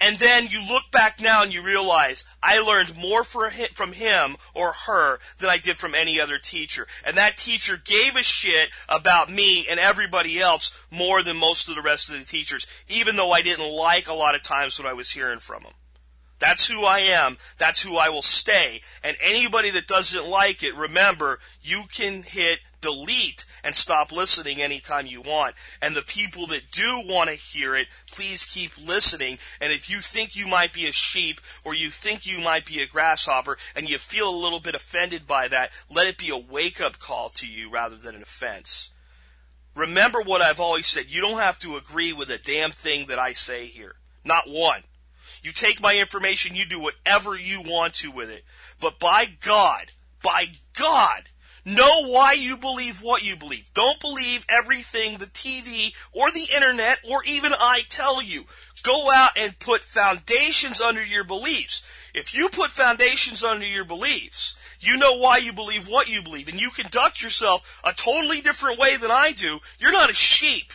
and 0.00 0.18
then 0.18 0.48
you 0.48 0.60
look 0.66 0.90
back 0.92 1.20
now 1.20 1.42
and 1.42 1.52
you 1.52 1.62
realize 1.62 2.24
I 2.42 2.60
learned 2.60 2.96
more 2.96 3.24
from 3.24 3.92
him 3.92 4.36
or 4.54 4.72
her 4.86 5.18
than 5.38 5.48
I 5.48 5.56
did 5.56 5.78
from 5.78 5.94
any 5.94 6.20
other 6.20 6.38
teacher. 6.38 6.86
And 7.04 7.16
that 7.16 7.38
teacher 7.38 7.80
gave 7.82 8.14
a 8.14 8.22
shit 8.22 8.68
about 8.88 9.32
me 9.32 9.66
and 9.68 9.80
everybody 9.80 10.38
else 10.38 10.78
more 10.90 11.22
than 11.22 11.38
most 11.38 11.68
of 11.68 11.74
the 11.74 11.82
rest 11.82 12.10
of 12.10 12.18
the 12.18 12.26
teachers, 12.26 12.66
even 12.88 13.16
though 13.16 13.32
I 13.32 13.40
didn't 13.40 13.70
like 13.70 14.08
a 14.08 14.14
lot 14.14 14.34
of 14.34 14.42
times 14.42 14.78
what 14.78 14.88
I 14.88 14.92
was 14.92 15.10
hearing 15.10 15.40
from 15.40 15.62
them. 15.62 15.72
That's 16.38 16.68
who 16.68 16.84
I 16.84 16.98
am. 16.98 17.38
That's 17.56 17.82
who 17.82 17.96
I 17.96 18.10
will 18.10 18.20
stay. 18.20 18.82
And 19.02 19.16
anybody 19.22 19.70
that 19.70 19.86
doesn't 19.86 20.28
like 20.28 20.62
it, 20.62 20.76
remember, 20.76 21.38
you 21.62 21.84
can 21.90 22.22
hit 22.22 22.58
delete 22.82 23.45
and 23.66 23.74
stop 23.74 24.12
listening 24.12 24.62
anytime 24.62 25.06
you 25.06 25.20
want. 25.20 25.56
And 25.82 25.96
the 25.96 26.02
people 26.02 26.46
that 26.46 26.70
do 26.70 27.02
want 27.04 27.30
to 27.30 27.34
hear 27.34 27.74
it, 27.74 27.88
please 28.08 28.44
keep 28.44 28.70
listening. 28.78 29.38
And 29.60 29.72
if 29.72 29.90
you 29.90 29.98
think 29.98 30.36
you 30.36 30.46
might 30.46 30.72
be 30.72 30.86
a 30.86 30.92
sheep 30.92 31.40
or 31.64 31.74
you 31.74 31.90
think 31.90 32.24
you 32.26 32.38
might 32.38 32.64
be 32.64 32.80
a 32.80 32.86
grasshopper 32.86 33.58
and 33.74 33.90
you 33.90 33.98
feel 33.98 34.30
a 34.30 34.42
little 34.42 34.60
bit 34.60 34.76
offended 34.76 35.26
by 35.26 35.48
that, 35.48 35.72
let 35.92 36.06
it 36.06 36.16
be 36.16 36.30
a 36.30 36.38
wake 36.38 36.80
up 36.80 37.00
call 37.00 37.28
to 37.30 37.46
you 37.48 37.68
rather 37.68 37.96
than 37.96 38.14
an 38.14 38.22
offense. 38.22 38.90
Remember 39.74 40.22
what 40.22 40.42
I've 40.42 40.60
always 40.60 40.86
said. 40.86 41.10
You 41.10 41.20
don't 41.20 41.40
have 41.40 41.58
to 41.58 41.76
agree 41.76 42.12
with 42.12 42.30
a 42.30 42.38
damn 42.38 42.70
thing 42.70 43.08
that 43.08 43.18
I 43.18 43.32
say 43.32 43.66
here. 43.66 43.96
Not 44.24 44.44
one. 44.46 44.84
You 45.42 45.50
take 45.50 45.80
my 45.80 45.96
information, 45.96 46.54
you 46.54 46.66
do 46.66 46.80
whatever 46.80 47.34
you 47.34 47.62
want 47.62 47.94
to 47.94 48.12
with 48.12 48.30
it. 48.30 48.44
But 48.80 49.00
by 49.00 49.26
God, 49.40 49.90
by 50.22 50.50
God, 50.74 51.24
know 51.66 52.06
why 52.06 52.32
you 52.32 52.56
believe 52.56 53.02
what 53.02 53.28
you 53.28 53.36
believe. 53.36 53.68
Don't 53.74 54.00
believe 54.00 54.46
everything 54.48 55.18
the 55.18 55.26
TV 55.26 55.92
or 56.12 56.30
the 56.30 56.48
internet 56.54 57.00
or 57.06 57.22
even 57.24 57.52
I 57.52 57.80
tell 57.88 58.22
you. 58.22 58.44
Go 58.82 59.08
out 59.12 59.32
and 59.36 59.58
put 59.58 59.80
foundations 59.80 60.80
under 60.80 61.04
your 61.04 61.24
beliefs. 61.24 61.82
If 62.14 62.34
you 62.34 62.48
put 62.48 62.70
foundations 62.70 63.42
under 63.42 63.66
your 63.66 63.84
beliefs, 63.84 64.54
you 64.78 64.96
know 64.96 65.18
why 65.18 65.38
you 65.38 65.52
believe 65.52 65.88
what 65.88 66.08
you 66.08 66.22
believe, 66.22 66.48
and 66.48 66.60
you 66.60 66.70
conduct 66.70 67.22
yourself 67.22 67.80
a 67.84 67.92
totally 67.92 68.40
different 68.40 68.78
way 68.78 68.96
than 68.96 69.10
I 69.10 69.32
do, 69.32 69.58
you're 69.78 69.92
not 69.92 70.10
a 70.10 70.14
sheep. 70.14 70.72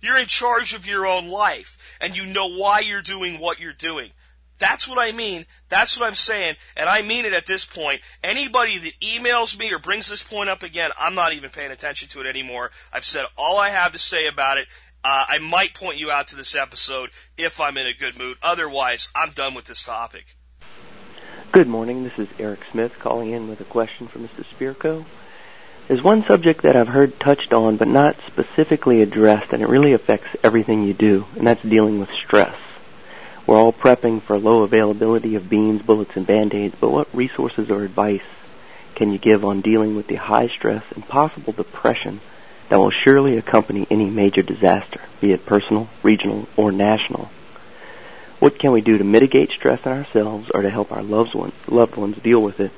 You're 0.00 0.18
in 0.18 0.26
charge 0.26 0.72
of 0.72 0.86
your 0.86 1.06
own 1.06 1.28
life 1.28 1.76
and 2.00 2.16
you 2.16 2.24
know 2.24 2.48
why 2.56 2.80
you're 2.80 3.02
doing 3.02 3.38
what 3.38 3.60
you're 3.60 3.72
doing. 3.72 4.12
That's 4.60 4.86
what 4.86 4.98
I 4.98 5.10
mean. 5.10 5.46
That's 5.70 5.98
what 5.98 6.06
I'm 6.06 6.14
saying. 6.14 6.56
And 6.76 6.88
I 6.88 7.02
mean 7.02 7.24
it 7.24 7.32
at 7.32 7.46
this 7.46 7.64
point. 7.64 8.02
Anybody 8.22 8.78
that 8.78 9.00
emails 9.00 9.58
me 9.58 9.72
or 9.72 9.78
brings 9.78 10.08
this 10.08 10.22
point 10.22 10.50
up 10.50 10.62
again, 10.62 10.90
I'm 10.98 11.14
not 11.14 11.32
even 11.32 11.50
paying 11.50 11.72
attention 11.72 12.08
to 12.10 12.20
it 12.20 12.26
anymore. 12.26 12.70
I've 12.92 13.04
said 13.04 13.24
all 13.36 13.58
I 13.58 13.70
have 13.70 13.92
to 13.92 13.98
say 13.98 14.28
about 14.28 14.58
it. 14.58 14.68
Uh, 15.02 15.24
I 15.28 15.38
might 15.38 15.72
point 15.72 15.98
you 15.98 16.10
out 16.10 16.28
to 16.28 16.36
this 16.36 16.54
episode 16.54 17.08
if 17.38 17.58
I'm 17.58 17.78
in 17.78 17.86
a 17.86 17.94
good 17.94 18.18
mood. 18.18 18.36
Otherwise, 18.42 19.08
I'm 19.14 19.30
done 19.30 19.54
with 19.54 19.64
this 19.64 19.82
topic. 19.82 20.36
Good 21.52 21.66
morning. 21.66 22.04
This 22.04 22.18
is 22.18 22.28
Eric 22.38 22.60
Smith 22.70 22.92
calling 22.98 23.30
in 23.30 23.48
with 23.48 23.60
a 23.62 23.64
question 23.64 24.08
for 24.08 24.18
Mr. 24.18 24.44
Spirko. 24.44 25.06
There's 25.88 26.04
one 26.04 26.24
subject 26.28 26.62
that 26.62 26.76
I've 26.76 26.86
heard 26.86 27.18
touched 27.18 27.54
on 27.54 27.78
but 27.78 27.88
not 27.88 28.16
specifically 28.26 29.00
addressed, 29.00 29.52
and 29.52 29.62
it 29.62 29.68
really 29.68 29.94
affects 29.94 30.28
everything 30.44 30.84
you 30.84 30.92
do, 30.92 31.26
and 31.36 31.46
that's 31.46 31.62
dealing 31.62 31.98
with 31.98 32.10
stress. 32.24 32.54
We're 33.50 33.58
all 33.58 33.72
prepping 33.72 34.22
for 34.22 34.38
low 34.38 34.62
availability 34.62 35.34
of 35.34 35.50
beans, 35.50 35.82
bullets, 35.82 36.12
and 36.14 36.24
band-aids, 36.24 36.76
but 36.78 36.92
what 36.92 37.12
resources 37.12 37.68
or 37.68 37.82
advice 37.82 38.22
can 38.94 39.10
you 39.10 39.18
give 39.18 39.44
on 39.44 39.60
dealing 39.60 39.96
with 39.96 40.06
the 40.06 40.14
high 40.14 40.46
stress 40.46 40.84
and 40.94 41.04
possible 41.08 41.52
depression 41.52 42.20
that 42.68 42.78
will 42.78 42.92
surely 42.92 43.36
accompany 43.36 43.88
any 43.90 44.08
major 44.08 44.42
disaster, 44.42 45.00
be 45.20 45.32
it 45.32 45.46
personal, 45.46 45.88
regional, 46.04 46.46
or 46.56 46.70
national? 46.70 47.28
What 48.38 48.56
can 48.60 48.70
we 48.70 48.82
do 48.82 48.96
to 48.98 49.02
mitigate 49.02 49.50
stress 49.50 49.84
in 49.84 49.90
ourselves 49.90 50.48
or 50.54 50.62
to 50.62 50.70
help 50.70 50.92
our 50.92 51.02
loved 51.02 51.34
ones, 51.34 51.54
loved 51.66 51.96
ones 51.96 52.18
deal 52.22 52.40
with 52.40 52.60
it 52.60 52.70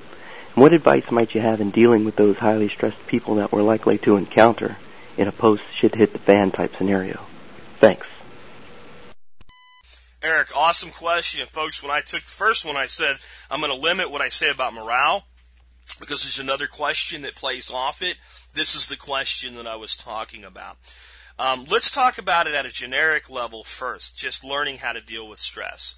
what 0.54 0.72
advice 0.72 1.10
might 1.10 1.34
you 1.34 1.42
have 1.42 1.60
in 1.60 1.70
dealing 1.70 2.06
with 2.06 2.16
those 2.16 2.38
highly 2.38 2.70
stressed 2.70 3.06
people 3.06 3.34
that 3.34 3.52
we're 3.52 3.60
likely 3.60 3.98
to 3.98 4.16
encounter 4.16 4.78
in 5.18 5.28
a 5.28 5.32
post 5.32 5.64
shit 5.74 5.94
hit 5.94 6.14
the 6.14 6.18
fan 6.18 6.50
type 6.50 6.74
scenario? 6.78 7.26
Thanks. 7.78 8.06
Eric, 10.22 10.56
awesome 10.56 10.90
question. 10.90 11.44
Folks, 11.48 11.82
when 11.82 11.90
I 11.90 12.00
took 12.00 12.22
the 12.22 12.30
first 12.30 12.64
one, 12.64 12.76
I 12.76 12.86
said 12.86 13.16
I'm 13.50 13.60
going 13.60 13.72
to 13.72 13.78
limit 13.78 14.10
what 14.10 14.20
I 14.20 14.28
say 14.28 14.50
about 14.50 14.72
morale 14.72 15.24
because 15.98 16.22
there's 16.22 16.38
another 16.38 16.68
question 16.68 17.22
that 17.22 17.34
plays 17.34 17.72
off 17.72 18.02
it. 18.02 18.18
This 18.54 18.76
is 18.76 18.86
the 18.86 18.96
question 18.96 19.56
that 19.56 19.66
I 19.66 19.74
was 19.74 19.96
talking 19.96 20.44
about. 20.44 20.76
Um, 21.40 21.66
let's 21.68 21.90
talk 21.90 22.18
about 22.18 22.46
it 22.46 22.54
at 22.54 22.66
a 22.66 22.70
generic 22.70 23.30
level 23.30 23.64
first, 23.64 24.16
just 24.16 24.44
learning 24.44 24.78
how 24.78 24.92
to 24.92 25.00
deal 25.00 25.26
with 25.26 25.40
stress. 25.40 25.96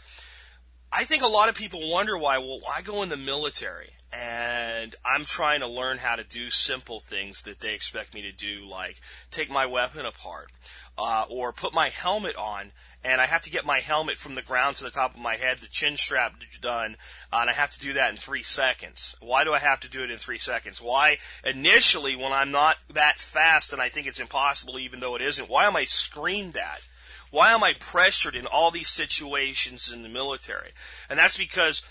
I 0.91 1.05
think 1.05 1.23
a 1.23 1.27
lot 1.27 1.51
of 1.51 1.55
people 1.55 1.91
wonder 1.91 2.17
why, 2.17 2.39
well, 2.39 2.61
why 2.61 2.81
go 2.81 3.03
in 3.03 3.11
the 3.11 3.17
military? 3.19 3.91
And 4.15 4.95
I'm 5.05 5.25
trying 5.25 5.61
to 5.61 5.67
learn 5.67 5.99
how 5.99 6.17
to 6.17 6.25
do 6.25 6.51
simple 6.51 7.01
things 7.01 7.43
that 7.43 7.61
they 7.61 7.75
expect 7.75 8.15
me 8.15 8.23
to 8.23 8.33
do, 8.33 8.67
like 8.67 9.01
take 9.31 9.51
my 9.51 9.67
weapon 9.67 10.07
apart, 10.07 10.51
uh, 10.99 11.25
or 11.29 11.53
put 11.53 11.75
my 11.75 11.89
helmet 11.89 12.37
on, 12.37 12.73
and 13.03 13.21
I 13.21 13.27
have 13.27 13.43
to 13.43 13.51
get 13.51 13.67
my 13.67 13.81
helmet 13.81 14.17
from 14.17 14.35
the 14.35 14.43
ground 14.43 14.77
to 14.77 14.85
the 14.85 14.91
top 14.91 15.15
of 15.15 15.21
my 15.21 15.37
head, 15.37 15.59
the 15.59 15.67
chin 15.67 15.97
strap 15.97 16.35
done, 16.61 16.97
uh, 17.33 17.39
and 17.41 17.51
I 17.51 17.53
have 17.55 17.71
to 17.71 17.81
do 17.81 17.95
that 17.95 18.11
in 18.11 18.17
three 18.17 18.43
seconds. 18.43 19.17
Why 19.21 19.45
do 19.45 19.53
I 19.53 19.59
have 19.59 19.81
to 19.81 19.89
do 19.89 20.03
it 20.03 20.11
in 20.11 20.19
three 20.19 20.39
seconds? 20.39 20.81
Why, 20.81 21.19
initially, 21.45 22.15
when 22.15 22.33
I'm 22.33 22.51
not 22.51 22.77
that 22.93 23.19
fast 23.19 23.73
and 23.73 23.83
I 23.83 23.89
think 23.89 24.07
it's 24.07 24.21
impossible, 24.21 24.79
even 24.79 25.01
though 25.01 25.17
it 25.17 25.23
isn't, 25.23 25.51
why 25.51 25.67
am 25.67 25.77
I 25.77 25.85
screamed 25.85 26.57
at? 26.57 26.87
Why 27.31 27.53
am 27.53 27.65
I 27.65 27.75
pressured 27.81 28.37
in 28.37 28.47
all 28.47 28.71
these 28.71 28.89
situations 28.89 29.93
in 29.93 30.03
the 30.05 30.09
military? 30.09 30.71
And 31.11 31.19
that's 31.19 31.37
because 31.37 31.83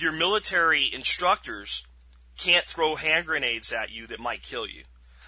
your 0.00 0.12
military 0.12 0.92
instructors 0.92 1.86
can't 2.36 2.64
throw 2.64 2.94
hand 2.94 3.26
grenades 3.26 3.72
at 3.72 3.90
you 3.90 4.06
that 4.06 4.20
might 4.20 4.42
kill 4.42 4.66
you. 4.66 4.84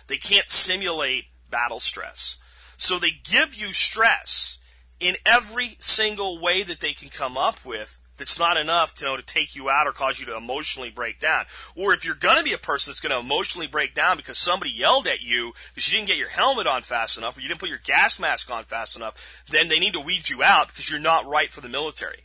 They 0.06 0.16
can't 0.16 0.48
simulate 0.48 1.24
battle 1.50 1.80
stress. 1.80 2.36
So 2.76 2.98
they 2.98 3.10
give 3.10 3.54
you 3.54 3.72
stress 3.72 4.58
in 4.98 5.16
every 5.26 5.76
single 5.78 6.40
way 6.40 6.62
that 6.62 6.80
they 6.80 6.92
can 6.92 7.08
come 7.08 7.36
up 7.36 7.64
with 7.64 7.98
that's 8.20 8.38
not 8.38 8.56
enough 8.56 8.94
to, 8.94 9.04
you 9.04 9.10
know, 9.10 9.16
to 9.16 9.22
take 9.22 9.56
you 9.56 9.68
out 9.68 9.86
or 9.86 9.92
cause 9.92 10.20
you 10.20 10.26
to 10.26 10.36
emotionally 10.36 10.90
break 10.90 11.18
down. 11.18 11.46
Or 11.74 11.92
if 11.92 12.04
you're 12.04 12.14
going 12.14 12.36
to 12.36 12.44
be 12.44 12.52
a 12.52 12.58
person 12.58 12.90
that's 12.90 13.00
going 13.00 13.12
to 13.12 13.18
emotionally 13.18 13.66
break 13.66 13.94
down 13.94 14.18
because 14.18 14.38
somebody 14.38 14.70
yelled 14.70 15.06
at 15.06 15.22
you 15.22 15.52
because 15.74 15.90
you 15.90 15.96
didn't 15.96 16.08
get 16.08 16.18
your 16.18 16.28
helmet 16.28 16.66
on 16.66 16.82
fast 16.82 17.18
enough 17.18 17.36
or 17.36 17.40
you 17.40 17.48
didn't 17.48 17.60
put 17.60 17.70
your 17.70 17.80
gas 17.82 18.20
mask 18.20 18.50
on 18.50 18.64
fast 18.64 18.94
enough, 18.94 19.42
then 19.50 19.68
they 19.68 19.80
need 19.80 19.94
to 19.94 20.00
weed 20.00 20.28
you 20.28 20.42
out 20.42 20.68
because 20.68 20.88
you're 20.88 21.00
not 21.00 21.26
right 21.26 21.50
for 21.50 21.62
the 21.62 21.68
military. 21.68 22.24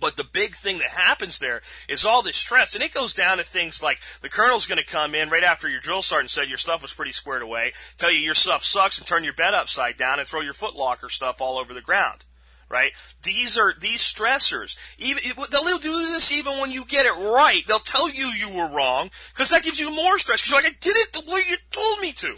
But 0.00 0.16
the 0.16 0.24
big 0.24 0.54
thing 0.54 0.78
that 0.78 0.90
happens 0.90 1.38
there 1.38 1.62
is 1.88 2.04
all 2.04 2.22
this 2.22 2.36
stress, 2.36 2.74
and 2.74 2.82
it 2.82 2.94
goes 2.94 3.14
down 3.14 3.38
to 3.38 3.44
things 3.44 3.82
like 3.82 4.00
the 4.20 4.28
colonel's 4.28 4.66
going 4.66 4.78
to 4.78 4.84
come 4.84 5.14
in 5.14 5.28
right 5.28 5.44
after 5.44 5.68
your 5.68 5.80
drill 5.80 6.02
sergeant 6.02 6.30
said 6.30 6.48
your 6.48 6.58
stuff 6.58 6.82
was 6.82 6.92
pretty 6.92 7.12
squared 7.12 7.42
away, 7.42 7.72
tell 7.96 8.10
you 8.10 8.18
your 8.18 8.34
stuff 8.34 8.62
sucks, 8.62 8.98
and 8.98 9.06
turn 9.06 9.24
your 9.24 9.32
bed 9.32 9.54
upside 9.54 9.96
down 9.96 10.18
and 10.18 10.28
throw 10.28 10.40
your 10.40 10.52
footlocker 10.52 11.10
stuff 11.10 11.40
all 11.40 11.58
over 11.58 11.72
the 11.74 11.80
ground. 11.80 12.24
Right? 12.68 12.90
These 13.22 13.56
are 13.56 13.74
these 13.78 14.00
stressors. 14.00 14.76
Even 14.98 15.22
they'll 15.52 15.78
do 15.78 15.98
this 15.98 16.32
even 16.36 16.58
when 16.58 16.72
you 16.72 16.84
get 16.84 17.06
it 17.06 17.12
right. 17.12 17.62
They'll 17.68 17.78
tell 17.78 18.12
you 18.12 18.26
you 18.26 18.56
were 18.56 18.74
wrong 18.74 19.10
because 19.32 19.50
that 19.50 19.62
gives 19.62 19.78
you 19.78 19.94
more 19.94 20.18
stress. 20.18 20.40
Because 20.40 20.50
you're 20.50 20.58
like, 20.62 20.72
I 20.72 20.76
did 20.80 20.96
it 20.96 21.12
the 21.12 21.30
way 21.32 21.42
you 21.48 21.58
told 21.70 22.00
me 22.00 22.10
to 22.14 22.36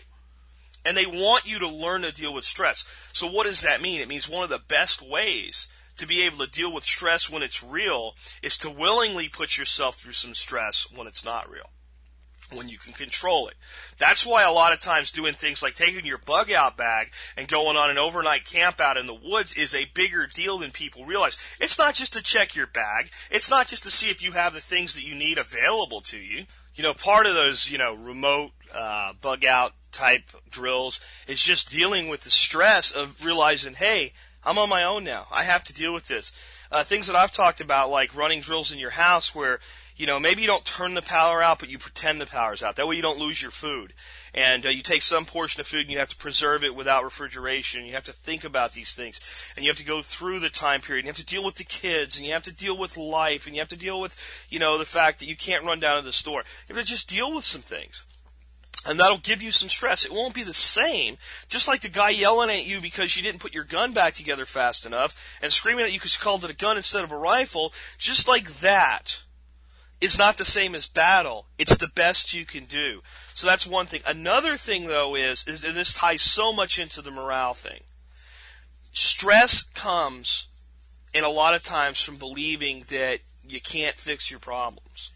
and 0.85 0.97
they 0.97 1.07
want 1.07 1.47
you 1.47 1.59
to 1.59 1.69
learn 1.69 2.03
to 2.03 2.13
deal 2.13 2.33
with 2.33 2.45
stress. 2.45 2.87
So 3.13 3.27
what 3.27 3.47
does 3.47 3.63
that 3.63 3.83
mean? 3.83 4.01
It 4.01 4.09
means 4.09 4.29
one 4.29 4.43
of 4.43 4.49
the 4.49 4.59
best 4.59 5.03
ways 5.03 5.69
to 5.99 6.07
be 6.07 6.25
able 6.25 6.39
to 6.39 6.51
deal 6.51 6.73
with 6.73 6.85
stress 6.85 7.31
when 7.31 7.43
it's 7.43 7.63
real 7.63 8.15
is 8.43 8.57
to 8.59 8.71
willingly 8.71 9.29
put 9.29 9.59
yourself 9.59 9.97
through 9.97 10.13
some 10.13 10.35
stress 10.35 10.89
when 10.95 11.07
it's 11.07 11.25
not 11.25 11.51
real. 11.51 11.71
When 12.51 12.69
you 12.69 12.79
can 12.79 12.95
control 12.95 13.49
it. 13.49 13.57
That's 13.99 14.25
why 14.25 14.43
a 14.43 14.51
lot 14.51 14.73
of 14.73 14.81
times 14.81 15.13
doing 15.13 15.35
things 15.35 15.63
like 15.63 15.75
taking 15.75 16.07
your 16.07 16.17
bug 16.17 16.51
out 16.51 16.79
bag 16.79 17.13
and 17.37 17.47
going 17.47 17.77
on 17.77 17.91
an 17.91 17.99
overnight 17.99 18.47
camp 18.47 18.81
out 18.81 18.97
in 18.97 19.05
the 19.05 19.13
woods 19.13 19.53
is 19.55 19.75
a 19.75 19.91
bigger 19.93 20.27
deal 20.27 20.57
than 20.57 20.71
people 20.71 21.05
realize. 21.05 21.37
It's 21.61 21.79
not 21.79 21.95
just 21.95 22.15
to 22.15 22.23
check 22.23 22.57
your 22.57 22.67
bag. 22.67 23.11
It's 23.31 23.51
not 23.51 23.67
just 23.67 23.83
to 23.83 23.91
see 23.91 24.11
if 24.11 24.23
you 24.23 24.33
have 24.33 24.55
the 24.55 24.61
things 24.61 24.95
that 24.95 25.07
you 25.07 25.15
need 25.15 25.37
available 25.37 26.01
to 26.03 26.17
you. 26.17 26.47
You 26.75 26.85
know, 26.85 26.95
part 26.95 27.27
of 27.27 27.35
those, 27.35 27.71
you 27.71 27.77
know, 27.77 27.93
remote, 27.93 28.53
uh, 28.75 29.13
bug 29.21 29.45
out 29.45 29.73
type 29.93 30.31
drills 30.49 31.01
is 31.27 31.43
just 31.43 31.71
dealing 31.71 32.09
with 32.09 32.23
the 32.23 32.31
stress 32.31 32.91
of 32.91 33.25
realizing, 33.25 33.75
hey, 33.75 34.13
I'm 34.49 34.57
on 34.57 34.71
my 34.71 34.83
own 34.83 35.05
now. 35.05 35.27
I 35.31 35.43
have 35.43 35.63
to 35.65 35.75
deal 35.75 35.93
with 35.93 36.09
this. 36.09 36.33
Uh, 36.73 36.83
things 36.83 37.07
that 37.07 37.15
I've 37.17 37.33
talked 37.33 37.61
about, 37.61 37.91
like 37.91 38.17
running 38.17 38.41
drills 38.41 38.73
in 38.73 38.79
your 38.79 38.91
house 38.91 39.35
where, 39.35 39.61
you 39.95 40.07
know, 40.07 40.19
maybe 40.19 40.41
you 40.41 40.47
don't 40.47 40.65
turn 40.65 40.95
the 40.95 41.03
power 41.03 41.43
out, 41.43 41.59
but 41.59 41.69
you 41.69 41.77
pretend 41.77 42.19
the 42.19 42.25
power's 42.25 42.63
out. 42.63 42.77
That 42.77 42.89
way 42.89 42.97
you 42.97 43.03
don't 43.03 43.19
lose 43.19 43.43
your 43.43 43.51
food. 43.51 43.93
And 44.33 44.65
uh, 44.65 44.71
you 44.71 44.83
take 44.83 45.03
some 45.03 45.27
portion 45.27 45.61
of 45.61 45.67
food 45.67 45.83
and 45.83 45.91
you 45.91 45.99
have 45.99 46.09
to 46.09 46.17
preserve 46.17 46.65
it 46.65 46.75
without 46.75 47.05
refrigeration. 47.05 47.85
You 47.85 47.93
have 47.93 48.05
to 48.05 48.13
think 48.13 48.43
about 48.43 48.73
these 48.73 48.95
things. 48.95 49.21
And 49.55 49.67
you 49.67 49.71
have 49.71 49.79
to 49.79 49.85
go 49.85 50.01
through 50.01 50.41
the 50.41 50.49
time 50.49 50.81
period. 50.81 51.01
And 51.01 51.07
you 51.09 51.11
have 51.11 51.27
to 51.27 51.35
deal 51.35 51.45
with 51.45 51.57
the 51.57 51.65
kids. 51.65 52.17
And 52.17 52.27
you 52.27 52.33
have 52.33 52.45
to 52.45 52.53
deal 52.53 52.77
with 52.77 52.97
life. 52.97 53.47
And 53.47 53.55
you 53.55 53.61
have 53.61 53.69
to 53.69 53.77
deal 53.77 54.01
with, 54.01 54.17
you 54.49 54.59
know, 54.59 54.79
the 54.79 54.87
fact 54.87 55.19
that 55.19 55.29
you 55.29 55.37
can't 55.37 55.65
run 55.67 55.79
down 55.79 55.97
to 55.97 56.07
the 56.07 56.13
store. 56.15 56.43
You 56.69 56.75
have 56.75 56.85
to 56.85 56.91
just 56.91 57.11
deal 57.11 57.35
with 57.35 57.45
some 57.45 57.61
things 57.61 58.07
and 58.87 58.99
that'll 58.99 59.19
give 59.19 59.43
you 59.43 59.51
some 59.51 59.69
stress. 59.69 60.05
It 60.05 60.13
won't 60.13 60.35
be 60.35 60.43
the 60.43 60.55
same. 60.55 61.19
Just 61.49 61.69
like 61.69 61.81
the 61.81 61.89
guy 61.89 62.11
yelling 62.11 62.51
at 62.51 62.67
you 62.67 62.81
because 62.81 63.17
you 63.17 63.23
didn't 63.23 63.41
put 63.41 63.55
your 63.55 63.65
gun 63.65 63.93
back 63.93 64.15
together 64.15 64.47
fast 64.47 64.87
enough 64.87 65.17
and 65.43 65.53
screaming 65.53 65.85
at 65.85 65.93
you 65.93 65.99
because 65.99 66.15
you 66.15 66.23
called 66.23 66.45
it 66.45 66.51
a 66.51 66.57
gun 66.57 66.77
instead 66.77 67.05
of 67.05 67.13
a 67.13 67.17
rifle, 67.17 67.73
just 67.99 68.29
like 68.29 68.61
that 68.61 69.23
is 70.01 70.17
not 70.17 70.39
the 70.39 70.45
same 70.45 70.75
as 70.75 70.87
battle. 70.87 71.47
It's 71.59 71.77
the 71.77 71.89
best 71.89 72.33
you 72.33 72.45
can 72.45 72.67
do. 72.67 73.01
So 73.35 73.47
that's 73.47 73.67
one 73.67 73.87
thing. 73.87 74.03
Another 74.07 74.57
thing 74.57 74.87
though 74.87 75.15
is, 75.15 75.47
is 75.47 75.65
and 75.65 75.77
this 75.77 75.93
ties 75.93 76.23
so 76.23 76.53
much 76.53 76.79
into 76.79 77.03
the 77.03 77.11
morale 77.11 77.55
thing. 77.55 77.81
Stress 78.93 79.63
comes 79.63 80.47
and 81.15 81.25
a 81.25 81.31
lot 81.31 81.55
of 81.55 81.63
times 81.63 82.01
from 82.01 82.17
believing 82.17 82.85
that 82.91 83.21
you 83.47 83.61
can't 83.61 83.97
fix 83.97 84.31
your 84.31 84.41
problems, 84.41 85.11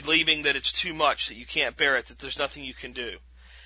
believing 0.00 0.42
that 0.42 0.56
it's 0.56 0.72
too 0.72 0.94
much, 0.94 1.28
that 1.28 1.36
you 1.36 1.46
can't 1.46 1.76
bear 1.76 1.96
it, 1.96 2.06
that 2.06 2.18
there's 2.18 2.38
nothing 2.38 2.64
you 2.64 2.74
can 2.74 2.92
do. 2.92 3.18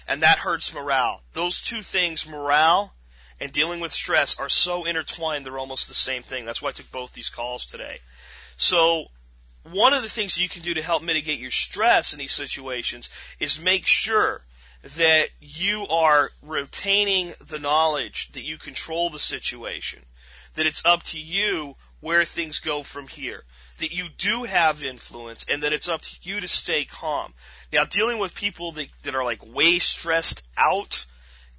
And 0.08 0.22
that 0.22 0.38
hurts 0.38 0.72
morale. 0.72 1.22
Those 1.32 1.60
two 1.60 1.82
things, 1.82 2.28
morale 2.28 2.94
and 3.40 3.52
dealing 3.52 3.80
with 3.80 3.92
stress, 3.92 4.38
are 4.38 4.48
so 4.48 4.84
intertwined, 4.84 5.44
they're 5.44 5.58
almost 5.58 5.88
the 5.88 5.94
same 5.94 6.22
thing. 6.22 6.44
That's 6.44 6.62
why 6.62 6.70
I 6.70 6.72
took 6.72 6.90
both 6.90 7.12
these 7.12 7.28
calls 7.28 7.66
today. 7.66 7.98
So, 8.56 9.06
one 9.62 9.92
of 9.92 10.02
the 10.02 10.08
things 10.08 10.38
you 10.38 10.48
can 10.48 10.62
do 10.62 10.74
to 10.74 10.82
help 10.82 11.02
mitigate 11.02 11.40
your 11.40 11.50
stress 11.50 12.12
in 12.12 12.18
these 12.18 12.32
situations 12.32 13.10
is 13.40 13.60
make 13.60 13.86
sure 13.86 14.42
that 14.82 15.30
you 15.40 15.86
are 15.88 16.30
retaining 16.40 17.32
the 17.44 17.58
knowledge 17.58 18.30
that 18.32 18.44
you 18.44 18.56
control 18.56 19.10
the 19.10 19.18
situation, 19.18 20.04
that 20.54 20.66
it's 20.66 20.86
up 20.86 21.02
to 21.02 21.20
you 21.20 21.74
where 22.06 22.24
things 22.24 22.60
go 22.60 22.84
from 22.84 23.08
here, 23.08 23.42
that 23.80 23.92
you 23.92 24.06
do 24.16 24.44
have 24.44 24.84
influence, 24.84 25.44
and 25.50 25.60
that 25.60 25.72
it's 25.72 25.88
up 25.88 26.02
to 26.02 26.16
you 26.22 26.40
to 26.40 26.46
stay 26.46 26.84
calm. 26.84 27.34
Now, 27.72 27.82
dealing 27.82 28.20
with 28.20 28.32
people 28.32 28.70
that, 28.72 28.86
that 29.02 29.16
are 29.16 29.24
like 29.24 29.44
way 29.44 29.80
stressed 29.80 30.44
out 30.56 31.04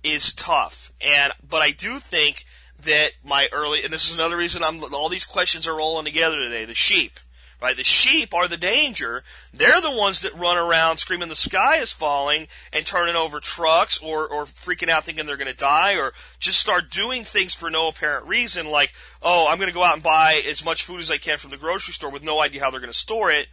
is 0.04 0.32
tough, 0.34 0.94
and 1.02 1.34
but 1.46 1.62
I 1.62 1.72
do 1.72 2.00
think 2.00 2.46
that 2.82 3.10
my 3.26 3.50
early 3.52 3.84
and 3.84 3.92
this 3.92 4.08
is 4.08 4.16
another 4.16 4.38
reason 4.38 4.64
I'm 4.64 4.82
all 4.94 5.10
these 5.10 5.26
questions 5.26 5.68
are 5.68 5.76
rolling 5.76 6.06
together 6.06 6.38
today. 6.38 6.64
The 6.64 6.74
sheep 6.74 7.20
right? 7.62 7.76
The 7.76 7.84
sheep 7.84 8.34
are 8.34 8.48
the 8.48 8.58
danger. 8.58 9.24
They're 9.54 9.82
the 9.82 9.96
ones 9.96 10.22
that 10.22 10.36
run 10.36 10.58
around 10.58 10.98
screaming 10.98 11.30
the 11.30 11.36
sky 11.36 11.78
is 11.78 11.92
falling 11.92 12.48
and 12.72 12.86
turning 12.86 13.16
over 13.16 13.40
trucks 13.40 14.02
or, 14.02 14.28
or 14.28 14.46
freaking 14.46 14.90
out 14.90 15.04
thinking 15.04 15.26
they're 15.26 15.38
going 15.38 15.52
to 15.52 15.58
die 15.58 15.96
or 15.96 16.14
just 16.40 16.60
start 16.60 16.92
doing 16.92 17.24
things 17.24 17.54
for 17.54 17.70
no 17.70 17.88
apparent 17.88 18.28
reason 18.28 18.68
like, 18.68 18.94
oh, 19.22 19.48
I'm 19.50 19.58
going 19.58 19.70
to 19.70 19.74
go 19.74 19.84
out 19.84 19.96
and 19.96 20.04
buy 20.04 20.42
as 20.48 20.64
much 20.64 20.84
food 20.84 21.02
as 21.02 21.10
I 21.10 21.18
can 21.18 21.38
from 21.40 21.50
the 21.50 21.58
grocery 21.58 21.94
store 21.94 22.12
with 22.12 22.24
no 22.24 22.40
idea 22.40 22.62
how 22.62 22.70
they're 22.70 22.80
going 22.80 22.92
to 22.92 22.98
store 22.98 23.32
it. 23.32 23.48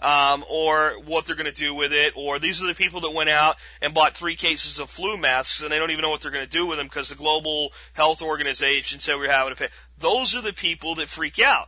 Um, 0.00 0.44
or 0.48 0.92
what 1.06 1.26
they're 1.26 1.34
going 1.34 1.46
to 1.46 1.52
do 1.52 1.74
with 1.74 1.92
it, 1.92 2.12
or 2.14 2.38
these 2.38 2.62
are 2.62 2.68
the 2.68 2.74
people 2.74 3.00
that 3.00 3.12
went 3.12 3.30
out 3.30 3.56
and 3.82 3.92
bought 3.92 4.16
three 4.16 4.36
cases 4.36 4.78
of 4.78 4.90
flu 4.90 5.16
masks 5.16 5.60
and 5.60 5.72
they 5.72 5.78
don't 5.80 5.90
even 5.90 6.02
know 6.02 6.10
what 6.10 6.20
they're 6.20 6.30
going 6.30 6.44
to 6.44 6.48
do 6.48 6.66
with 6.66 6.78
them 6.78 6.86
because 6.86 7.08
the 7.08 7.16
Global 7.16 7.72
Health 7.94 8.22
Organization 8.22 9.00
said 9.00 9.16
we're 9.16 9.28
having 9.28 9.54
a. 9.54 9.56
pay. 9.56 9.66
Those 9.98 10.36
are 10.36 10.40
the 10.40 10.52
people 10.52 10.94
that 10.94 11.08
freak 11.08 11.40
out. 11.40 11.66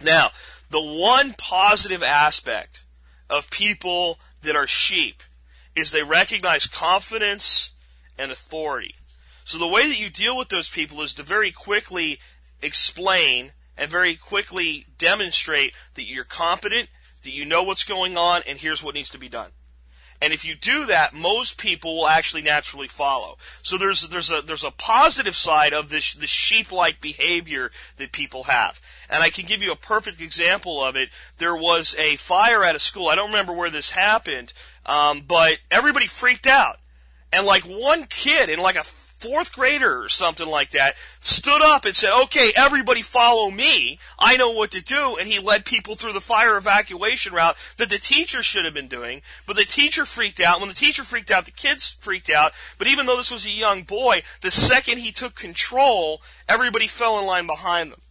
Now, 0.00 0.30
the 0.72 0.80
one 0.82 1.34
positive 1.36 2.02
aspect 2.02 2.82
of 3.30 3.50
people 3.50 4.18
that 4.42 4.56
are 4.56 4.66
sheep 4.66 5.22
is 5.76 5.90
they 5.90 6.02
recognize 6.02 6.66
confidence 6.66 7.72
and 8.18 8.32
authority. 8.32 8.94
So 9.44 9.58
the 9.58 9.66
way 9.66 9.86
that 9.86 10.00
you 10.00 10.10
deal 10.10 10.36
with 10.36 10.48
those 10.48 10.68
people 10.68 11.02
is 11.02 11.14
to 11.14 11.22
very 11.22 11.52
quickly 11.52 12.18
explain 12.62 13.52
and 13.76 13.90
very 13.90 14.16
quickly 14.16 14.86
demonstrate 14.98 15.74
that 15.94 16.04
you're 16.04 16.24
competent, 16.24 16.88
that 17.22 17.32
you 17.32 17.44
know 17.44 17.62
what's 17.62 17.84
going 17.84 18.16
on, 18.16 18.42
and 18.46 18.58
here's 18.58 18.82
what 18.82 18.94
needs 18.94 19.10
to 19.10 19.18
be 19.18 19.28
done. 19.28 19.50
And 20.22 20.32
if 20.32 20.44
you 20.44 20.54
do 20.54 20.86
that, 20.86 21.12
most 21.12 21.58
people 21.58 21.96
will 21.96 22.06
actually 22.06 22.42
naturally 22.42 22.86
follow. 22.86 23.38
So 23.60 23.76
there's 23.76 24.08
there's 24.08 24.30
a 24.30 24.40
there's 24.40 24.62
a 24.62 24.70
positive 24.70 25.34
side 25.34 25.72
of 25.72 25.90
this 25.90 26.14
this 26.14 26.30
sheep-like 26.30 27.00
behavior 27.00 27.72
that 27.96 28.12
people 28.12 28.44
have. 28.44 28.80
And 29.10 29.20
I 29.20 29.30
can 29.30 29.46
give 29.46 29.64
you 29.64 29.72
a 29.72 29.76
perfect 29.76 30.20
example 30.20 30.82
of 30.82 30.94
it. 30.94 31.08
There 31.38 31.56
was 31.56 31.96
a 31.98 32.14
fire 32.16 32.62
at 32.62 32.76
a 32.76 32.78
school. 32.78 33.08
I 33.08 33.16
don't 33.16 33.30
remember 33.30 33.52
where 33.52 33.68
this 33.68 33.90
happened, 33.90 34.52
um, 34.86 35.24
but 35.26 35.58
everybody 35.72 36.06
freaked 36.06 36.46
out. 36.46 36.78
And 37.32 37.44
like 37.44 37.64
one 37.64 38.04
kid 38.04 38.48
in 38.48 38.60
like 38.60 38.76
a 38.76 38.84
fourth 39.22 39.52
grader 39.52 40.02
or 40.02 40.08
something 40.08 40.46
like 40.46 40.70
that 40.70 40.96
stood 41.20 41.62
up 41.62 41.84
and 41.84 41.94
said, 41.94 42.12
okay, 42.24 42.52
everybody 42.56 43.02
follow 43.02 43.50
me. 43.50 43.98
I 44.18 44.36
know 44.36 44.50
what 44.50 44.72
to 44.72 44.82
do. 44.82 45.16
And 45.16 45.28
he 45.28 45.38
led 45.38 45.64
people 45.64 45.94
through 45.94 46.12
the 46.12 46.20
fire 46.20 46.56
evacuation 46.56 47.32
route 47.32 47.56
that 47.76 47.88
the 47.88 47.98
teacher 47.98 48.42
should 48.42 48.64
have 48.64 48.74
been 48.74 48.88
doing. 48.88 49.22
But 49.46 49.56
the 49.56 49.64
teacher 49.64 50.04
freaked 50.04 50.40
out. 50.40 50.60
When 50.60 50.68
the 50.68 50.74
teacher 50.74 51.04
freaked 51.04 51.30
out, 51.30 51.44
the 51.44 51.52
kids 51.52 51.96
freaked 52.00 52.30
out. 52.30 52.52
But 52.78 52.88
even 52.88 53.06
though 53.06 53.16
this 53.16 53.30
was 53.30 53.46
a 53.46 53.50
young 53.50 53.82
boy, 53.82 54.22
the 54.40 54.50
second 54.50 54.98
he 54.98 55.12
took 55.12 55.34
control, 55.34 56.20
everybody 56.48 56.88
fell 56.88 57.18
in 57.18 57.24
line 57.24 57.46
behind 57.46 57.92
them. 57.92 58.01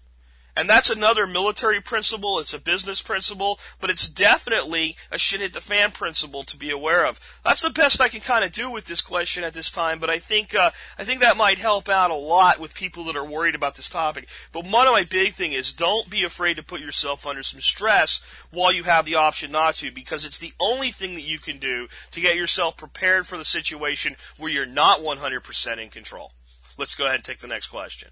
And 0.55 0.69
that's 0.69 0.89
another 0.89 1.25
military 1.25 1.79
principle. 1.79 2.39
It's 2.39 2.53
a 2.53 2.59
business 2.59 3.01
principle, 3.01 3.59
but 3.79 3.89
it's 3.89 4.09
definitely 4.09 4.97
a 5.09 5.17
shit 5.17 5.39
hit 5.39 5.53
the 5.53 5.61
fan 5.61 5.91
principle 5.91 6.43
to 6.43 6.57
be 6.57 6.69
aware 6.69 7.05
of. 7.05 7.19
That's 7.43 7.61
the 7.61 7.69
best 7.69 8.01
I 8.01 8.09
can 8.09 8.19
kind 8.19 8.43
of 8.43 8.51
do 8.51 8.69
with 8.69 8.85
this 8.85 9.01
question 9.01 9.43
at 9.43 9.53
this 9.53 9.71
time, 9.71 9.99
but 9.99 10.09
I 10.09 10.19
think 10.19 10.53
uh, 10.53 10.71
I 10.97 11.05
think 11.05 11.21
that 11.21 11.37
might 11.37 11.57
help 11.57 11.87
out 11.87 12.11
a 12.11 12.15
lot 12.15 12.59
with 12.59 12.75
people 12.75 13.05
that 13.05 13.15
are 13.15 13.25
worried 13.25 13.55
about 13.55 13.75
this 13.75 13.89
topic. 13.89 14.27
But 14.51 14.65
one 14.65 14.87
of 14.87 14.93
my 14.93 15.05
big 15.05 15.33
thing 15.33 15.53
is 15.53 15.71
don't 15.71 16.09
be 16.09 16.23
afraid 16.23 16.57
to 16.57 16.63
put 16.63 16.81
yourself 16.81 17.25
under 17.25 17.43
some 17.43 17.61
stress 17.61 18.21
while 18.51 18.73
you 18.73 18.83
have 18.83 19.05
the 19.05 19.15
option 19.15 19.51
not 19.51 19.75
to, 19.75 19.91
because 19.91 20.25
it's 20.25 20.39
the 20.39 20.53
only 20.59 20.91
thing 20.91 21.15
that 21.15 21.21
you 21.21 21.39
can 21.39 21.59
do 21.59 21.87
to 22.11 22.21
get 22.21 22.35
yourself 22.35 22.75
prepared 22.75 23.25
for 23.25 23.37
the 23.37 23.45
situation 23.45 24.15
where 24.37 24.51
you're 24.51 24.65
not 24.65 24.99
100% 24.99 25.77
in 25.77 25.89
control. 25.89 26.31
Let's 26.77 26.95
go 26.95 27.05
ahead 27.05 27.15
and 27.15 27.23
take 27.23 27.39
the 27.39 27.47
next 27.47 27.67
question. 27.67 28.09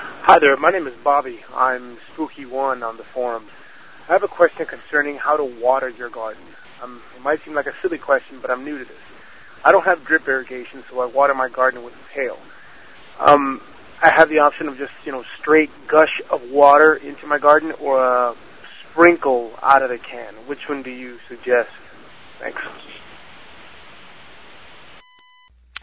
Hi 0.00 0.38
there, 0.38 0.56
my 0.56 0.70
name 0.70 0.86
is 0.86 0.94
Bobby. 1.02 1.40
I'm 1.52 1.96
Spooky1 2.14 2.86
on 2.86 2.96
the 2.96 3.02
forums. 3.02 3.50
I 4.08 4.12
have 4.12 4.22
a 4.22 4.28
question 4.28 4.64
concerning 4.64 5.16
how 5.16 5.36
to 5.36 5.44
water 5.44 5.88
your 5.88 6.08
garden. 6.08 6.42
Um, 6.80 7.02
it 7.16 7.22
might 7.22 7.44
seem 7.44 7.54
like 7.54 7.66
a 7.66 7.74
silly 7.82 7.98
question, 7.98 8.38
but 8.40 8.48
I'm 8.48 8.64
new 8.64 8.78
to 8.78 8.84
this. 8.84 8.96
I 9.64 9.72
don't 9.72 9.84
have 9.84 10.04
drip 10.04 10.28
irrigation, 10.28 10.84
so 10.88 11.00
I 11.00 11.06
water 11.06 11.34
my 11.34 11.48
garden 11.48 11.82
with 11.82 11.94
a 11.94 12.14
pail. 12.14 12.38
Um, 13.18 13.60
I 14.00 14.10
have 14.14 14.28
the 14.28 14.38
option 14.38 14.68
of 14.68 14.78
just, 14.78 14.92
you 15.04 15.10
know, 15.10 15.24
straight 15.40 15.70
gush 15.88 16.20
of 16.30 16.48
water 16.48 16.94
into 16.94 17.26
my 17.26 17.38
garden 17.38 17.72
or 17.80 18.00
a 18.00 18.36
sprinkle 18.92 19.50
out 19.60 19.82
of 19.82 19.90
the 19.90 19.98
can. 19.98 20.32
Which 20.46 20.68
one 20.68 20.84
do 20.84 20.90
you 20.90 21.18
suggest? 21.26 21.70
Thanks. 22.38 22.62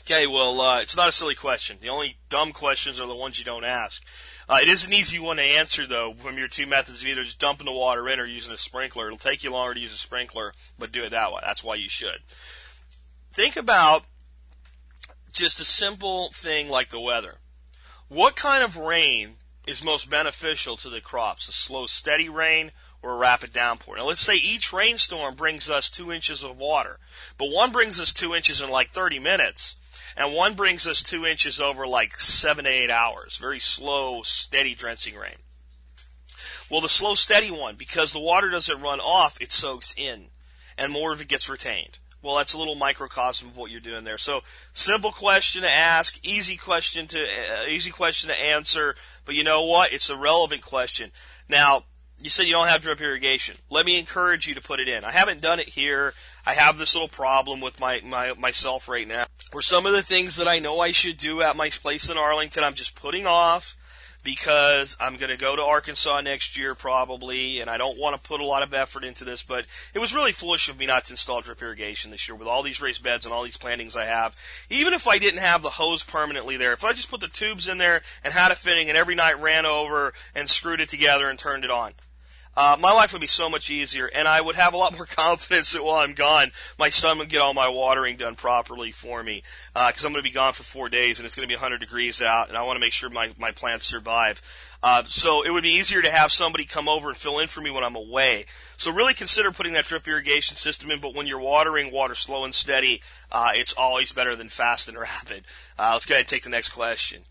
Okay, 0.08 0.28
well, 0.28 0.62
uh, 0.62 0.82
it's 0.82 0.96
not 0.96 1.10
a 1.10 1.12
silly 1.12 1.34
question. 1.34 1.78
The 1.82 1.90
only 1.90 2.18
dumb 2.30 2.52
questions 2.52 3.00
are 3.00 3.08
the 3.08 3.16
ones 3.16 3.40
you 3.40 3.46
don't 3.46 3.64
ask. 3.64 4.04
Uh, 4.48 4.60
it 4.62 4.68
is 4.68 4.86
an 4.86 4.94
easy 4.94 5.18
one 5.18 5.38
to 5.38 5.42
answer, 5.42 5.88
though, 5.88 6.14
from 6.14 6.38
your 6.38 6.48
two 6.48 6.68
methods 6.68 7.02
of 7.02 7.08
either 7.08 7.24
just 7.24 7.40
dumping 7.40 7.66
the 7.66 7.72
water 7.72 8.08
in 8.08 8.20
or 8.20 8.26
using 8.28 8.54
a 8.54 8.58
sprinkler. 8.58 9.08
It'll 9.08 9.18
take 9.18 9.44
you 9.44 9.50
longer 9.50 9.74
to 9.74 9.80
use 9.80 9.96
a 9.96 9.98
sprinkler, 9.98 10.54
but 10.78 10.92
do 10.92 11.04
it 11.04 11.10
that 11.10 11.34
way. 11.34 11.40
That's 11.42 11.64
why 11.64 11.74
you 11.74 11.90
should. 11.90 12.20
Think 13.34 13.56
about 13.56 14.04
just 15.34 15.60
a 15.60 15.66
simple 15.66 16.30
thing 16.30 16.70
like 16.70 16.90
the 16.90 17.00
weather. 17.00 17.38
What 18.08 18.36
kind 18.36 18.64
of 18.64 18.78
rain 18.78 19.38
is 19.66 19.84
most 19.84 20.08
beneficial 20.08 20.78
to 20.78 20.90
the 20.90 21.02
crops? 21.02 21.50
A 21.50 21.52
slow, 21.52 21.88
steady 21.88 22.30
rain 22.30 22.74
or 23.02 23.14
a 23.14 23.18
rapid 23.18 23.54
downpour? 23.54 23.98
Now, 23.98 24.06
let's 24.06 24.22
say 24.22 24.36
each 24.36 24.72
rainstorm 24.72 25.34
brings 25.34 25.68
us 25.68 25.90
two 25.90 26.12
inches 26.12 26.44
of 26.44 26.60
water, 26.60 27.00
but 27.40 27.50
one 27.50 27.72
brings 27.72 28.00
us 28.00 28.14
two 28.14 28.36
inches 28.36 28.62
in 28.62 28.70
like 28.70 28.92
30 28.92 29.18
minutes 29.18 29.78
and 30.18 30.34
one 30.34 30.54
brings 30.54 30.88
us 30.88 31.04
two 31.04 31.26
inches 31.26 31.60
over 31.60 31.86
like 31.88 32.20
seven 32.20 32.66
to 32.66 32.72
eight 32.72 32.90
hours. 32.90 33.38
Very 33.38 33.60
slow, 33.60 34.22
steady 34.24 34.76
drenching 34.76 35.16
rain. 35.16 35.36
Well, 36.70 36.82
the 36.82 36.90
slow, 36.90 37.16
steady 37.16 37.52
one, 37.52 37.76
because 37.76 38.12
the 38.12 38.20
water 38.20 38.50
doesn't 38.50 38.82
run 38.82 39.00
off, 39.00 39.40
it 39.40 39.52
soaks 39.52 39.94
in, 39.96 40.26
and 40.78 40.92
more 40.92 41.12
of 41.12 41.22
it 41.22 41.28
gets 41.28 41.48
retained. 41.48 42.00
Well, 42.26 42.38
that's 42.38 42.54
a 42.54 42.58
little 42.58 42.74
microcosm 42.74 43.50
of 43.50 43.58
what 43.58 43.70
you're 43.70 43.80
doing 43.80 44.04
there. 44.04 44.18
So, 44.18 44.42
simple 44.74 45.12
question 45.12 45.62
to 45.62 45.70
ask, 45.70 46.18
easy 46.26 46.58
question 46.58 47.06
to 47.08 47.22
uh, 47.22 47.68
easy 47.70 47.92
question 47.92 48.30
to 48.30 48.36
answer. 48.36 48.96
But 49.26 49.36
you 49.36 49.44
know 49.44 49.64
what? 49.66 49.94
It's 49.94 50.10
a 50.10 50.18
relevant 50.18 50.64
question. 50.64 51.12
Now, 51.48 51.84
you 52.20 52.32
said 52.32 52.48
you 52.48 52.54
don't 52.54 52.68
have 52.68 52.82
drip 52.82 53.00
irrigation. 53.00 53.58
Let 53.70 53.86
me 53.86 54.00
encourage 54.00 54.48
you 54.48 54.56
to 54.56 54.62
put 54.62 54.80
it 54.80 54.88
in. 54.88 55.04
I 55.04 55.12
haven't 55.12 55.42
done 55.42 55.60
it 55.60 55.70
here. 55.70 56.16
I 56.48 56.54
have 56.54 56.80
this 56.80 56.96
little 56.96 57.10
problem 57.10 57.62
with 57.62 57.80
my, 57.80 58.02
my 58.04 58.34
myself 58.34 58.90
right 58.90 59.08
now. 59.08 59.26
Where 59.56 59.62
some 59.62 59.86
of 59.86 59.94
the 59.94 60.02
things 60.02 60.36
that 60.36 60.50
I 60.50 60.60
know 60.60 60.82
I 60.82 60.92
should 60.92 61.16
do 61.16 61.42
at 61.42 61.56
my 61.56 61.70
place 61.70 62.10
in 62.10 62.18
Arlington, 62.18 62.62
I'm 62.62 62.74
just 62.74 62.94
putting 62.94 63.26
off 63.26 63.78
because 64.22 64.98
I'm 65.00 65.16
going 65.16 65.30
to 65.30 65.38
go 65.38 65.56
to 65.56 65.62
Arkansas 65.64 66.20
next 66.20 66.58
year 66.58 66.76
probably, 66.76 67.62
and 67.62 67.70
I 67.70 67.78
don't 67.78 67.98
want 67.98 68.22
to 68.22 68.28
put 68.28 68.42
a 68.42 68.46
lot 68.46 68.64
of 68.64 68.74
effort 68.74 69.06
into 69.06 69.24
this, 69.24 69.44
but 69.44 69.64
it 69.94 70.00
was 70.00 70.14
really 70.14 70.34
foolish 70.34 70.68
of 70.68 70.78
me 70.78 70.88
not 70.88 71.06
to 71.06 71.14
install 71.14 71.40
drip 71.40 71.62
irrigation 71.62 72.12
this 72.12 72.28
year 72.28 72.36
with 72.36 72.50
all 72.50 72.64
these 72.64 72.82
raised 72.82 73.02
beds 73.02 73.24
and 73.24 73.34
all 73.34 73.44
these 73.44 73.56
plantings 73.56 73.96
I 73.96 74.04
have. 74.04 74.36
Even 74.70 74.92
if 74.92 75.08
I 75.08 75.20
didn't 75.20 75.40
have 75.40 75.62
the 75.62 75.70
hose 75.70 76.04
permanently 76.04 76.58
there, 76.58 76.74
if 76.74 76.84
I 76.84 76.92
just 76.92 77.10
put 77.10 77.22
the 77.22 77.30
tubes 77.30 77.66
in 77.66 77.78
there 77.78 78.02
and 78.26 78.34
had 78.34 78.52
a 78.52 78.56
fitting 78.56 78.90
and 78.90 78.98
every 78.98 79.16
night 79.16 79.40
ran 79.40 79.66
over 79.66 80.14
and 80.36 80.50
screwed 80.50 80.82
it 80.82 80.90
together 80.90 81.30
and 81.30 81.40
turned 81.40 81.64
it 81.64 81.72
on, 81.72 81.94
uh, 82.58 82.78
my 82.80 82.92
life 82.92 83.12
would 83.12 83.22
be 83.22 83.28
so 83.28 83.50
much 83.50 83.70
easier, 83.70 84.08
and 84.08 84.28
I 84.28 84.42
would 84.42 84.56
have 84.56 84.74
a 84.74 84.78
lot 84.78 84.96
more 84.96 85.06
confidence 85.10 85.74
that 85.74 85.84
while 85.84 85.98
I'm 86.00 86.14
gone, 86.14 86.52
my 86.80 86.90
son 86.90 87.18
would 87.18 87.30
get 87.30 87.42
all 87.42 87.54
my 87.54 87.68
watering 87.68 88.18
done 88.18 88.36
properly 88.36 88.92
for 88.92 89.24
me. 89.24 89.44
Because 89.74 90.04
uh, 90.04 90.08
I'm 90.08 90.14
going 90.14 90.24
to 90.24 90.30
be 90.30 90.34
gone 90.34 90.54
for 90.54 90.64
four 90.64 90.90
days, 90.90 91.20
and 91.20 91.26
it's 91.26 91.36
going 91.36 91.48
to 91.48 91.52
be 91.52 91.56
100 91.56 91.80
degrees 91.80 92.22
out, 92.22 92.50
and 92.50 92.58
I 92.58 92.64
want 92.64 92.78
to 92.78 92.82
make 92.82 92.94
sure 92.94 93.10
my 93.10 93.32
my 93.38 93.52
plants 93.52 93.86
survive. 93.86 94.42
Uh, 94.84 95.04
so 95.06 95.42
it 95.42 95.50
would 95.50 95.64
be 95.64 95.74
easier 95.74 96.02
to 96.02 96.12
have 96.12 96.32
somebody 96.32 96.64
come 96.64 96.88
over 96.88 97.10
and 97.10 97.18
fill 97.18 97.40
in 97.40 97.48
for 97.48 97.60
me 97.60 97.72
when 97.72 97.84
I'm 97.84 97.96
away. 97.96 98.46
So 98.78 98.92
really 98.92 99.16
consider 99.16 99.52
putting 99.52 99.74
that 99.74 99.86
drip 99.86 100.08
irrigation 100.08 100.58
system 100.58 100.92
in. 100.92 101.02
But 101.02 101.16
when 101.16 101.26
you're 101.26 101.40
watering 101.40 101.92
water 101.92 102.14
slow 102.14 102.44
and 102.44 102.54
steady, 102.54 103.02
uh, 103.32 103.50
it's 103.56 103.74
always 103.74 104.12
better 104.12 104.36
than 104.36 104.48
fast 104.48 104.88
and 104.88 104.98
rapid. 104.98 105.44
Uh, 105.80 105.92
let's 105.94 106.06
go 106.06 106.14
ahead 106.14 106.22
and 106.22 106.28
take 106.28 106.44
the 106.44 106.50
next 106.52 106.70
question. 106.70 107.24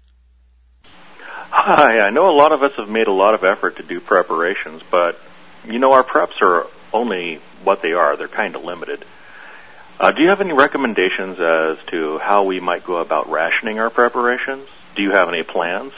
Hi, 1.50 2.00
I 2.00 2.10
know 2.10 2.30
a 2.30 2.36
lot 2.36 2.52
of 2.52 2.62
us 2.62 2.72
have 2.76 2.88
made 2.88 3.06
a 3.06 3.12
lot 3.12 3.34
of 3.34 3.44
effort 3.44 3.76
to 3.76 3.82
do 3.82 4.00
preparations, 4.00 4.82
but 4.90 5.20
you 5.64 5.78
know, 5.78 5.92
our 5.92 6.04
preps 6.04 6.42
are 6.42 6.66
only 6.92 7.40
what 7.62 7.80
they 7.82 7.92
are. 7.92 8.16
They're 8.16 8.28
kind 8.28 8.54
of 8.56 8.64
limited. 8.64 9.04
Uh, 9.98 10.10
do 10.10 10.22
you 10.22 10.28
have 10.28 10.40
any 10.40 10.52
recommendations 10.52 11.38
as 11.38 11.78
to 11.86 12.18
how 12.18 12.44
we 12.44 12.60
might 12.60 12.84
go 12.84 12.96
about 12.96 13.30
rationing 13.30 13.78
our 13.78 13.90
preparations? 13.90 14.68
Do 14.96 15.02
you 15.02 15.12
have 15.12 15.28
any 15.28 15.42
plans? 15.42 15.92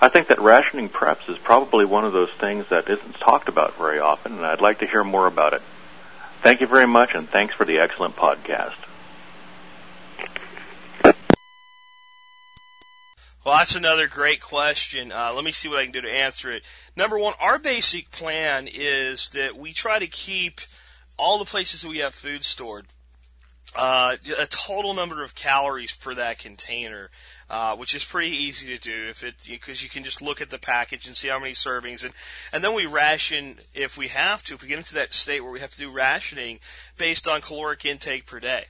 I 0.00 0.08
think 0.08 0.28
that 0.28 0.40
rationing 0.40 0.88
preps 0.88 1.28
is 1.28 1.38
probably 1.38 1.84
one 1.84 2.04
of 2.04 2.12
those 2.12 2.30
things 2.40 2.66
that 2.70 2.90
isn't 2.90 3.14
talked 3.20 3.48
about 3.48 3.78
very 3.78 4.00
often, 4.00 4.32
and 4.32 4.44
I'd 4.44 4.60
like 4.60 4.80
to 4.80 4.86
hear 4.86 5.04
more 5.04 5.26
about 5.26 5.54
it. 5.54 5.62
Thank 6.42 6.60
you 6.60 6.66
very 6.66 6.86
much, 6.86 7.10
and 7.14 7.28
thanks 7.28 7.54
for 7.54 7.64
the 7.64 7.78
excellent 7.78 8.16
podcast. 8.16 8.74
Well, 13.44 13.56
that's 13.56 13.74
another 13.74 14.06
great 14.06 14.40
question. 14.40 15.10
Uh, 15.10 15.32
let 15.34 15.44
me 15.44 15.50
see 15.50 15.68
what 15.68 15.78
I 15.78 15.84
can 15.84 15.92
do 15.92 16.00
to 16.00 16.12
answer 16.12 16.52
it. 16.52 16.64
Number 16.96 17.18
one, 17.18 17.34
our 17.40 17.58
basic 17.58 18.10
plan 18.10 18.68
is 18.72 19.30
that 19.30 19.56
we 19.56 19.72
try 19.72 19.98
to 19.98 20.06
keep 20.06 20.60
all 21.18 21.38
the 21.38 21.44
places 21.44 21.82
that 21.82 21.88
we 21.88 21.98
have 21.98 22.14
food 22.14 22.44
stored 22.44 22.86
uh, 23.74 24.16
a 24.38 24.46
total 24.46 24.94
number 24.94 25.22
of 25.22 25.34
calories 25.34 25.90
for 25.90 26.14
that 26.14 26.38
container, 26.38 27.10
uh, 27.48 27.74
which 27.74 27.94
is 27.94 28.04
pretty 28.04 28.30
easy 28.30 28.66
to 28.66 28.78
do 28.78 29.08
if 29.08 29.24
it 29.24 29.34
because 29.48 29.82
you 29.82 29.88
can 29.88 30.04
just 30.04 30.20
look 30.20 30.40
at 30.40 30.50
the 30.50 30.58
package 30.58 31.06
and 31.06 31.16
see 31.16 31.28
how 31.28 31.38
many 31.38 31.52
servings, 31.52 32.04
and 32.04 32.12
and 32.52 32.62
then 32.62 32.74
we 32.74 32.86
ration 32.86 33.56
if 33.74 33.96
we 33.96 34.08
have 34.08 34.42
to. 34.44 34.54
If 34.54 34.62
we 34.62 34.68
get 34.68 34.78
into 34.78 34.94
that 34.94 35.14
state 35.14 35.40
where 35.40 35.52
we 35.52 35.60
have 35.60 35.70
to 35.70 35.78
do 35.78 35.90
rationing 35.90 36.60
based 36.98 37.26
on 37.26 37.40
caloric 37.40 37.84
intake 37.84 38.26
per 38.26 38.40
day. 38.40 38.66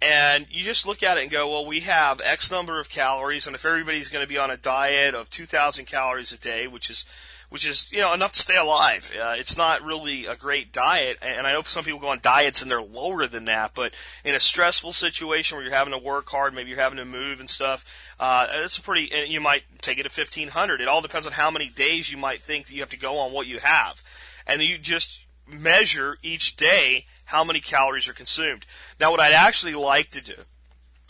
And 0.00 0.46
you 0.50 0.62
just 0.62 0.86
look 0.86 1.02
at 1.02 1.18
it 1.18 1.22
and 1.22 1.30
go, 1.30 1.50
well, 1.50 1.66
we 1.66 1.80
have 1.80 2.20
X 2.24 2.50
number 2.50 2.78
of 2.78 2.88
calories, 2.88 3.46
and 3.46 3.56
if 3.56 3.64
everybody's 3.64 4.08
going 4.08 4.24
to 4.24 4.28
be 4.28 4.38
on 4.38 4.50
a 4.50 4.56
diet 4.56 5.14
of 5.14 5.28
2,000 5.28 5.86
calories 5.86 6.32
a 6.32 6.38
day, 6.38 6.68
which 6.68 6.88
is 6.88 7.04
which 7.48 7.66
is 7.66 7.90
you 7.90 7.98
know 7.98 8.12
enough 8.12 8.32
to 8.32 8.40
stay 8.40 8.56
alive. 8.56 9.10
Uh, 9.14 9.34
it's 9.38 9.56
not 9.56 9.82
really 9.82 10.26
a 10.26 10.36
great 10.36 10.72
diet, 10.72 11.18
and 11.22 11.46
I 11.46 11.52
know 11.52 11.62
some 11.62 11.84
people 11.84 12.00
go 12.00 12.08
on 12.08 12.20
diets 12.22 12.60
and 12.62 12.70
they're 12.70 12.82
lower 12.82 13.26
than 13.26 13.46
that. 13.46 13.72
But 13.74 13.94
in 14.24 14.34
a 14.34 14.40
stressful 14.40 14.92
situation 14.92 15.56
where 15.56 15.64
you're 15.64 15.74
having 15.74 15.92
to 15.92 15.98
work 15.98 16.28
hard, 16.28 16.54
maybe 16.54 16.70
you're 16.70 16.78
having 16.78 16.98
to 16.98 17.04
move 17.04 17.40
and 17.40 17.48
stuff, 17.48 17.84
uh, 18.20 18.48
a 18.50 18.82
pretty. 18.82 19.10
And 19.12 19.32
you 19.32 19.40
might 19.40 19.62
take 19.80 19.98
it 19.98 20.02
to 20.02 20.20
1500. 20.20 20.80
It 20.80 20.88
all 20.88 21.00
depends 21.00 21.26
on 21.26 21.32
how 21.32 21.50
many 21.50 21.68
days 21.68 22.10
you 22.12 22.18
might 22.18 22.42
think 22.42 22.66
that 22.66 22.74
you 22.74 22.80
have 22.80 22.90
to 22.90 22.98
go 22.98 23.18
on 23.18 23.32
what 23.32 23.46
you 23.46 23.58
have, 23.58 24.02
and 24.46 24.60
you 24.60 24.78
just 24.78 25.24
measure 25.46 26.18
each 26.22 26.56
day 26.56 27.06
how 27.28 27.44
many 27.44 27.60
calories 27.60 28.08
are 28.08 28.12
consumed. 28.12 28.66
Now, 28.98 29.10
what 29.10 29.20
I'd 29.20 29.32
actually 29.32 29.74
like 29.74 30.10
to 30.10 30.20
do 30.20 30.34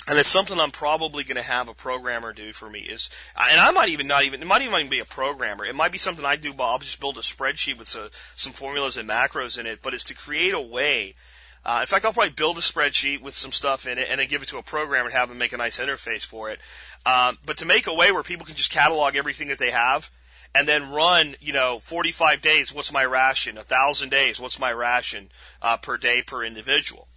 and 0.09 0.19
it's 0.19 0.29
something 0.29 0.59
I'm 0.59 0.71
probably 0.71 1.23
going 1.23 1.37
to 1.37 1.43
have 1.43 1.69
a 1.69 1.75
programmer 1.75 2.33
do 2.33 2.55
for 2.55 2.71
me 2.71 2.81
is, 2.81 3.11
and 3.37 3.61
I 3.61 3.71
might 3.73 3.91
even 3.91 4.07
not 4.07 4.25
even, 4.25 4.41
it 4.41 4.47
might 4.47 4.63
even 4.63 4.89
be 4.89 5.01
a 5.01 5.05
programmer. 5.05 5.67
It 5.67 5.75
might 5.75 5.93
be 5.93 5.99
something 5.99 6.25
I 6.25 6.37
do, 6.37 6.55
but 6.55 6.65
I'll 6.65 6.79
just 6.79 6.99
build 6.99 7.19
a 7.19 7.21
spreadsheet 7.21 7.77
with 7.77 7.89
some, 7.89 8.09
some 8.35 8.55
formulas 8.55 8.97
and 8.97 9.07
macros 9.07 9.59
in 9.59 9.67
it, 9.67 9.81
but 9.83 9.93
it's 9.93 10.05
to 10.05 10.15
create 10.15 10.55
a 10.55 10.61
way. 10.61 11.15
Uh, 11.63 11.81
in 11.83 11.87
fact, 11.87 12.07
I'll 12.07 12.15
probably 12.15 12.33
build 12.33 12.57
a 12.57 12.63
spreadsheet 12.63 13.21
with 13.21 13.35
some 13.35 13.53
stuff 13.53 13.87
in 13.87 13.99
it 13.99 14.09
and 14.11 14.19
then 14.19 14.29
give 14.29 14.43
it 14.43 14.49
to 14.49 14.57
a 14.57 14.63
programmer 14.63 15.07
and 15.07 15.15
have 15.15 15.29
them 15.29 15.37
make 15.37 15.53
a 15.53 15.59
nice 15.59 15.79
interface 15.79 16.25
for 16.25 16.49
it. 16.49 16.59
Um, 17.05 17.37
but 17.45 17.59
to 17.59 17.67
make 17.67 17.87
a 17.87 17.93
way 17.93 18.11
where 18.11 18.23
people 18.23 18.47
can 18.47 18.57
just 18.57 18.71
catalog 18.71 19.15
everything 19.15 19.49
that 19.49 19.59
they 19.59 19.73
have 19.73 20.11
and 20.55 20.67
then 20.67 20.91
run, 20.91 21.37
you 21.41 21.53
know, 21.53 21.79
45 21.79 22.41
days, 22.43 22.73
what's 22.73 22.93
my 22.93 23.05
ration? 23.05 23.59
A 23.59 23.63
thousand 23.63 24.11
days, 24.11 24.41
what's 24.41 24.59
my 24.59 24.73
ration, 24.73 25.31
uh, 25.63 25.77
per 25.77 25.97
day 25.97 26.23
per 26.23 26.45
individual 26.45 27.09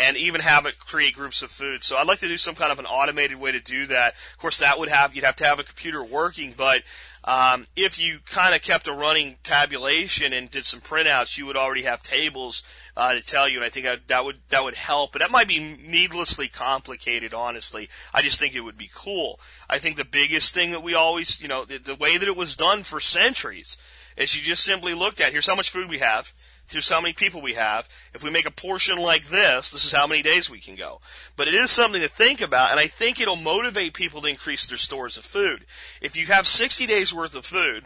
and 0.00 0.16
even 0.16 0.40
have 0.40 0.64
it 0.64 0.78
create 0.78 1.14
groups 1.14 1.42
of 1.42 1.50
food. 1.50 1.84
So 1.84 1.96
I'd 1.96 2.06
like 2.06 2.20
to 2.20 2.28
do 2.28 2.38
some 2.38 2.54
kind 2.54 2.72
of 2.72 2.78
an 2.78 2.86
automated 2.86 3.38
way 3.38 3.52
to 3.52 3.60
do 3.60 3.86
that. 3.86 4.14
Of 4.32 4.38
course, 4.38 4.58
that 4.60 4.78
would 4.78 4.88
have 4.88 5.14
you'd 5.14 5.24
have 5.24 5.36
to 5.36 5.44
have 5.44 5.58
a 5.58 5.64
computer 5.64 6.02
working, 6.02 6.54
but 6.56 6.82
um, 7.30 7.66
if 7.76 7.96
you 7.96 8.18
kind 8.26 8.56
of 8.56 8.60
kept 8.60 8.88
a 8.88 8.92
running 8.92 9.36
tabulation 9.44 10.32
and 10.32 10.50
did 10.50 10.66
some 10.66 10.80
printouts, 10.80 11.38
you 11.38 11.46
would 11.46 11.56
already 11.56 11.82
have 11.82 12.02
tables 12.02 12.64
uh, 12.96 13.14
to 13.14 13.22
tell 13.22 13.48
you. 13.48 13.58
And 13.58 13.64
I 13.64 13.68
think 13.68 13.86
that 14.08 14.24
would 14.24 14.38
that 14.48 14.64
would 14.64 14.74
help. 14.74 15.12
But 15.12 15.20
that 15.20 15.30
might 15.30 15.46
be 15.46 15.60
needlessly 15.60 16.48
complicated. 16.48 17.32
Honestly, 17.32 17.88
I 18.12 18.22
just 18.22 18.40
think 18.40 18.56
it 18.56 18.62
would 18.62 18.76
be 18.76 18.90
cool. 18.92 19.38
I 19.68 19.78
think 19.78 19.96
the 19.96 20.04
biggest 20.04 20.52
thing 20.52 20.72
that 20.72 20.82
we 20.82 20.94
always, 20.94 21.40
you 21.40 21.46
know, 21.46 21.64
the, 21.64 21.78
the 21.78 21.94
way 21.94 22.16
that 22.18 22.26
it 22.26 22.36
was 22.36 22.56
done 22.56 22.82
for 22.82 22.98
centuries 22.98 23.76
is 24.16 24.34
you 24.34 24.42
just 24.42 24.64
simply 24.64 24.92
looked 24.92 25.20
at 25.20 25.30
here's 25.30 25.46
how 25.46 25.54
much 25.54 25.70
food 25.70 25.88
we 25.88 26.00
have 26.00 26.32
Here's 26.70 26.88
how 26.88 27.00
many 27.00 27.12
people 27.12 27.42
we 27.42 27.54
have. 27.54 27.88
If 28.14 28.22
we 28.22 28.30
make 28.30 28.46
a 28.46 28.50
portion 28.50 28.96
like 28.98 29.24
this, 29.24 29.70
this 29.70 29.84
is 29.84 29.92
how 29.92 30.06
many 30.06 30.22
days 30.22 30.48
we 30.48 30.60
can 30.60 30.76
go. 30.76 31.00
But 31.36 31.48
it 31.48 31.54
is 31.54 31.70
something 31.70 32.00
to 32.00 32.08
think 32.08 32.40
about, 32.40 32.70
and 32.70 32.78
I 32.78 32.86
think 32.86 33.20
it'll 33.20 33.36
motivate 33.36 33.92
people 33.92 34.20
to 34.22 34.28
increase 34.28 34.66
their 34.66 34.78
stores 34.78 35.16
of 35.16 35.24
food. 35.24 35.66
If 36.00 36.16
you 36.16 36.26
have 36.26 36.46
60 36.46 36.86
days 36.86 37.12
worth 37.12 37.34
of 37.34 37.44
food, 37.44 37.84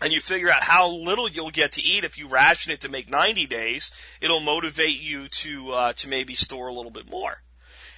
and 0.00 0.12
you 0.12 0.20
figure 0.20 0.50
out 0.50 0.62
how 0.62 0.88
little 0.88 1.28
you'll 1.28 1.50
get 1.50 1.72
to 1.72 1.82
eat 1.82 2.04
if 2.04 2.18
you 2.18 2.28
ration 2.28 2.70
it 2.70 2.80
to 2.82 2.88
make 2.88 3.10
90 3.10 3.46
days, 3.46 3.90
it'll 4.20 4.40
motivate 4.40 5.00
you 5.00 5.26
to 5.28 5.72
uh, 5.72 5.92
to 5.94 6.08
maybe 6.08 6.34
store 6.34 6.68
a 6.68 6.72
little 6.72 6.90
bit 6.90 7.10
more. 7.10 7.40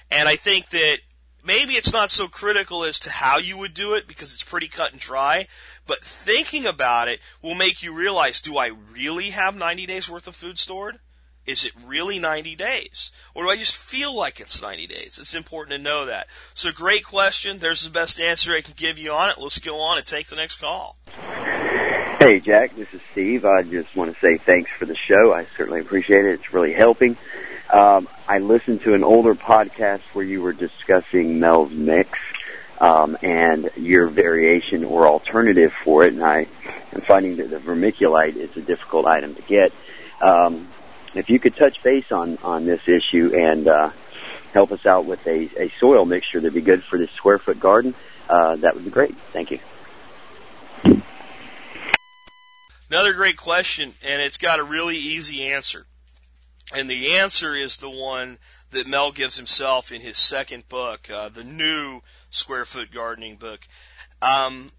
And 0.09 0.27
I 0.27 0.35
think 0.35 0.69
that 0.69 0.99
maybe 1.43 1.73
it's 1.73 1.93
not 1.93 2.11
so 2.11 2.27
critical 2.27 2.83
as 2.83 2.99
to 3.01 3.09
how 3.09 3.37
you 3.37 3.57
would 3.57 3.73
do 3.73 3.93
it 3.93 4.07
because 4.07 4.33
it's 4.33 4.43
pretty 4.43 4.67
cut 4.67 4.91
and 4.91 4.99
dry, 4.99 5.47
but 5.85 6.03
thinking 6.03 6.65
about 6.65 7.07
it 7.07 7.19
will 7.41 7.55
make 7.55 7.81
you 7.83 7.93
realize, 7.93 8.41
do 8.41 8.57
I 8.57 8.71
really 8.91 9.31
have 9.31 9.55
90 9.55 9.85
days 9.85 10.09
worth 10.09 10.27
of 10.27 10.35
food 10.35 10.59
stored? 10.59 10.99
Is 11.45 11.65
it 11.65 11.73
really 11.83 12.19
90 12.19 12.55
days? 12.55 13.11
Or 13.33 13.43
do 13.43 13.49
I 13.49 13.55
just 13.55 13.75
feel 13.75 14.15
like 14.15 14.39
it's 14.39 14.61
90 14.61 14.85
days? 14.85 15.17
It's 15.19 15.33
important 15.33 15.75
to 15.75 15.81
know 15.81 16.05
that. 16.05 16.27
So 16.53 16.71
great 16.71 17.03
question. 17.03 17.57
There's 17.57 17.81
the 17.81 17.89
best 17.89 18.19
answer 18.19 18.53
I 18.53 18.61
can 18.61 18.75
give 18.77 18.99
you 18.99 19.11
on 19.11 19.31
it. 19.31 19.39
Let's 19.39 19.57
go 19.57 19.79
on 19.79 19.97
and 19.97 20.05
take 20.05 20.27
the 20.27 20.35
next 20.35 20.57
call. 20.57 20.97
Hey, 22.19 22.39
Jack. 22.39 22.75
This 22.75 22.89
is 22.93 23.01
Steve. 23.13 23.45
I 23.45 23.63
just 23.63 23.95
want 23.95 24.13
to 24.13 24.19
say 24.19 24.37
thanks 24.37 24.69
for 24.77 24.85
the 24.85 24.95
show. 24.95 25.33
I 25.33 25.47
certainly 25.57 25.79
appreciate 25.79 26.25
it. 26.25 26.33
It's 26.33 26.53
really 26.53 26.73
helping. 26.73 27.17
Um, 27.71 28.07
I 28.27 28.39
listened 28.39 28.81
to 28.81 28.93
an 28.93 29.03
older 29.03 29.35
podcast 29.35 30.01
where 30.13 30.25
you 30.25 30.41
were 30.41 30.53
discussing 30.53 31.39
Mel's 31.39 31.71
Mix 31.71 32.17
um, 32.79 33.17
and 33.21 33.69
your 33.75 34.07
variation 34.07 34.83
or 34.83 35.05
alternative 35.05 35.71
for 35.83 36.05
it, 36.05 36.13
and 36.13 36.23
I 36.23 36.47
am 36.93 37.01
finding 37.01 37.37
that 37.37 37.49
the 37.49 37.59
vermiculite 37.59 38.35
is 38.35 38.55
a 38.57 38.61
difficult 38.61 39.05
item 39.05 39.35
to 39.35 39.41
get. 39.43 39.71
Um, 40.21 40.67
if 41.13 41.29
you 41.29 41.39
could 41.39 41.55
touch 41.55 41.81
base 41.83 42.11
on 42.11 42.37
on 42.43 42.65
this 42.65 42.81
issue 42.87 43.33
and 43.35 43.67
uh, 43.67 43.91
help 44.53 44.71
us 44.71 44.85
out 44.85 45.05
with 45.05 45.25
a, 45.27 45.49
a 45.61 45.71
soil 45.79 46.05
mixture 46.05 46.39
that'd 46.39 46.53
be 46.53 46.61
good 46.61 46.83
for 46.83 46.97
this 46.97 47.11
square 47.11 47.39
foot 47.39 47.59
garden, 47.59 47.93
uh, 48.29 48.55
that 48.57 48.75
would 48.75 48.85
be 48.85 48.91
great. 48.91 49.15
Thank 49.33 49.51
you. 49.51 49.59
Another 52.89 53.13
great 53.13 53.37
question, 53.37 53.93
and 54.03 54.21
it's 54.21 54.37
got 54.37 54.59
a 54.59 54.63
really 54.63 54.97
easy 54.97 55.45
answer. 55.45 55.85
And 56.73 56.89
the 56.89 57.15
answer 57.15 57.55
is 57.55 57.77
the 57.77 57.89
one 57.89 58.37
that 58.71 58.87
Mel 58.87 59.11
gives 59.11 59.37
himself 59.37 59.91
in 59.91 60.01
his 60.01 60.17
second 60.17 60.69
book, 60.69 61.09
uh, 61.09 61.29
the 61.29 61.43
new 61.43 62.01
square 62.29 62.65
foot 62.65 62.91
gardening 62.93 63.37
book. 63.37 63.67
Um, 64.21 64.69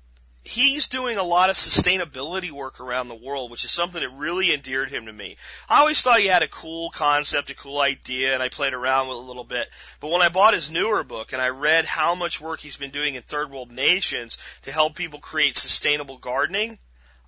he's 0.45 0.89
doing 0.89 1.17
a 1.17 1.23
lot 1.23 1.51
of 1.51 1.57
sustainability 1.57 2.51
work 2.51 2.81
around 2.81 3.09
the 3.09 3.15
world, 3.15 3.51
which 3.51 3.65
is 3.65 3.71
something 3.71 4.01
that 4.01 4.11
really 4.11 4.55
endeared 4.55 4.91
him 4.91 5.07
to 5.07 5.13
me. 5.13 5.37
I 5.69 5.81
always 5.81 6.01
thought 6.01 6.21
he 6.21 6.29
had 6.29 6.43
a 6.43 6.49
cool 6.49 6.91
concept, 6.91 7.51
a 7.51 7.55
cool 7.55 7.81
idea, 7.81 8.35
and 8.35 8.43
I 8.43 8.49
played 8.49 8.73
around 8.73 9.09
with 9.09 9.19
it 9.19 9.25
a 9.25 9.27
little 9.27 9.45
bit. 9.45 9.69
But 10.01 10.11
when 10.11 10.23
I 10.23 10.29
bought 10.29 10.55
his 10.55 10.71
newer 10.71 11.03
book 11.03 11.33
and 11.33 11.43
I 11.43 11.49
read 11.49 11.87
how 11.87 12.15
much 12.15 12.41
work 12.41 12.61
he's 12.61 12.77
been 12.77 12.91
doing 12.91 13.17
in 13.17 13.23
third 13.23 13.51
world 13.51 13.73
nations 13.73 14.39
to 14.63 14.73
help 14.73 14.95
people 14.95 15.19
create 15.19 15.57
sustainable 15.57 16.19
gardening, 16.19 16.79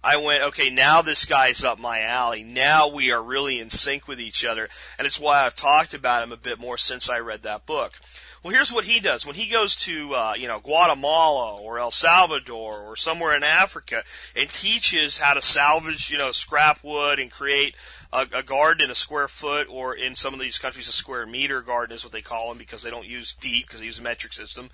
I 0.05 0.17
went, 0.17 0.43
okay, 0.45 0.69
now 0.69 1.01
this 1.01 1.25
guy's 1.25 1.63
up 1.63 1.79
my 1.79 2.01
alley. 2.01 2.43
Now 2.43 2.89
we 2.89 3.13
are 3.13 3.23
really 3.23 3.61
in 3.61 3.71
sync 3.71 4.09
with 4.09 4.21
each 4.21 4.45
other. 4.45 4.69
And 4.99 5.07
it's 5.07 5.21
why 5.21 5.45
I've 5.45 5.55
talked 5.55 5.95
about 5.95 6.25
him 6.25 6.33
a 6.33 6.37
bit 6.37 6.59
more 6.59 6.77
since 6.77 7.09
I 7.09 7.19
read 7.19 7.43
that 7.43 7.67
book. 7.67 8.01
Well, 8.43 8.53
here's 8.53 8.73
what 8.73 8.87
he 8.87 8.99
does. 8.99 9.25
When 9.25 9.37
he 9.37 9.49
goes 9.49 9.77
to, 9.77 10.15
uh, 10.15 10.35
you 10.37 10.49
know, 10.49 10.59
Guatemala 10.59 11.61
or 11.61 11.79
El 11.79 11.93
Salvador 11.93 12.79
or 12.79 12.97
somewhere 12.97 13.37
in 13.37 13.45
Africa 13.45 14.03
and 14.35 14.51
teaches 14.51 15.19
how 15.19 15.35
to 15.35 15.43
salvage, 15.43 16.11
you 16.11 16.19
know, 16.19 16.33
scrap 16.33 16.83
wood 16.83 17.21
and 17.21 17.31
create 17.31 17.77
a, 18.13 18.27
a 18.35 18.43
garden 18.43 18.87
in 18.87 18.91
a 18.91 18.97
square 18.97 19.29
foot 19.29 19.69
or 19.71 19.95
in 19.95 20.17
some 20.17 20.35
of 20.35 20.41
these 20.41 20.59
countries 20.59 20.89
a 20.89 20.93
square 20.93 21.25
meter 21.25 21.63
garden 21.63 21.95
is 21.95 22.05
what 22.05 22.13
they 22.13 22.21
call 22.21 22.49
them 22.49 22.59
because 22.59 22.83
they 22.83 22.91
don't 22.91 23.07
use 23.07 23.31
feet 23.31 23.67
because 23.67 23.79
they 23.79 23.87
use 23.87 24.01
a 24.01 24.03
metric 24.03 24.33
system 24.33 24.71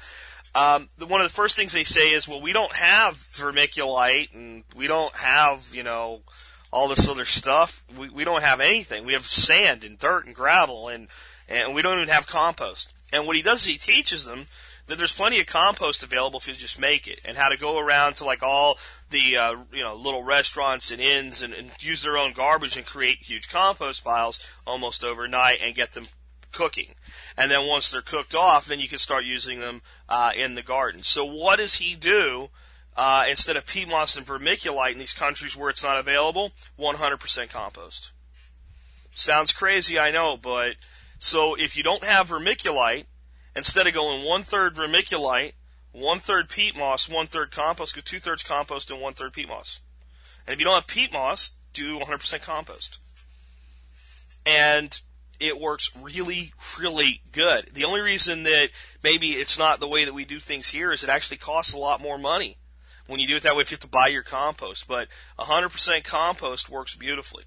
um, 0.55 0.89
the, 0.99 1.07
one 1.07 1.21
of 1.21 1.29
the 1.29 1.35
first 1.35 1.57
things 1.57 1.73
they 1.73 1.85
say 1.85 2.11
is, 2.11 2.27
well, 2.27 2.41
we 2.41 2.53
don't 2.53 2.75
have 2.75 3.15
vermiculite 3.15 4.35
and 4.35 4.65
we 4.75 4.87
don't 4.87 5.15
have, 5.15 5.71
you 5.73 5.83
know, 5.83 6.21
all 6.71 6.89
this 6.89 7.09
other 7.09 7.25
stuff. 7.25 7.85
We, 7.97 8.09
we 8.09 8.25
don't 8.25 8.43
have 8.43 8.61
anything. 8.61 9.05
We 9.05 9.13
have 9.13 9.25
sand 9.25 9.85
and 9.85 9.99
dirt 9.99 10.27
and 10.27 10.35
gravel 10.35 10.89
and, 10.89 11.09
and 11.49 11.75
we 11.75 11.83
don't 11.83 11.99
even 11.99 12.09
have 12.09 12.27
compost. 12.27 12.93
And 13.13 13.27
what 13.27 13.37
he 13.37 13.43
does 13.43 13.61
is 13.61 13.67
he 13.67 13.79
teaches 13.79 14.27
them 14.27 14.49
that 14.87 14.97
there's 14.97 15.13
plenty 15.13 15.39
of 15.39 15.47
compost 15.47 16.03
available 16.03 16.41
if 16.41 16.49
you 16.49 16.55
just 16.55 16.81
make 16.81 17.07
it 17.07 17.21
and 17.25 17.37
how 17.37 17.51
to 17.51 17.57
go 17.57 17.79
around 17.79 18.15
to 18.15 18.25
like 18.25 18.43
all 18.43 18.79
the, 19.11 19.37
uh, 19.37 19.55
you 19.73 19.83
know, 19.83 19.95
little 19.95 20.23
restaurants 20.23 20.91
and 20.91 21.01
inns 21.01 21.43
and, 21.43 21.53
and 21.53 21.71
use 21.81 22.03
their 22.03 22.19
own 22.19 22.33
garbage 22.33 22.77
and 22.77 22.87
create 22.87 23.19
huge 23.19 23.49
compost 23.49 24.03
piles 24.03 24.39
almost 24.67 25.05
overnight 25.05 25.61
and 25.63 25.75
get 25.75 25.93
them 25.93 26.05
cooking. 26.59 26.95
And 27.37 27.51
then 27.51 27.69
once 27.69 27.91
they're 27.91 28.03
cooked 28.03 28.35
off, 28.35 28.67
then 28.67 28.81
you 28.81 28.89
can 28.89 28.99
start 28.99 29.25
using 29.25 29.61
them 29.61 29.83
uh, 30.09 30.33
in 30.37 30.57
the 30.57 30.63
garden. 30.63 31.05
So 31.05 31.25
what 31.25 31.59
does 31.59 31.77
he 31.77 31.95
do 31.95 32.51
uh, 32.97 33.27
instead 33.31 33.57
of 33.57 33.65
peat 33.65 33.89
moss 33.89 34.17
and 34.17 34.27
vermiculite 34.27 34.93
in 34.93 34.99
these 34.99 35.13
countries 35.13 35.57
where 35.57 35.71
it's 35.71 35.85
not 35.85 35.99
available, 35.99 36.51
100% 36.81 37.49
compost. 37.49 38.11
Sounds 39.13 39.53
crazy, 39.53 40.01
I 40.01 40.11
know, 40.11 40.37
but 40.37 40.73
so 41.17 41.55
if 41.55 41.77
you 41.77 41.85
don't 41.85 42.03
have 42.03 42.31
vermiculite, 42.31 43.05
instead 43.55 43.87
of 43.87 43.95
going 43.95 44.27
one 44.27 44.43
third 44.43 44.75
vermiculite, 44.75 45.53
one 45.93 46.19
third 46.19 46.49
peat 46.49 46.77
moss, 46.77 47.09
one 47.09 47.29
third 47.29 47.53
compost, 47.53 47.95
go 47.95 48.01
two 48.05 48.19
thirds 48.19 48.43
compost 48.43 48.91
and 48.91 49.01
one 49.01 49.15
third 49.15 49.33
peat 49.33 49.49
moss. 49.49 49.79
And 50.45 50.55
if 50.55 50.59
you 50.59 50.65
don't 50.65 50.75
have 50.75 50.89
peat 50.89 51.13
moss, 51.13 51.53
do 51.73 52.01
100% 52.01 52.43
compost. 52.43 52.99
And 54.45 55.01
it 55.41 55.61
works 55.61 55.97
really, 56.01 56.53
really 56.78 57.20
good. 57.32 57.70
The 57.72 57.84
only 57.84 58.01
reason 58.01 58.43
that 58.45 58.70
maybe 59.03 59.32
it's 59.32 59.59
not 59.59 59.80
the 59.80 59.89
way 59.89 60.05
that 60.05 60.14
we 60.14 60.24
do 60.24 60.41
things 60.41 60.68
here 60.68 60.91
is 60.93 61.05
it 61.05 61.11
actually 61.11 61.36
costs 61.36 61.72
a 61.72 61.78
lot 61.78 62.01
more 62.01 62.18
money 62.18 62.57
when 63.07 63.20
you 63.20 63.26
do 63.26 63.36
it 63.36 63.43
that 63.43 63.57
way 63.57 63.62
if 63.62 63.70
you 63.70 63.76
have 63.76 63.80
to 63.80 63.89
buy 63.89 64.09
your 64.09 64.22
compost. 64.22 64.86
But 64.89 65.09
100% 65.39 66.05
compost 66.05 66.68
works 66.68 66.95
beautifully. 66.95 67.45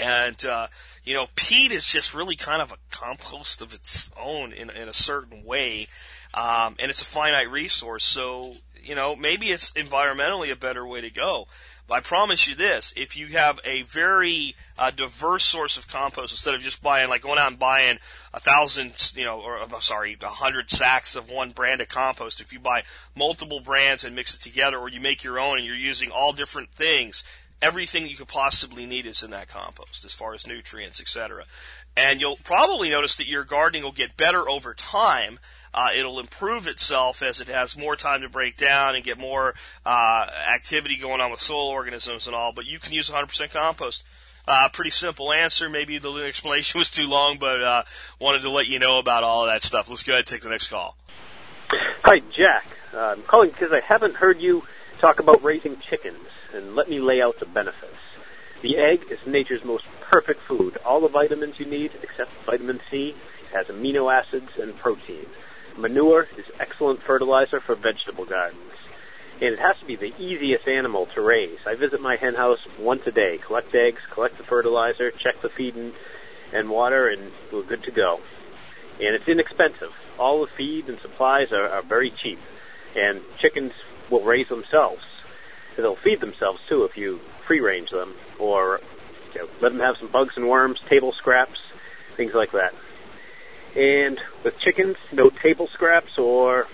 And, 0.00 0.44
uh, 0.44 0.68
you 1.04 1.14
know, 1.14 1.26
peat 1.34 1.72
is 1.72 1.84
just 1.84 2.14
really 2.14 2.36
kind 2.36 2.62
of 2.62 2.72
a 2.72 2.76
compost 2.90 3.60
of 3.60 3.74
its 3.74 4.10
own 4.20 4.52
in, 4.52 4.70
in 4.70 4.88
a 4.88 4.92
certain 4.92 5.44
way. 5.44 5.88
Um, 6.32 6.76
and 6.78 6.90
it's 6.90 7.02
a 7.02 7.06
finite 7.06 7.50
resource. 7.50 8.04
So, 8.04 8.52
you 8.82 8.94
know, 8.94 9.16
maybe 9.16 9.48
it's 9.48 9.72
environmentally 9.72 10.52
a 10.52 10.56
better 10.56 10.86
way 10.86 11.00
to 11.00 11.10
go. 11.10 11.48
I 11.90 12.00
promise 12.00 12.48
you 12.48 12.54
this: 12.54 12.92
if 12.96 13.16
you 13.16 13.28
have 13.28 13.60
a 13.64 13.82
very 13.82 14.54
uh, 14.78 14.90
diverse 14.90 15.44
source 15.44 15.76
of 15.76 15.88
compost, 15.88 16.32
instead 16.32 16.54
of 16.54 16.60
just 16.60 16.82
buying 16.82 17.08
like 17.08 17.22
going 17.22 17.38
out 17.38 17.50
and 17.50 17.58
buying 17.58 17.98
a 18.32 18.40
thousand, 18.40 19.12
you 19.16 19.24
know, 19.24 19.40
or 19.40 19.58
I'm 19.58 19.70
sorry, 19.80 20.16
a 20.20 20.26
hundred 20.26 20.70
sacks 20.70 21.16
of 21.16 21.30
one 21.30 21.50
brand 21.50 21.80
of 21.80 21.88
compost, 21.88 22.40
if 22.40 22.52
you 22.52 22.60
buy 22.60 22.82
multiple 23.16 23.60
brands 23.60 24.04
and 24.04 24.14
mix 24.14 24.34
it 24.34 24.40
together, 24.40 24.78
or 24.78 24.88
you 24.88 25.00
make 25.00 25.24
your 25.24 25.38
own 25.38 25.58
and 25.58 25.66
you're 25.66 25.74
using 25.74 26.10
all 26.10 26.32
different 26.32 26.70
things, 26.70 27.24
everything 27.62 28.06
you 28.06 28.16
could 28.16 28.28
possibly 28.28 28.86
need 28.86 29.06
is 29.06 29.22
in 29.22 29.30
that 29.30 29.48
compost, 29.48 30.04
as 30.04 30.14
far 30.14 30.34
as 30.34 30.46
nutrients, 30.46 31.00
etc. 31.00 31.44
And 31.96 32.20
you'll 32.20 32.36
probably 32.36 32.90
notice 32.90 33.16
that 33.16 33.26
your 33.26 33.44
gardening 33.44 33.82
will 33.82 33.92
get 33.92 34.16
better 34.16 34.48
over 34.48 34.74
time 34.74 35.38
uh, 35.72 35.88
it'll 35.96 36.18
improve 36.18 36.66
itself 36.66 37.22
as 37.22 37.40
it 37.40 37.48
has 37.48 37.76
more 37.76 37.96
time 37.96 38.22
to 38.22 38.28
break 38.28 38.56
down 38.56 38.96
and 38.96 39.04
get 39.04 39.18
more 39.18 39.54
uh, 39.86 40.26
activity 40.52 40.96
going 40.96 41.20
on 41.20 41.30
with 41.30 41.40
soil 41.40 41.68
organisms 41.68 42.26
and 42.26 42.34
all. 42.34 42.52
But 42.52 42.66
you 42.66 42.78
can 42.78 42.92
use 42.92 43.10
100% 43.10 43.52
compost. 43.52 44.04
Uh, 44.48 44.68
pretty 44.72 44.90
simple 44.90 45.32
answer. 45.32 45.68
Maybe 45.68 45.98
the 45.98 46.12
explanation 46.26 46.78
was 46.78 46.90
too 46.90 47.06
long, 47.06 47.38
but 47.38 47.62
uh, 47.62 47.82
wanted 48.18 48.42
to 48.42 48.50
let 48.50 48.66
you 48.66 48.78
know 48.78 48.98
about 48.98 49.22
all 49.22 49.44
of 49.44 49.52
that 49.52 49.62
stuff. 49.62 49.88
Let's 49.88 50.02
go 50.02 50.12
ahead 50.12 50.20
and 50.20 50.26
take 50.26 50.42
the 50.42 50.48
next 50.48 50.68
call. 50.68 50.96
Hi, 52.02 52.20
Jack. 52.32 52.64
Uh, 52.92 52.98
I'm 52.98 53.22
calling 53.22 53.50
because 53.50 53.72
I 53.72 53.80
haven't 53.80 54.16
heard 54.16 54.40
you 54.40 54.64
talk 55.00 55.20
about 55.20 55.42
raising 55.44 55.78
chickens, 55.78 56.26
and 56.52 56.74
let 56.74 56.90
me 56.90 56.98
lay 56.98 57.22
out 57.22 57.38
the 57.38 57.46
benefits. 57.46 57.94
The 58.62 58.76
egg 58.78 59.04
is 59.10 59.18
nature's 59.26 59.64
most 59.64 59.84
perfect 60.00 60.40
food. 60.42 60.76
All 60.84 61.00
the 61.00 61.08
vitamins 61.08 61.58
you 61.60 61.66
need, 61.66 61.92
except 62.02 62.30
vitamin 62.44 62.80
C, 62.90 63.10
it 63.10 63.54
has 63.54 63.66
amino 63.68 64.12
acids 64.12 64.50
and 64.58 64.76
protein. 64.76 65.26
Manure 65.76 66.28
is 66.36 66.44
excellent 66.58 67.02
fertilizer 67.02 67.60
for 67.60 67.74
vegetable 67.74 68.24
gardens. 68.24 68.72
And 69.40 69.54
it 69.54 69.58
has 69.58 69.78
to 69.78 69.86
be 69.86 69.96
the 69.96 70.12
easiest 70.18 70.68
animal 70.68 71.06
to 71.14 71.20
raise. 71.20 71.58
I 71.66 71.74
visit 71.74 72.00
my 72.00 72.16
hen 72.16 72.34
house 72.34 72.60
once 72.78 73.06
a 73.06 73.10
day, 73.10 73.38
collect 73.38 73.74
eggs, 73.74 74.02
collect 74.10 74.36
the 74.36 74.44
fertilizer, 74.44 75.10
check 75.10 75.40
the 75.40 75.48
feed 75.48 75.74
and, 76.52 76.68
water, 76.68 77.08
and 77.08 77.32
we're 77.50 77.62
good 77.62 77.82
to 77.84 77.90
go. 77.90 78.20
And 79.00 79.14
it's 79.14 79.28
inexpensive. 79.28 79.94
All 80.18 80.42
the 80.42 80.46
feed 80.46 80.88
and 80.88 81.00
supplies 81.00 81.52
are, 81.52 81.68
are 81.68 81.82
very 81.82 82.10
cheap. 82.10 82.38
And 82.94 83.22
chickens 83.38 83.72
will 84.10 84.22
raise 84.22 84.48
themselves. 84.48 85.02
They'll 85.76 85.96
feed 85.96 86.20
themselves 86.20 86.60
too 86.68 86.84
if 86.84 86.98
you 86.98 87.20
free 87.46 87.60
range 87.60 87.90
them 87.90 88.14
or 88.38 88.80
you 89.34 89.40
know, 89.40 89.48
let 89.60 89.72
them 89.72 89.80
have 89.80 89.96
some 89.96 90.08
bugs 90.08 90.36
and 90.36 90.48
worms, 90.48 90.80
table 90.88 91.12
scraps, 91.12 91.62
things 92.16 92.34
like 92.34 92.52
that. 92.52 92.74
And 93.76 94.20
with 94.42 94.58
chickens, 94.58 94.96
no 95.12 95.30
table 95.30 95.68
scraps 95.68 96.18
or 96.18 96.66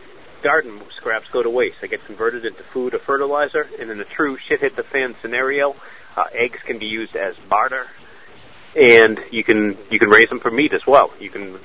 garden 0.43 0.81
scraps 0.97 1.29
go 1.31 1.43
to 1.43 1.51
waste. 1.51 1.81
They 1.81 1.89
get 1.89 2.05
converted 2.07 2.45
into 2.45 2.63
food 2.63 2.95
or 2.95 2.99
fertilizer. 2.99 3.69
And 3.81 3.91
in 3.91 4.01
a 4.01 4.05
true 4.05 4.39
shit 4.39 4.61
hit 4.61 4.77
the 4.77 4.83
fan 4.83 5.15
scenario, 5.21 5.77
uh, 6.17 6.25
eggs 6.33 6.61
can 6.65 6.79
be 6.79 6.87
used 6.87 7.15
as 7.15 7.37
barter, 7.49 7.87
and 8.75 9.23
you 9.31 9.45
can 9.45 9.77
you 9.91 9.99
can 9.99 10.09
raise 10.09 10.29
them 10.29 10.41
for 10.41 10.51
meat 10.51 10.73
as 10.73 10.87
well. 10.87 11.13
You 11.21 11.31
can 11.31 11.59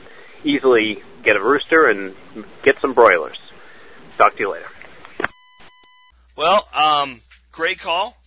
easily 0.43 1.01
get 1.23 1.35
a 1.35 1.41
rooster 1.41 1.89
and 1.89 2.15
get 2.63 2.79
some 2.81 2.93
broilers. 2.93 3.39
Talk 4.17 4.35
to 4.35 4.39
you 4.39 4.51
later. 4.51 4.67
Well, 6.35 6.67
um, 6.75 7.21
great 7.51 7.79
call, 7.79 8.17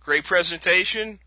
great 0.00 0.24
presentation. 0.24 1.18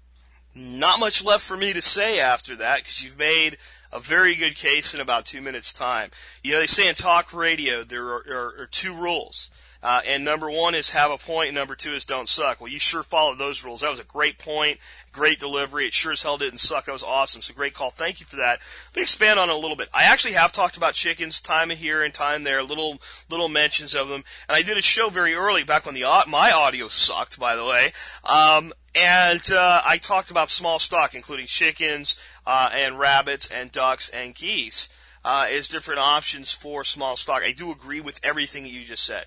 Not 0.55 0.99
much 0.99 1.23
left 1.23 1.43
for 1.43 1.57
me 1.57 1.73
to 1.73 1.81
say 1.81 2.19
after 2.19 2.55
that 2.57 2.83
because 2.83 3.03
you've 3.03 3.17
made 3.17 3.57
a 3.93 3.99
very 3.99 4.35
good 4.35 4.55
case 4.55 4.93
in 4.93 4.99
about 4.99 5.25
two 5.25 5.41
minutes' 5.41 5.71
time. 5.71 6.09
You 6.43 6.53
know, 6.53 6.59
they 6.59 6.67
say 6.67 6.89
in 6.89 6.95
talk 6.95 7.31
radio 7.33 7.83
there 7.83 8.07
are, 8.07 8.25
are, 8.27 8.61
are 8.63 8.67
two 8.69 8.93
rules. 8.93 9.51
Uh, 9.83 9.99
and 10.07 10.23
number 10.23 10.49
one 10.49 10.73
is 10.73 10.91
have 10.91 11.11
a 11.11 11.17
point, 11.17 11.49
and 11.49 11.55
number 11.55 11.75
two 11.75 11.93
is 11.93 12.05
don't 12.05 12.29
suck. 12.29 12.61
Well, 12.61 12.71
you 12.71 12.79
sure 12.79 13.03
followed 13.03 13.37
those 13.37 13.65
rules. 13.65 13.81
That 13.81 13.89
was 13.89 13.99
a 13.99 14.05
great 14.05 14.39
point, 14.39 14.79
great 15.11 15.41
delivery. 15.41 15.85
It 15.85 15.91
sure 15.91 16.13
as 16.13 16.23
hell 16.23 16.37
didn't 16.37 16.59
suck. 16.59 16.85
That 16.85 16.93
was 16.93 17.03
awesome. 17.03 17.41
So 17.41 17.53
great 17.53 17.73
call. 17.73 17.89
Thank 17.89 18.21
you 18.21 18.25
for 18.25 18.37
that. 18.37 18.61
Let 18.91 18.95
me 18.95 19.01
expand 19.01 19.39
on 19.39 19.49
it 19.49 19.53
a 19.53 19.57
little 19.57 19.75
bit. 19.75 19.89
I 19.93 20.05
actually 20.05 20.35
have 20.35 20.53
talked 20.53 20.77
about 20.77 20.93
chickens 20.93 21.41
time 21.41 21.69
here 21.69 22.01
and 22.01 22.13
time 22.13 22.43
there, 22.43 22.63
little 22.63 23.01
little 23.29 23.49
mentions 23.49 23.93
of 23.93 24.07
them, 24.07 24.23
and 24.47 24.55
I 24.55 24.61
did 24.61 24.77
a 24.77 24.81
show 24.81 25.09
very 25.09 25.35
early 25.35 25.63
back 25.63 25.85
when 25.85 25.95
the 25.95 26.05
my 26.29 26.51
audio 26.51 26.87
sucked, 26.87 27.37
by 27.37 27.57
the 27.57 27.65
way. 27.65 27.91
Um, 28.23 28.71
and 28.95 29.51
uh, 29.51 29.81
I 29.85 29.97
talked 29.97 30.31
about 30.31 30.49
small 30.49 30.79
stock, 30.79 31.15
including 31.15 31.47
chickens 31.47 32.17
uh, 32.45 32.69
and 32.73 32.99
rabbits 32.99 33.49
and 33.49 33.71
ducks 33.71 34.09
and 34.09 34.35
geese, 34.35 34.89
uh, 35.25 35.47
as 35.49 35.67
different 35.67 35.99
options 35.99 36.53
for 36.53 36.83
small 36.83 37.15
stock. 37.15 37.41
I 37.43 37.51
do 37.51 37.71
agree 37.71 38.01
with 38.01 38.19
everything 38.23 38.65
you 38.65 38.83
just 38.83 39.03
said. 39.03 39.25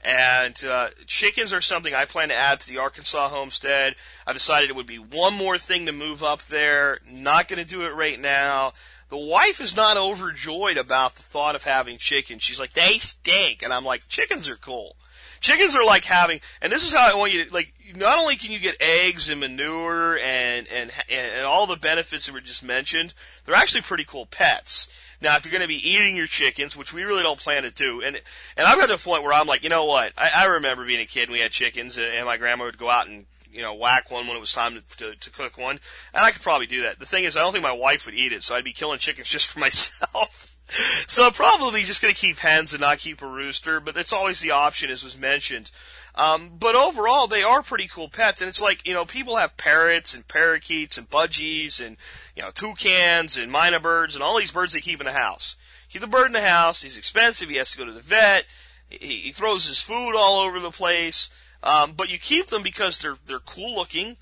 And 0.00 0.62
uh, 0.64 0.90
chickens 1.06 1.52
are 1.52 1.60
something 1.60 1.94
I 1.94 2.04
plan 2.04 2.28
to 2.28 2.34
add 2.34 2.60
to 2.60 2.68
the 2.68 2.78
Arkansas 2.78 3.28
homestead. 3.28 3.96
I 4.26 4.32
decided 4.32 4.70
it 4.70 4.76
would 4.76 4.86
be 4.86 4.98
one 4.98 5.34
more 5.34 5.58
thing 5.58 5.86
to 5.86 5.92
move 5.92 6.22
up 6.22 6.44
there. 6.44 7.00
Not 7.10 7.48
going 7.48 7.58
to 7.58 7.68
do 7.68 7.82
it 7.82 7.94
right 7.94 8.20
now. 8.20 8.74
The 9.10 9.16
wife 9.16 9.60
is 9.60 9.74
not 9.74 9.96
overjoyed 9.96 10.76
about 10.76 11.16
the 11.16 11.22
thought 11.22 11.56
of 11.56 11.64
having 11.64 11.98
chickens. 11.98 12.42
She's 12.42 12.60
like, 12.60 12.74
they 12.74 12.98
stink. 12.98 13.62
And 13.62 13.72
I'm 13.72 13.84
like, 13.84 14.06
chickens 14.08 14.48
are 14.48 14.56
cool. 14.56 14.96
Chickens 15.40 15.74
are 15.74 15.84
like 15.84 16.04
having, 16.04 16.40
and 16.60 16.72
this 16.72 16.86
is 16.86 16.94
how 16.94 17.10
I 17.10 17.14
want 17.16 17.32
you 17.32 17.44
to, 17.44 17.54
like, 17.54 17.72
not 17.96 18.18
only 18.18 18.36
can 18.36 18.50
you 18.50 18.58
get 18.58 18.76
eggs 18.80 19.30
and 19.30 19.40
manure 19.40 20.18
and, 20.18 20.66
and, 20.68 20.90
and 21.10 21.46
all 21.46 21.66
the 21.66 21.76
benefits 21.76 22.26
that 22.26 22.32
were 22.32 22.40
just 22.40 22.62
mentioned, 22.62 23.14
they're 23.44 23.54
actually 23.54 23.82
pretty 23.82 24.04
cool 24.04 24.26
pets. 24.26 24.88
Now, 25.20 25.36
if 25.36 25.44
you're 25.44 25.52
going 25.52 25.62
to 25.62 25.68
be 25.68 25.88
eating 25.88 26.16
your 26.16 26.26
chickens, 26.26 26.76
which 26.76 26.92
we 26.92 27.02
really 27.02 27.22
don't 27.22 27.40
plan 27.40 27.64
to 27.64 27.70
do, 27.70 28.02
and 28.02 28.20
and 28.56 28.66
I've 28.66 28.78
got 28.78 28.86
to 28.86 28.96
the 28.96 29.02
point 29.02 29.24
where 29.24 29.32
I'm 29.32 29.46
like, 29.46 29.64
you 29.64 29.68
know 29.68 29.84
what? 29.84 30.12
I, 30.16 30.30
I 30.34 30.46
remember 30.46 30.86
being 30.86 31.00
a 31.00 31.06
kid 31.06 31.24
and 31.24 31.32
we 31.32 31.40
had 31.40 31.50
chickens, 31.50 31.98
and 31.98 32.24
my 32.24 32.36
grandma 32.36 32.64
would 32.64 32.78
go 32.78 32.88
out 32.88 33.08
and 33.08 33.26
you 33.50 33.62
know 33.62 33.74
whack 33.74 34.10
one 34.10 34.26
when 34.26 34.36
it 34.36 34.40
was 34.40 34.52
time 34.52 34.74
to, 34.74 34.96
to 34.98 35.16
to 35.16 35.30
cook 35.30 35.58
one, 35.58 35.80
and 36.14 36.24
I 36.24 36.30
could 36.30 36.42
probably 36.42 36.66
do 36.66 36.82
that. 36.82 37.00
The 37.00 37.06
thing 37.06 37.24
is, 37.24 37.36
I 37.36 37.40
don't 37.40 37.52
think 37.52 37.64
my 37.64 37.72
wife 37.72 38.06
would 38.06 38.14
eat 38.14 38.32
it, 38.32 38.44
so 38.44 38.54
I'd 38.54 38.64
be 38.64 38.72
killing 38.72 38.98
chickens 38.98 39.28
just 39.28 39.48
for 39.48 39.58
myself. 39.60 40.56
so 41.06 41.26
I'm 41.26 41.32
probably 41.32 41.82
just 41.82 42.02
going 42.02 42.14
to 42.14 42.20
keep 42.20 42.38
hens 42.38 42.72
and 42.72 42.80
not 42.80 42.98
keep 42.98 43.22
a 43.22 43.26
rooster, 43.26 43.80
but 43.80 43.96
it's 43.96 44.12
always 44.12 44.40
the 44.40 44.50
option, 44.50 44.90
as 44.90 45.04
was 45.04 45.16
mentioned. 45.16 45.70
Um, 46.14 46.50
but 46.58 46.74
overall, 46.74 47.28
they 47.28 47.42
are 47.42 47.62
pretty 47.62 47.86
cool 47.86 48.08
pets, 48.08 48.40
and 48.40 48.48
it's 48.48 48.60
like 48.60 48.86
you 48.86 48.92
know 48.92 49.04
people 49.04 49.36
have 49.36 49.56
parrots 49.56 50.14
and 50.14 50.26
parakeets 50.26 50.98
and 50.98 51.08
budgies 51.08 51.84
and 51.84 51.96
you 52.34 52.42
know 52.42 52.50
toucans 52.50 53.36
and 53.36 53.52
mynah 53.52 53.80
birds 53.80 54.14
and 54.14 54.22
all 54.22 54.38
these 54.38 54.50
birds 54.50 54.72
they 54.72 54.80
keep 54.80 55.00
in 55.00 55.06
the 55.06 55.12
house. 55.12 55.56
Keep 55.88 56.02
the 56.02 56.08
bird 56.08 56.26
in 56.26 56.32
the 56.32 56.42
house. 56.42 56.82
He's 56.82 56.98
expensive. 56.98 57.48
He 57.48 57.56
has 57.56 57.70
to 57.70 57.78
go 57.78 57.86
to 57.86 57.92
the 57.92 58.00
vet. 58.00 58.46
He, 58.90 59.16
he 59.18 59.32
throws 59.32 59.68
his 59.68 59.80
food 59.80 60.16
all 60.16 60.40
over 60.40 60.58
the 60.58 60.70
place. 60.70 61.30
Um, 61.62 61.92
but 61.96 62.10
you 62.10 62.18
keep 62.18 62.48
them 62.48 62.62
because 62.62 62.98
they're 62.98 63.16
they're 63.26 63.38
cool 63.38 63.76
looking 63.76 64.16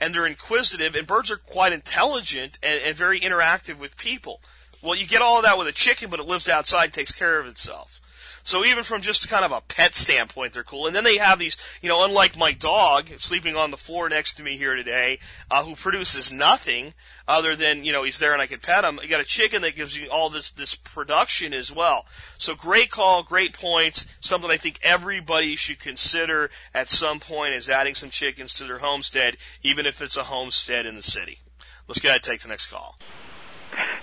and 0.00 0.14
they're 0.14 0.26
inquisitive, 0.26 0.94
and 0.94 1.06
birds 1.06 1.30
are 1.30 1.36
quite 1.36 1.72
intelligent 1.72 2.58
and, 2.62 2.80
and 2.82 2.96
very 2.96 3.20
interactive 3.20 3.78
with 3.78 3.96
people. 3.96 4.40
Well, 4.82 4.94
you 4.94 5.06
get 5.06 5.22
all 5.22 5.38
of 5.38 5.44
that 5.44 5.58
with 5.58 5.66
a 5.66 5.72
chicken, 5.72 6.10
but 6.10 6.20
it 6.20 6.26
lives 6.26 6.48
outside 6.48 6.92
takes 6.92 7.10
care 7.10 7.40
of 7.40 7.46
itself. 7.46 8.00
So 8.48 8.64
even 8.64 8.82
from 8.82 9.02
just 9.02 9.28
kind 9.28 9.44
of 9.44 9.52
a 9.52 9.60
pet 9.60 9.94
standpoint, 9.94 10.54
they're 10.54 10.62
cool. 10.62 10.86
And 10.86 10.96
then 10.96 11.04
they 11.04 11.18
have 11.18 11.38
these, 11.38 11.54
you 11.82 11.88
know, 11.90 12.02
unlike 12.02 12.34
my 12.34 12.52
dog 12.52 13.10
sleeping 13.18 13.56
on 13.56 13.70
the 13.70 13.76
floor 13.76 14.08
next 14.08 14.34
to 14.34 14.42
me 14.42 14.56
here 14.56 14.74
today, 14.74 15.18
uh, 15.50 15.64
who 15.64 15.74
produces 15.74 16.32
nothing 16.32 16.94
other 17.26 17.54
than, 17.54 17.84
you 17.84 17.92
know, 17.92 18.04
he's 18.04 18.18
there 18.18 18.32
and 18.32 18.40
I 18.40 18.46
can 18.46 18.60
pet 18.60 18.84
him. 18.84 19.00
You 19.02 19.08
got 19.08 19.20
a 19.20 19.24
chicken 19.24 19.60
that 19.60 19.76
gives 19.76 19.98
you 19.98 20.08
all 20.08 20.30
this, 20.30 20.50
this 20.50 20.74
production 20.74 21.52
as 21.52 21.70
well. 21.70 22.06
So 22.38 22.54
great 22.54 22.90
call, 22.90 23.22
great 23.22 23.52
points. 23.52 24.16
Something 24.20 24.50
I 24.50 24.56
think 24.56 24.80
everybody 24.82 25.54
should 25.54 25.78
consider 25.78 26.48
at 26.72 26.88
some 26.88 27.20
point 27.20 27.54
is 27.54 27.68
adding 27.68 27.94
some 27.94 28.08
chickens 28.08 28.54
to 28.54 28.64
their 28.64 28.78
homestead, 28.78 29.36
even 29.62 29.84
if 29.84 30.00
it's 30.00 30.16
a 30.16 30.24
homestead 30.24 30.86
in 30.86 30.94
the 30.94 31.02
city. 31.02 31.40
Let's 31.86 32.00
go 32.00 32.08
ahead 32.08 32.20
and 32.20 32.24
take 32.24 32.40
the 32.40 32.48
next 32.48 32.70
call. 32.70 32.96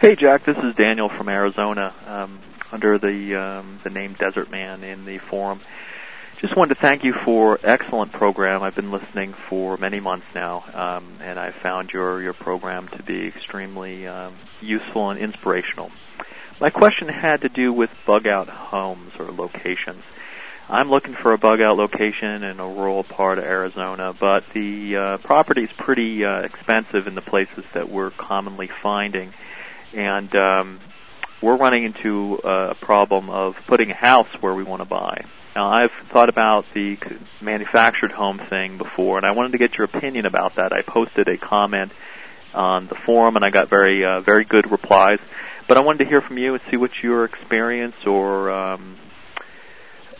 Hey, 0.02 0.16
Jack. 0.16 0.46
This 0.46 0.58
is 0.58 0.76
Daniel 0.76 1.10
from 1.10 1.30
Arizona. 1.30 1.94
Um, 2.06 2.40
under 2.72 2.98
the 2.98 3.36
um, 3.36 3.80
the 3.84 3.90
name 3.90 4.14
Desert 4.14 4.52
Man 4.52 4.84
in 4.84 5.06
the 5.06 5.18
forum. 5.18 5.62
Just 6.42 6.58
wanted 6.58 6.76
to 6.76 6.82
thank 6.82 7.04
you 7.04 7.14
for 7.14 7.60
excellent 7.64 8.12
program. 8.12 8.62
I've 8.62 8.76
been 8.76 8.92
listening 8.92 9.34
for 9.50 9.78
many 9.78 10.02
months 10.02 10.28
now, 10.36 10.66
um, 10.74 11.18
and 11.22 11.40
I 11.40 11.52
found 11.52 11.92
your 11.92 12.22
your 12.22 12.34
program 12.34 12.90
to 12.90 13.04
be 13.04 13.28
extremely 13.28 14.06
um, 14.08 14.36
useful 14.62 15.10
and 15.10 15.20
inspirational. 15.20 15.92
My 16.60 16.70
question 16.70 17.08
had 17.08 17.42
to 17.42 17.50
do 17.50 17.72
with 17.72 17.90
bug 18.06 18.28
out 18.28 18.50
homes 18.50 19.14
or 19.18 19.32
locations. 19.32 20.04
I'm 20.68 20.90
looking 20.90 21.14
for 21.14 21.32
a 21.34 21.38
bug 21.38 21.62
out 21.62 21.78
location 21.78 22.44
in 22.44 22.60
a 22.60 22.68
rural 22.68 23.04
part 23.04 23.38
of 23.38 23.44
Arizona, 23.44 24.16
but 24.20 24.44
the 24.54 24.96
uh, 24.96 25.18
property 25.20 25.64
is 25.64 25.70
pretty 25.78 26.26
uh, 26.26 26.40
expensive 26.40 27.06
in 27.06 27.14
the 27.14 27.22
places 27.22 27.64
that 27.76 27.90
we're 27.90 28.10
commonly 28.10 28.70
finding, 28.82 29.32
and 29.94 30.36
um, 30.36 30.80
we're 31.40 31.58
running 31.58 31.84
into 31.84 32.40
a 32.44 32.74
problem 32.74 33.30
of 33.30 33.56
putting 33.68 33.92
a 33.92 33.96
house 33.96 34.28
where 34.42 34.56
we 34.56 34.64
want 34.64 34.82
to 34.82 34.88
buy. 34.88 35.26
Now, 35.56 35.70
I've 35.70 35.92
thought 36.12 36.30
about 36.30 36.66
the 36.74 36.98
manufactured 37.42 38.12
home 38.12 38.40
thing 38.40 38.80
before, 38.80 39.18
and 39.18 39.26
I 39.26 39.32
wanted 39.32 39.52
to 39.52 39.60
get 39.60 39.78
your 39.78 39.86
opinion 39.86 40.26
about 40.26 40.56
that. 40.56 40.74
I 40.74 40.82
posted 40.82 41.28
a 41.28 41.38
comment 41.38 41.92
on 42.56 42.88
the 42.88 42.96
forum, 42.96 43.36
and 43.36 43.46
I 43.46 43.52
got 43.52 43.70
very, 43.70 44.04
uh, 44.04 44.22
very 44.22 44.46
good 44.46 44.72
replies. 44.72 45.20
But 45.68 45.78
I 45.78 45.82
wanted 45.82 46.00
to 46.00 46.06
hear 46.06 46.22
from 46.22 46.40
you 46.40 46.56
and 46.56 46.64
see 46.72 46.78
what 46.78 46.92
your 47.04 47.26
experience 47.26 47.96
or 48.06 48.52
um, 48.52 48.98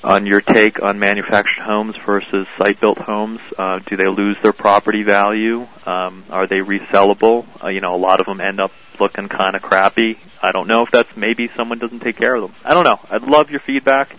on 0.04 0.26
your 0.26 0.42
take 0.42 0.82
on 0.82 1.00
manufactured 1.00 1.64
homes 1.64 1.96
versus 2.06 2.48
site-built 2.58 3.00
homes. 3.00 3.40
Uh, 3.58 3.80
do 3.80 3.96
they 3.96 4.08
lose 4.08 4.38
their 4.44 4.54
property 4.54 5.04
value? 5.04 5.68
Um, 5.86 6.26
are 6.30 6.48
they 6.48 6.60
resellable? 6.60 7.46
Uh, 7.64 7.70
you 7.70 7.82
know, 7.82 7.96
a 7.96 7.98
lot 7.98 8.20
of 8.20 8.26
them 8.26 8.40
end 8.40 8.60
up 8.60 8.72
looking 9.00 9.30
kind 9.30 9.56
of 9.56 9.62
crappy. 9.62 10.20
I 10.42 10.52
don't 10.52 10.68
know 10.68 10.84
if 10.84 10.92
that's 10.92 11.16
maybe 11.18 11.50
someone 11.56 11.80
doesn't 11.80 12.02
take 12.02 12.18
care 12.18 12.36
of 12.36 12.44
them. 12.44 12.54
I 12.64 12.74
don't 12.74 12.84
know. 12.84 13.00
I'd 13.10 13.24
love 13.24 13.50
your 13.50 13.62
feedback. 13.62 14.16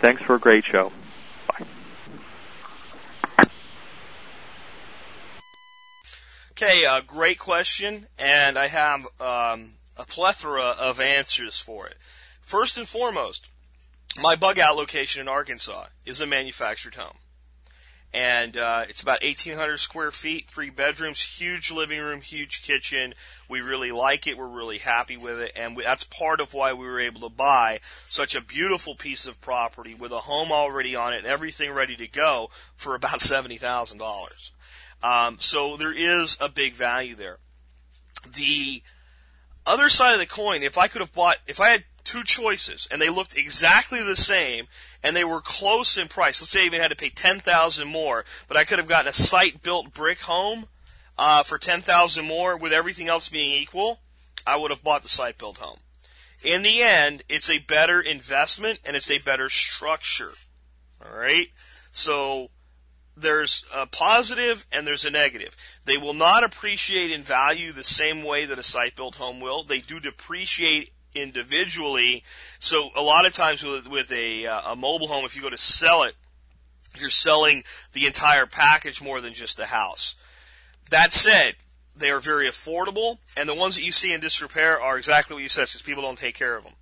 Thanks 0.00 0.22
for 0.22 0.34
a 0.34 0.40
great 0.40 0.64
show. 0.64 0.92
Bye. 1.46 1.66
Okay, 6.52 6.84
uh, 6.86 7.00
great 7.06 7.38
question, 7.38 8.06
and 8.18 8.58
I 8.58 8.68
have 8.68 9.06
um, 9.20 9.74
a 9.96 10.04
plethora 10.06 10.74
of 10.78 11.00
answers 11.00 11.60
for 11.60 11.86
it. 11.86 11.96
First 12.40 12.76
and 12.76 12.88
foremost, 12.88 13.48
my 14.20 14.36
bug 14.36 14.58
out 14.58 14.76
location 14.76 15.20
in 15.20 15.28
Arkansas 15.28 15.86
is 16.04 16.20
a 16.20 16.26
manufactured 16.26 16.94
home. 16.94 17.16
And 18.14 18.58
uh, 18.58 18.84
it's 18.90 19.00
about 19.00 19.22
1,800 19.22 19.78
square 19.78 20.10
feet, 20.10 20.46
three 20.46 20.68
bedrooms, 20.68 21.22
huge 21.22 21.70
living 21.70 21.98
room, 21.98 22.20
huge 22.20 22.62
kitchen. 22.62 23.14
We 23.48 23.62
really 23.62 23.90
like 23.90 24.26
it. 24.26 24.36
We're 24.36 24.46
really 24.46 24.78
happy 24.78 25.16
with 25.16 25.40
it. 25.40 25.52
And 25.56 25.74
we, 25.74 25.82
that's 25.82 26.04
part 26.04 26.40
of 26.40 26.52
why 26.52 26.74
we 26.74 26.86
were 26.86 27.00
able 27.00 27.22
to 27.22 27.34
buy 27.34 27.80
such 28.08 28.34
a 28.34 28.42
beautiful 28.42 28.94
piece 28.94 29.26
of 29.26 29.40
property 29.40 29.94
with 29.94 30.12
a 30.12 30.20
home 30.20 30.52
already 30.52 30.94
on 30.94 31.14
it 31.14 31.24
everything 31.24 31.72
ready 31.72 31.96
to 31.96 32.06
go 32.06 32.50
for 32.76 32.94
about 32.94 33.20
$70,000. 33.20 34.50
Um, 35.02 35.38
so 35.40 35.78
there 35.78 35.94
is 35.94 36.36
a 36.38 36.50
big 36.50 36.74
value 36.74 37.14
there. 37.14 37.38
The 38.30 38.82
other 39.66 39.88
side 39.88 40.12
of 40.12 40.20
the 40.20 40.26
coin, 40.26 40.62
if 40.62 40.76
I 40.76 40.88
could 40.88 41.00
have 41.00 41.14
bought, 41.14 41.38
if 41.46 41.60
I 41.60 41.70
had 41.70 41.84
two 42.04 42.22
choices 42.24 42.88
and 42.90 43.00
they 43.00 43.08
looked 43.08 43.36
exactly 43.36 44.02
the 44.02 44.16
same 44.16 44.66
and 45.02 45.16
they 45.16 45.24
were 45.24 45.40
close 45.40 45.96
in 45.96 46.08
price. 46.08 46.40
Let's 46.40 46.50
say 46.50 46.62
I 46.62 46.66
even 46.66 46.80
had 46.80 46.90
to 46.90 46.96
pay 46.96 47.10
ten 47.10 47.40
thousand 47.40 47.88
more, 47.88 48.24
but 48.48 48.56
I 48.56 48.64
could 48.64 48.78
have 48.78 48.88
gotten 48.88 49.08
a 49.08 49.12
site 49.12 49.62
built 49.62 49.94
brick 49.94 50.20
home 50.22 50.66
uh, 51.18 51.42
for 51.42 51.58
ten 51.58 51.82
thousand 51.82 52.24
more 52.24 52.56
with 52.56 52.72
everything 52.72 53.08
else 53.08 53.28
being 53.28 53.52
equal. 53.52 54.00
I 54.46 54.56
would 54.56 54.70
have 54.70 54.82
bought 54.82 55.02
the 55.02 55.08
site 55.08 55.38
built 55.38 55.58
home. 55.58 55.78
In 56.42 56.62
the 56.62 56.82
end, 56.82 57.22
it's 57.28 57.48
a 57.48 57.58
better 57.58 58.00
investment 58.00 58.80
and 58.84 58.96
it's 58.96 59.10
a 59.10 59.18
better 59.18 59.48
structure. 59.48 60.32
All 61.04 61.16
right, 61.16 61.48
so 61.92 62.48
there's 63.16 63.64
a 63.74 63.86
positive 63.86 64.66
and 64.72 64.86
there's 64.86 65.04
a 65.04 65.10
negative. 65.10 65.56
They 65.84 65.96
will 65.96 66.14
not 66.14 66.44
appreciate 66.44 67.12
in 67.12 67.22
value 67.22 67.72
the 67.72 67.84
same 67.84 68.22
way 68.22 68.46
that 68.46 68.58
a 68.58 68.62
site 68.62 68.96
built 68.96 69.16
home 69.16 69.40
will. 69.40 69.62
They 69.62 69.80
do 69.80 70.00
depreciate 70.00 70.92
individually. 71.14 72.24
So 72.58 72.90
a 72.96 73.02
lot 73.02 73.26
of 73.26 73.32
times 73.32 73.62
with, 73.62 73.88
with 73.88 74.10
a, 74.12 74.46
uh, 74.46 74.72
a 74.72 74.76
mobile 74.76 75.08
home, 75.08 75.24
if 75.24 75.36
you 75.36 75.42
go 75.42 75.50
to 75.50 75.58
sell 75.58 76.02
it, 76.02 76.14
you're 76.98 77.10
selling 77.10 77.64
the 77.92 78.06
entire 78.06 78.46
package 78.46 79.02
more 79.02 79.20
than 79.20 79.32
just 79.32 79.56
the 79.56 79.66
house. 79.66 80.16
That 80.90 81.12
said, 81.12 81.54
they 81.96 82.10
are 82.10 82.20
very 82.20 82.48
affordable, 82.48 83.18
and 83.36 83.48
the 83.48 83.54
ones 83.54 83.76
that 83.76 83.84
you 83.84 83.92
see 83.92 84.12
in 84.12 84.20
disrepair 84.20 84.80
are 84.80 84.98
exactly 84.98 85.34
what 85.34 85.42
you 85.42 85.48
said, 85.48 85.66
because 85.66 85.82
people 85.82 86.02
don't 86.02 86.18
take 86.18 86.34
care 86.34 86.56
of 86.56 86.64
them. 86.64 86.74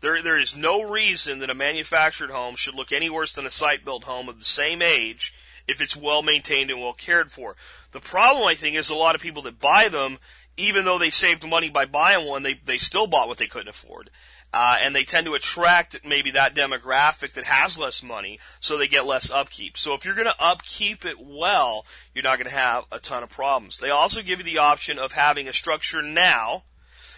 There, 0.00 0.22
there 0.22 0.38
is 0.38 0.56
no 0.56 0.82
reason 0.82 1.40
that 1.40 1.50
a 1.50 1.54
manufactured 1.54 2.30
home 2.30 2.54
should 2.54 2.74
look 2.74 2.92
any 2.92 3.10
worse 3.10 3.34
than 3.34 3.46
a 3.46 3.50
site-built 3.50 4.04
home 4.04 4.28
of 4.28 4.38
the 4.38 4.44
same 4.44 4.80
age 4.80 5.34
if 5.66 5.80
it's 5.80 5.96
well 5.96 6.22
maintained 6.22 6.70
and 6.70 6.80
well 6.80 6.92
cared 6.92 7.30
for. 7.30 7.56
The 7.92 8.00
problem, 8.00 8.46
I 8.46 8.54
think, 8.54 8.76
is 8.76 8.90
a 8.90 8.94
lot 8.94 9.14
of 9.14 9.20
people 9.20 9.42
that 9.42 9.60
buy 9.60 9.88
them 9.88 10.18
even 10.58 10.84
though 10.84 10.98
they 10.98 11.10
saved 11.10 11.48
money 11.48 11.70
by 11.70 11.86
buying 11.86 12.26
one, 12.26 12.42
they, 12.42 12.54
they 12.54 12.76
still 12.76 13.06
bought 13.06 13.28
what 13.28 13.38
they 13.38 13.46
couldn't 13.46 13.68
afford. 13.68 14.10
Uh, 14.52 14.78
and 14.80 14.94
they 14.94 15.04
tend 15.04 15.26
to 15.26 15.34
attract 15.34 16.00
maybe 16.06 16.30
that 16.30 16.54
demographic 16.54 17.34
that 17.34 17.44
has 17.44 17.78
less 17.78 18.02
money, 18.02 18.38
so 18.60 18.78
they 18.78 18.88
get 18.88 19.04
less 19.04 19.30
upkeep. 19.30 19.76
So 19.76 19.94
if 19.94 20.04
you're 20.04 20.14
going 20.14 20.26
to 20.26 20.42
upkeep 20.42 21.04
it 21.04 21.20
well, 21.20 21.84
you're 22.14 22.24
not 22.24 22.38
going 22.38 22.50
to 22.50 22.56
have 22.56 22.84
a 22.90 22.98
ton 22.98 23.22
of 23.22 23.28
problems. 23.28 23.78
They 23.78 23.90
also 23.90 24.22
give 24.22 24.38
you 24.38 24.44
the 24.44 24.58
option 24.58 24.98
of 24.98 25.12
having 25.12 25.48
a 25.48 25.52
structure 25.52 26.00
now 26.00 26.64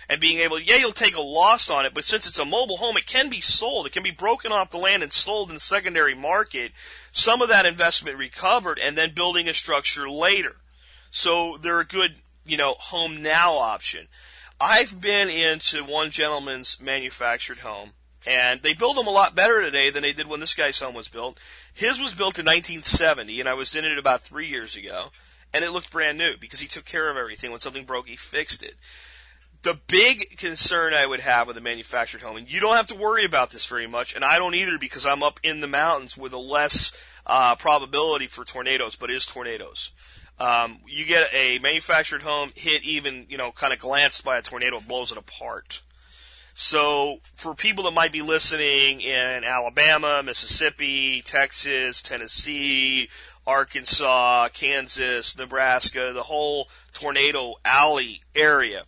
and 0.09 0.21
being 0.21 0.41
able, 0.41 0.59
yeah, 0.59 0.75
you'll 0.75 0.91
take 0.91 1.17
a 1.17 1.21
loss 1.21 1.71
on 1.71 1.87
it, 1.87 1.95
but 1.95 2.03
since 2.03 2.27
it's 2.27 2.41
a 2.41 2.45
mobile 2.45 2.79
home, 2.79 2.97
it 2.97 3.07
can 3.07 3.31
be 3.31 3.41
sold. 3.41 3.87
It 3.87 3.93
can 3.93 4.03
be 4.03 4.11
broken 4.11 4.51
off 4.51 4.73
the 4.73 4.77
land 4.77 5.05
and 5.05 5.13
sold 5.13 5.51
in 5.51 5.55
the 5.55 5.61
secondary 5.61 6.17
market. 6.17 6.73
Some 7.13 7.41
of 7.41 7.49
that 7.49 7.65
investment 7.65 8.19
recovered 8.19 8.81
and 8.81 8.99
then 8.99 9.15
building 9.15 9.49
a 9.49 9.55
structure 9.55 10.11
later. 10.11 10.57
So 11.13 11.59
they're 11.59 11.79
a 11.79 11.85
good 11.85 12.17
you 12.51 12.57
know, 12.57 12.75
home 12.79 13.23
now 13.23 13.55
option. 13.55 14.09
I've 14.61 15.01
been 15.01 15.31
into 15.31 15.85
one 15.85 16.11
gentleman's 16.11 16.79
manufactured 16.81 17.59
home, 17.59 17.93
and 18.27 18.61
they 18.63 18.75
build 18.75 18.97
them 18.97 19.07
a 19.07 19.13
lot 19.13 19.37
better 19.37 19.63
today 19.63 19.89
than 19.89 20.03
they 20.03 20.13
did 20.13 20.27
when 20.27 20.41
this 20.41 20.55
guy's 20.55 20.81
home 20.81 20.95
was 20.95 21.09
built. 21.09 21.39
His 21.73 22.01
was 22.01 22.13
built 22.13 22.39
in 22.39 22.45
1970, 22.45 23.39
and 23.39 23.49
I 23.49 23.55
was 23.55 23.75
in 23.77 23.85
it 23.85 23.97
about 23.97 24.21
three 24.21 24.49
years 24.49 24.77
ago, 24.77 25.13
and 25.55 25.65
it 25.65 25.71
looked 25.71 25.93
brand 25.93 26.19
new 26.19 26.37
because 26.39 26.61
he 26.61 26.67
took 26.67 26.85
care 26.85 27.09
of 27.09 27.17
everything. 27.17 27.53
When 27.53 27.61
something 27.61 27.85
broke, 27.85 28.09
he 28.09 28.17
fixed 28.17 28.65
it. 28.65 28.75
The 29.63 29.79
big 29.87 30.37
concern 30.37 30.93
I 30.93 31.07
would 31.07 31.21
have 31.21 31.47
with 31.47 31.57
a 31.57 31.61
manufactured 31.61 32.23
home, 32.23 32.37
and 32.37 32.51
you 32.51 32.59
don't 32.59 32.77
have 32.77 32.89
to 32.89 32.97
worry 32.97 33.25
about 33.25 33.51
this 33.51 33.67
very 33.67 33.87
much, 33.87 34.15
and 34.15 34.25
I 34.25 34.39
don't 34.39 34.55
either 34.57 34.77
because 34.77 35.07
I'm 35.07 35.23
up 35.23 35.39
in 35.45 35.61
the 35.61 35.69
mountains 35.69 36.19
with 36.19 36.33
a 36.33 36.39
less 36.39 36.93
uh, 37.27 37.55
probability 37.55 38.27
for 38.27 38.45
tornadoes, 38.45 38.97
but 38.97 39.11
is 39.11 39.25
tornadoes. 39.25 39.93
Um, 40.41 40.79
you 40.89 41.05
get 41.05 41.29
a 41.35 41.59
manufactured 41.59 42.23
home 42.23 42.51
hit 42.55 42.83
even, 42.83 43.27
you 43.29 43.37
know, 43.37 43.53
kind 43.53 43.75
of 43.75 43.79
glanced 43.79 44.25
by 44.25 44.39
a 44.39 44.43
tornado, 44.43 44.79
it 44.79 44.89
blows 44.89 45.13
it 45.13 45.19
apart. 45.19 45.83
So 46.55 47.21
for 47.37 47.55
people 47.55 47.85
that 47.85 47.93
might 47.93 48.11
be 48.11 48.23
listening 48.23 49.03
in 49.03 49.45
Alabama, 49.45 50.23
Mississippi, 50.25 51.23
Texas, 51.23 52.01
Tennessee, 52.01 53.11
Arkansas, 53.47 54.49
Kansas, 54.55 55.37
Nebraska, 55.39 56.13
the 56.15 56.23
whole 56.23 56.69
tornado 56.95 57.55
alley 57.65 58.23
area, 58.35 58.85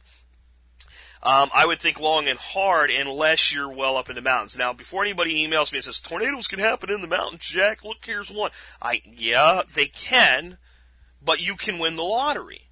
um, 1.22 1.50
I 1.54 1.66
would 1.66 1.80
think 1.80 2.00
long 2.00 2.26
and 2.28 2.38
hard 2.38 2.90
unless 2.90 3.54
you're 3.54 3.72
well 3.72 3.96
up 3.96 4.08
in 4.08 4.16
the 4.16 4.22
mountains. 4.22 4.58
Now, 4.58 4.72
before 4.72 5.04
anybody 5.04 5.46
emails 5.46 5.70
me 5.72 5.78
and 5.78 5.84
says 5.84 6.00
tornadoes 6.00 6.48
can 6.48 6.58
happen 6.58 6.90
in 6.90 7.00
the 7.00 7.06
mountains, 7.06 7.46
Jack, 7.46 7.84
look 7.84 7.98
here's 8.04 8.30
one. 8.30 8.50
I 8.80 9.02
yeah, 9.04 9.62
they 9.72 9.86
can, 9.86 10.58
but 11.24 11.40
you 11.40 11.56
can 11.56 11.78
win 11.78 11.96
the 11.96 12.02
lottery. 12.02 12.68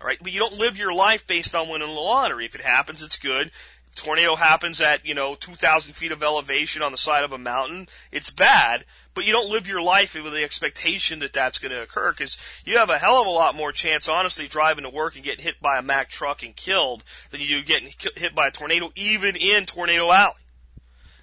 All 0.00 0.06
right, 0.06 0.18
but 0.20 0.32
you 0.32 0.40
don't 0.40 0.58
live 0.58 0.76
your 0.76 0.92
life 0.92 1.26
based 1.26 1.54
on 1.54 1.68
winning 1.68 1.88
the 1.88 1.94
lottery. 1.94 2.44
If 2.44 2.54
it 2.54 2.62
happens, 2.62 3.02
it's 3.02 3.18
good. 3.18 3.52
If 3.88 3.94
tornado 3.94 4.36
happens 4.36 4.80
at 4.80 5.06
you 5.06 5.14
know 5.14 5.36
2,000 5.36 5.94
feet 5.94 6.12
of 6.12 6.22
elevation 6.22 6.82
on 6.82 6.92
the 6.92 6.98
side 6.98 7.24
of 7.24 7.32
a 7.32 7.38
mountain. 7.38 7.88
It's 8.10 8.30
bad, 8.30 8.84
but 9.14 9.24
you 9.24 9.32
don't 9.32 9.50
live 9.50 9.68
your 9.68 9.82
life 9.82 10.14
with 10.14 10.32
the 10.32 10.42
expectation 10.42 11.20
that 11.20 11.32
that's 11.32 11.58
going 11.58 11.72
to 11.72 11.82
occur 11.82 12.12
because 12.12 12.36
you 12.64 12.78
have 12.78 12.90
a 12.90 12.98
hell 12.98 13.20
of 13.20 13.26
a 13.26 13.30
lot 13.30 13.54
more 13.54 13.70
chance, 13.70 14.08
honestly, 14.08 14.48
driving 14.48 14.84
to 14.84 14.90
work 14.90 15.14
and 15.14 15.24
getting 15.24 15.44
hit 15.44 15.60
by 15.60 15.78
a 15.78 15.82
Mack 15.82 16.08
truck 16.08 16.42
and 16.42 16.56
killed 16.56 17.04
than 17.30 17.40
you 17.40 17.46
do 17.46 17.62
getting 17.62 17.92
hit 18.16 18.34
by 18.34 18.48
a 18.48 18.50
tornado, 18.50 18.90
even 18.96 19.36
in 19.36 19.66
Tornado 19.66 20.10
Alley. 20.10 20.34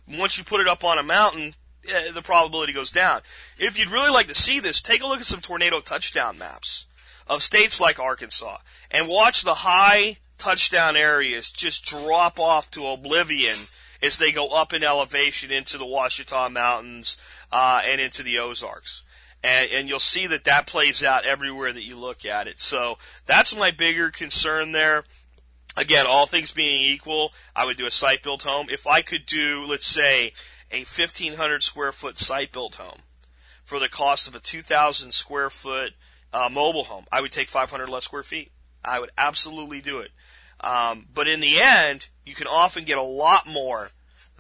Once 0.08 0.38
you 0.38 0.44
put 0.44 0.62
it 0.62 0.68
up 0.68 0.84
on 0.84 0.98
a 0.98 1.04
mountain, 1.04 1.56
uh, 1.92 2.12
the 2.12 2.22
probability 2.22 2.74
goes 2.74 2.92
down. 2.92 3.22
If 3.58 3.78
you'd 3.78 3.92
really 3.92 4.12
like 4.12 4.28
to 4.28 4.36
see 4.36 4.60
this, 4.60 4.82
take 4.82 5.04
a 5.04 5.08
look 5.08 5.20
at 5.20 5.26
some 5.26 5.42
tornado 5.42 5.80
touchdown 5.80 6.38
maps 6.38 6.88
of 7.28 7.44
states 7.44 7.80
like 7.80 8.00
Arkansas 8.00 8.58
and 8.90 9.08
watch 9.08 9.44
the 9.44 9.56
high 9.56 10.18
touchdown 10.38 10.96
areas 10.96 11.52
just 11.52 11.86
drop 11.86 12.40
off 12.40 12.72
to 12.72 12.88
oblivion 12.88 13.56
as 14.02 14.18
they 14.18 14.32
go 14.32 14.48
up 14.50 14.74
in 14.74 14.84
elevation 14.84 15.52
into 15.52 15.78
the 15.78 15.86
Ouachita 15.86 16.50
Mountains 16.50 17.18
uh, 17.52 17.82
and 17.86 18.00
into 18.00 18.24
the 18.24 18.40
Ozarks. 18.40 19.04
And, 19.44 19.70
and 19.72 19.90
you'll 19.90 20.00
see 20.00 20.28
that 20.28 20.46
that 20.46 20.68
plays 20.68 21.04
out 21.04 21.26
everywhere 21.26 21.72
that 21.72 21.84
you 21.84 21.96
look 21.96 22.26
at 22.26 22.48
it. 22.48 22.60
So 22.60 22.98
that's 23.26 23.56
my 23.56 23.72
bigger 23.72 24.10
concern 24.10 24.72
there. 24.72 25.04
Again, 25.78 26.06
all 26.08 26.26
things 26.26 26.52
being 26.52 26.82
equal, 26.82 27.32
I 27.56 27.66
would 27.66 27.78
do 27.78 27.86
a 27.86 27.92
site 27.92 28.24
built 28.24 28.44
home. 28.44 28.68
If 28.70 28.88
I 28.88 29.02
could 29.02 29.26
do, 29.26 29.66
let's 29.68 29.86
say, 29.86 30.34
a 30.72 30.80
1,500 30.80 31.64
square 31.64 31.92
foot 31.92 32.18
site 32.18 32.52
built 32.52 32.76
home 32.76 33.02
for 33.64 33.80
the 33.80 33.90
cost 33.90 34.28
of 34.28 34.36
a 34.36 34.40
2,000 34.40 35.12
square 35.12 35.50
foot 35.50 35.94
uh, 36.34 36.50
mobile 36.52 36.86
home. 36.86 37.06
I 37.12 37.22
would 37.22 37.32
take 37.32 37.48
500 37.48 37.90
less 37.90 38.06
square 38.06 38.24
feet. 38.24 38.52
I 38.84 39.00
would 39.00 39.12
absolutely 39.18 39.82
do 39.82 40.00
it. 40.00 40.12
Um, 40.62 41.08
but 41.14 41.28
in 41.28 41.40
the 41.40 41.60
end, 41.60 42.08
you 42.26 42.36
can 42.36 42.48
often 42.48 42.84
get 42.84 42.98
a 42.98 43.04
lot 43.04 43.48
more 43.48 43.90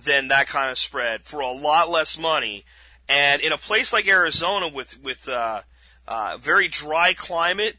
than 0.04 0.28
that 0.30 0.48
kind 0.48 0.72
of 0.72 0.78
spread 0.78 1.24
for 1.24 1.40
a 1.42 1.52
lot 1.52 1.90
less 1.90 2.18
money. 2.18 2.66
And 3.08 3.42
in 3.42 3.52
a 3.52 3.58
place 3.58 3.92
like 3.92 4.08
Arizona 4.08 4.68
with 4.68 5.02
with 5.02 5.28
uh, 5.28 5.62
uh, 6.08 6.38
very 6.40 6.68
dry 6.68 7.14
climate 7.14 7.78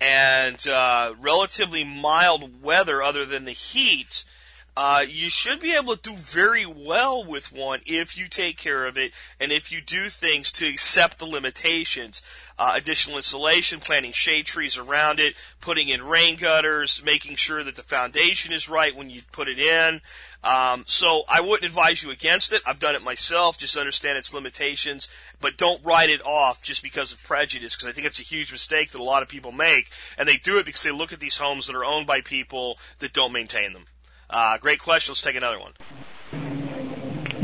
and 0.00 0.66
uh, 0.68 1.14
relatively 1.20 1.82
mild 1.84 2.62
weather, 2.62 3.02
other 3.02 3.24
than 3.24 3.44
the 3.44 3.52
heat, 3.52 4.24
uh, 4.80 5.00
you 5.00 5.28
should 5.28 5.58
be 5.58 5.74
able 5.74 5.96
to 5.96 6.10
do 6.10 6.16
very 6.16 6.64
well 6.64 7.24
with 7.24 7.52
one 7.52 7.80
if 7.84 8.16
you 8.16 8.28
take 8.28 8.56
care 8.56 8.86
of 8.86 8.96
it 8.96 9.12
and 9.40 9.50
if 9.50 9.72
you 9.72 9.80
do 9.80 10.08
things 10.08 10.52
to 10.52 10.68
accept 10.68 11.18
the 11.18 11.26
limitations. 11.26 12.22
Uh, 12.56 12.74
additional 12.76 13.16
insulation, 13.16 13.80
planting 13.80 14.12
shade 14.12 14.46
trees 14.46 14.78
around 14.78 15.18
it, 15.18 15.34
putting 15.60 15.88
in 15.88 16.00
rain 16.04 16.36
gutters, 16.36 17.02
making 17.04 17.34
sure 17.34 17.64
that 17.64 17.74
the 17.74 17.82
foundation 17.82 18.52
is 18.52 18.68
right 18.68 18.94
when 18.94 19.10
you 19.10 19.20
put 19.32 19.48
it 19.48 19.58
in. 19.58 20.00
Um, 20.44 20.84
so 20.86 21.24
I 21.28 21.40
wouldn't 21.40 21.64
advise 21.64 22.04
you 22.04 22.12
against 22.12 22.52
it. 22.52 22.62
I've 22.64 22.78
done 22.78 22.94
it 22.94 23.02
myself. 23.02 23.58
Just 23.58 23.76
understand 23.76 24.16
its 24.16 24.32
limitations, 24.32 25.08
but 25.40 25.56
don't 25.56 25.84
write 25.84 26.08
it 26.08 26.24
off 26.24 26.62
just 26.62 26.84
because 26.84 27.10
of 27.10 27.20
prejudice. 27.24 27.74
Because 27.74 27.88
I 27.88 27.92
think 27.92 28.06
it's 28.06 28.20
a 28.20 28.22
huge 28.22 28.52
mistake 28.52 28.92
that 28.92 29.00
a 29.00 29.02
lot 29.02 29.24
of 29.24 29.28
people 29.28 29.50
make, 29.50 29.90
and 30.16 30.28
they 30.28 30.36
do 30.36 30.60
it 30.60 30.66
because 30.66 30.84
they 30.84 30.92
look 30.92 31.12
at 31.12 31.18
these 31.18 31.38
homes 31.38 31.66
that 31.66 31.74
are 31.74 31.84
owned 31.84 32.06
by 32.06 32.20
people 32.20 32.78
that 33.00 33.12
don't 33.12 33.32
maintain 33.32 33.72
them. 33.72 33.86
Uh, 34.30 34.58
great 34.58 34.78
question. 34.78 35.12
Let's 35.12 35.22
take 35.22 35.36
another 35.36 35.58
one. 35.58 35.72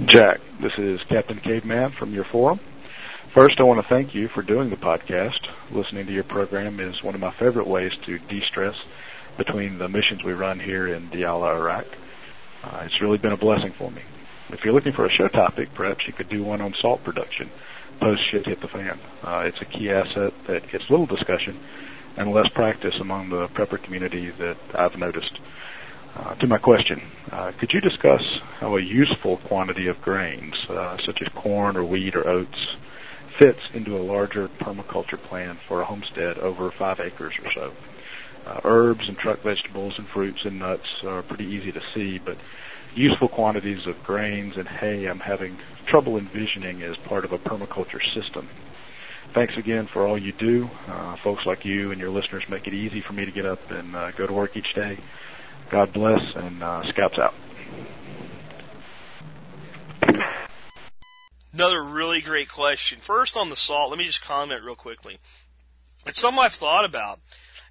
Jack, 0.07 0.41
this 0.61 0.73
is 0.77 1.03
Captain 1.05 1.39
Caveman 1.39 1.93
from 1.93 2.13
your 2.13 2.25
forum. 2.25 2.61
First, 3.33 3.59
I 3.59 3.63
want 3.65 3.81
to 3.81 3.89
thank 3.89 4.15
you 4.15 4.29
for 4.29 4.43
doing 4.43 4.71
the 4.71 4.77
podcast. 4.77 5.49
Listening 5.71 6.07
to 6.07 6.13
your 6.13 6.25
program 6.25 6.79
is 6.79 7.03
one 7.03 7.15
of 7.15 7.21
my 7.21 7.33
favorite 7.33 7.67
ways 7.67 7.93
to 8.05 8.19
de-stress 8.19 8.77
between 9.37 9.79
the 9.79 9.89
missions 9.89 10.23
we 10.23 10.35
run 10.35 10.61
here 10.61 10.87
in 10.87 11.09
Diyala, 11.09 11.57
Iraq. 11.57 11.87
Uh, 12.63 12.83
it's 12.85 13.01
really 13.01 13.19
been 13.19 13.33
a 13.33 13.37
blessing 13.37 13.73
for 13.73 13.91
me. 13.91 14.03
If 14.51 14.65
you're 14.65 14.75
looking 14.75 14.93
for 14.93 15.07
a 15.07 15.11
show 15.11 15.29
topic, 15.29 15.75
perhaps 15.75 16.07
you 16.07 16.13
could 16.13 16.29
do 16.29 16.45
one 16.45 16.61
on 16.61 16.75
salt 16.75 17.03
production. 17.03 17.51
Post 17.99 18.23
shit 18.31 18.47
hit 18.47 18.61
the 18.61 18.69
fan. 18.69 19.01
Uh, 19.23 19.45
it's 19.47 19.61
a 19.61 19.65
key 19.65 19.91
asset 19.91 20.33
that 20.47 20.69
gets 20.71 20.91
little 20.91 21.07
discussion 21.07 21.59
and 22.17 22.33
less 22.33 22.49
practice 22.49 22.95
among 23.01 23.31
the 23.31 23.49
prepper 23.49 23.83
community 23.83 24.31
that 24.31 24.59
I've 24.75 24.99
noticed. 24.99 25.41
Uh, 26.17 26.35
to 26.37 26.47
my 26.47 26.59
question, 26.59 27.03
uh, 27.33 27.51
could 27.59 27.73
you 27.73 27.81
discuss 27.81 28.23
how 28.61 28.77
a 28.77 28.81
useful 28.81 29.39
quantity 29.39 29.89
of 29.89 30.01
grains, 30.01 30.55
uh, 30.69 30.97
such 30.99 31.21
as 31.21 31.29
corn 31.29 31.77
or 31.77 31.85
wheat 31.85 32.15
or 32.15 32.27
oats, 32.27 32.77
fits 33.37 33.61
into 33.73 33.97
a 33.97 33.99
larger 33.99 34.47
permaculture 34.47 35.21
plan 35.21 35.59
for 35.67 35.81
a 35.81 35.85
homestead 35.85 36.39
over 36.39 36.71
five 36.71 37.01
acres 37.01 37.35
or 37.43 37.51
so? 37.53 37.73
Uh, 38.47 38.61
herbs 38.63 39.09
and 39.09 39.19
truck 39.19 39.41
vegetables 39.41 39.99
and 39.99 40.07
fruits 40.07 40.45
and 40.45 40.59
nuts 40.59 41.03
are 41.03 41.23
pretty 41.23 41.47
easy 41.47 41.73
to 41.73 41.83
see, 41.95 42.19
but 42.19 42.37
useful 42.95 43.27
quantities 43.27 43.87
of 43.87 44.01
grains 44.05 44.57
and 44.57 44.69
hay 44.69 45.07
I'm 45.07 45.19
having 45.19 45.57
trouble 45.87 46.17
envisioning 46.17 46.83
as 46.83 46.97
part 46.97 47.25
of 47.25 47.33
a 47.33 47.39
permaculture 47.39 48.03
system. 48.15 48.49
Thanks 49.33 49.57
again 49.57 49.89
for 49.89 50.07
all 50.07 50.17
you 50.17 50.31
do. 50.31 50.71
Uh, 50.87 51.17
folks 51.17 51.45
like 51.45 51.65
you 51.65 51.91
and 51.91 52.01
your 52.01 52.11
listeners 52.11 52.49
make 52.49 52.69
it 52.69 52.75
easy 52.75 53.01
for 53.01 53.15
me 53.15 53.25
to 53.25 53.33
get 53.33 53.47
up 53.47 53.69
and 53.73 53.97
uh, 53.97 54.13
go 54.13 54.29
to 54.29 54.33
work 54.33 54.57
each 54.57 54.75
day. 54.75 54.99
God 55.75 55.93
bless 55.93 56.37
and 56.37 56.63
uh, 56.63 56.87
scouts 56.87 57.19
out. 57.19 57.35
Another 61.53 61.83
really 61.83 62.21
great 62.21 62.49
question. 62.49 63.01
First 63.01 63.37
on 63.37 63.51
the 63.51 63.57
salt, 63.57 63.91
let 63.91 63.99
me 63.99 64.05
just 64.05 64.23
comment 64.23 64.63
real 64.63 64.77
quickly. 64.77 65.19
It's 66.07 66.21
something 66.21 66.41
I've 66.41 66.53
thought 66.53 66.85
about. 66.85 67.19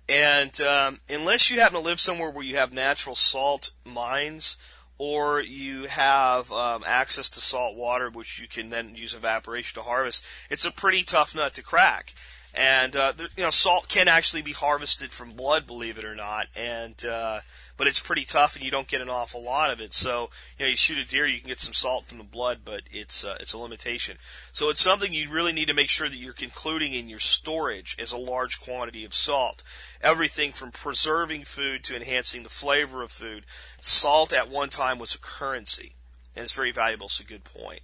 And 0.10 0.60
um, 0.60 1.00
unless 1.08 1.50
you 1.50 1.62
happen 1.62 1.76
to 1.76 1.80
live 1.80 2.02
somewhere 2.02 2.30
where 2.30 2.44
you 2.44 2.58
have 2.58 2.74
natural 2.74 3.16
salt 3.16 3.72
mines, 3.86 4.58
or 4.98 5.40
you 5.40 5.86
have 5.86 6.52
um, 6.52 6.84
access 6.86 7.30
to 7.30 7.40
salt 7.40 7.78
water, 7.78 8.10
which 8.10 8.38
you 8.38 8.50
can 8.50 8.70
then 8.70 8.96
use 8.96 9.14
evaporation 9.14 9.76
to 9.76 9.88
harvest, 9.88 10.26
it's 10.50 10.66
a 10.66 10.72
pretty 10.72 11.04
tough 11.04 11.34
nut 11.34 11.54
to 11.54 11.64
crack. 11.64 12.14
And 12.54 12.98
uh, 12.98 13.14
you 13.38 13.44
know, 13.44 13.50
salt 13.50 13.88
can 13.88 14.10
actually 14.10 14.42
be 14.42 14.52
harvested 14.52 15.12
from 15.12 15.32
blood, 15.32 15.66
believe 15.66 15.98
it 15.98 16.04
or 16.04 16.16
not. 16.16 16.48
And 16.58 17.04
uh, 17.06 17.40
but 17.78 17.88
it's 17.88 18.00
pretty 18.00 18.26
tough, 18.26 18.56
and 18.56 18.64
you 18.64 18.72
don't 18.72 18.88
get 18.88 19.02
an 19.02 19.10
awful 19.10 19.44
lot 19.44 19.72
of 19.72 19.80
it. 19.80 19.94
So 19.94 20.30
you 20.58 20.66
know, 20.66 20.70
you 20.70 20.78
shoot 20.78 20.98
a 20.98 21.10
deer, 21.10 21.26
you 21.26 21.40
can 21.40 21.50
get 21.50 21.60
some 21.60 21.74
salt 21.74 22.06
from 22.06 22.18
the 22.18 22.24
blood, 22.24 22.60
but 22.64 22.82
it's 22.92 23.24
uh, 23.24 23.38
it's 23.40 23.54
a 23.54 23.58
limitation. 23.58 24.18
So 24.52 24.70
it's 24.70 24.82
something 24.82 25.14
you 25.14 25.30
really 25.30 25.54
need 25.54 25.68
to 25.68 25.74
make 25.74 25.90
sure 25.90 26.10
that 26.10 26.18
you're 26.18 26.34
concluding 26.34 26.94
in 26.94 27.10
your 27.10 27.20
storage 27.20 27.96
as 28.00 28.12
a 28.12 28.18
large 28.18 28.62
quantity 28.62 29.06
of 29.06 29.14
salt. 29.14 29.64
Everything 30.02 30.52
from 30.52 30.72
preserving 30.72 31.46
food 31.46 31.84
to 31.86 31.96
enhancing 31.96 32.44
the 32.44 32.50
flavor 32.50 33.02
of 33.02 33.12
food. 33.12 33.46
Salt 33.80 34.34
at 34.34 34.50
one 34.50 34.70
time 34.70 35.00
was 35.00 35.16
a 35.16 35.20
currency, 35.20 35.94
and 36.36 36.44
it's 36.44 36.54
very 36.54 36.72
valuable. 36.72 37.08
It's 37.08 37.20
a 37.20 37.26
good 37.26 37.44
point. 37.44 37.82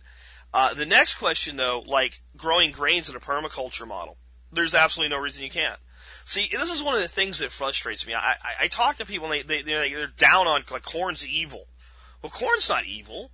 Uh, 0.53 0.73
the 0.73 0.85
next 0.85 1.15
question, 1.15 1.57
though, 1.57 1.83
like 1.85 2.21
growing 2.35 2.71
grains 2.71 3.09
in 3.09 3.15
a 3.15 3.19
permaculture 3.19 3.87
model, 3.87 4.17
there's 4.51 4.73
absolutely 4.73 5.15
no 5.15 5.21
reason 5.21 5.43
you 5.43 5.49
can't. 5.49 5.79
See, 6.29 6.47
this 6.51 6.69
is 6.69 6.83
one 6.83 6.93
of 6.93 7.01
the 7.01 7.07
things 7.07 7.39
that 7.39 7.51
frustrates 7.51 8.05
me. 8.05 8.13
I, 8.13 8.19
I, 8.19 8.65
I 8.65 8.67
talk 8.67 8.97
to 8.97 9.05
people 9.07 9.31
and 9.31 9.49
they, 9.49 9.63
they, 9.63 9.91
they're 9.91 10.05
down 10.05 10.45
on, 10.45 10.63
like, 10.69 10.83
corn's 10.83 11.27
evil. 11.27 11.65
Well, 12.21 12.29
corn's 12.29 12.69
not 12.69 12.85
evil. 12.85 13.31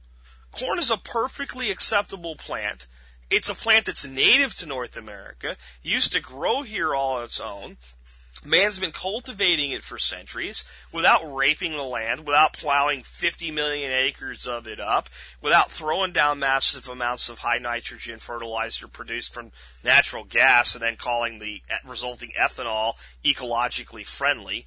Corn 0.54 0.80
is 0.80 0.90
a 0.90 0.96
perfectly 0.96 1.72
acceptable 1.72 2.38
plant. 2.38 2.88
It's 3.30 3.50
a 3.50 3.54
plant 3.54 3.88
that's 3.88 4.08
native 4.08 4.56
to 4.60 4.66
North 4.66 4.96
America, 4.96 5.58
used 5.84 6.14
to 6.14 6.22
grow 6.22 6.62
here 6.62 6.96
all 6.96 7.18
on 7.18 7.26
its 7.26 7.42
own. 7.42 7.76
Man's 8.46 8.80
been 8.80 8.92
cultivating 8.92 9.72
it 9.72 9.82
for 9.82 9.98
centuries 9.98 10.66
without 10.92 11.22
raping 11.36 11.72
the 11.72 11.84
land, 11.84 12.28
without 12.28 12.54
plowing 12.54 13.04
50 13.04 13.52
million 13.52 13.92
acres 13.92 14.46
of 14.46 14.68
it 14.68 14.80
up, 14.80 15.10
without 15.42 15.72
throwing 15.72 16.12
down 16.12 16.40
massive 16.40 16.88
amounts 16.88 17.28
of 17.30 17.40
high 17.40 17.58
nitrogen 17.58 18.20
fertilizer 18.20 18.88
produced 18.88 19.34
from 19.34 19.52
natural 19.84 20.24
gas 20.24 20.76
and 20.76 20.84
then 20.84 20.96
calling 20.96 21.40
the 21.40 21.62
resulting 21.86 22.32
ethanol 22.40 22.94
ecologically 23.24 24.06
friendly. 24.06 24.66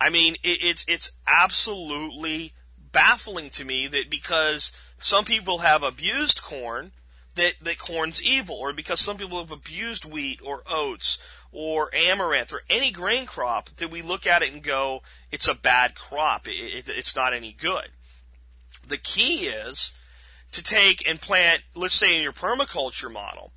I 0.00 0.10
mean, 0.10 0.34
it, 0.42 0.58
it's, 0.62 0.84
it's 0.88 1.12
absolutely 1.26 2.54
baffling 2.92 3.50
to 3.50 3.64
me 3.64 3.86
that 3.88 4.08
because 4.08 4.72
some 4.98 5.24
people 5.24 5.58
have 5.58 5.82
abused 5.82 6.42
corn, 6.42 6.92
that, 7.34 7.54
that 7.62 7.78
corn's 7.78 8.22
evil, 8.22 8.56
or 8.56 8.72
because 8.72 9.00
some 9.00 9.16
people 9.16 9.38
have 9.38 9.52
abused 9.52 10.04
wheat 10.04 10.40
or 10.42 10.62
oats 10.68 11.18
or 11.52 11.90
amaranth 11.94 12.52
or 12.52 12.62
any 12.68 12.90
grain 12.90 13.26
crop 13.26 13.70
that 13.76 13.90
we 13.90 14.02
look 14.02 14.26
at 14.26 14.42
it 14.42 14.52
and 14.52 14.62
go, 14.62 15.02
it's 15.30 15.48
a 15.48 15.54
bad 15.54 15.94
crop. 15.94 16.46
It, 16.46 16.52
it, 16.52 16.88
it's 16.88 17.16
not 17.16 17.32
any 17.32 17.52
good. 17.52 17.88
The 18.86 18.98
key 18.98 19.46
is 19.46 19.92
to 20.52 20.62
take 20.62 21.06
and 21.06 21.20
plant, 21.20 21.62
let's 21.74 21.94
say 21.94 22.16
in 22.16 22.22
your 22.22 22.32
permaculture 22.32 23.12
model, 23.12 23.52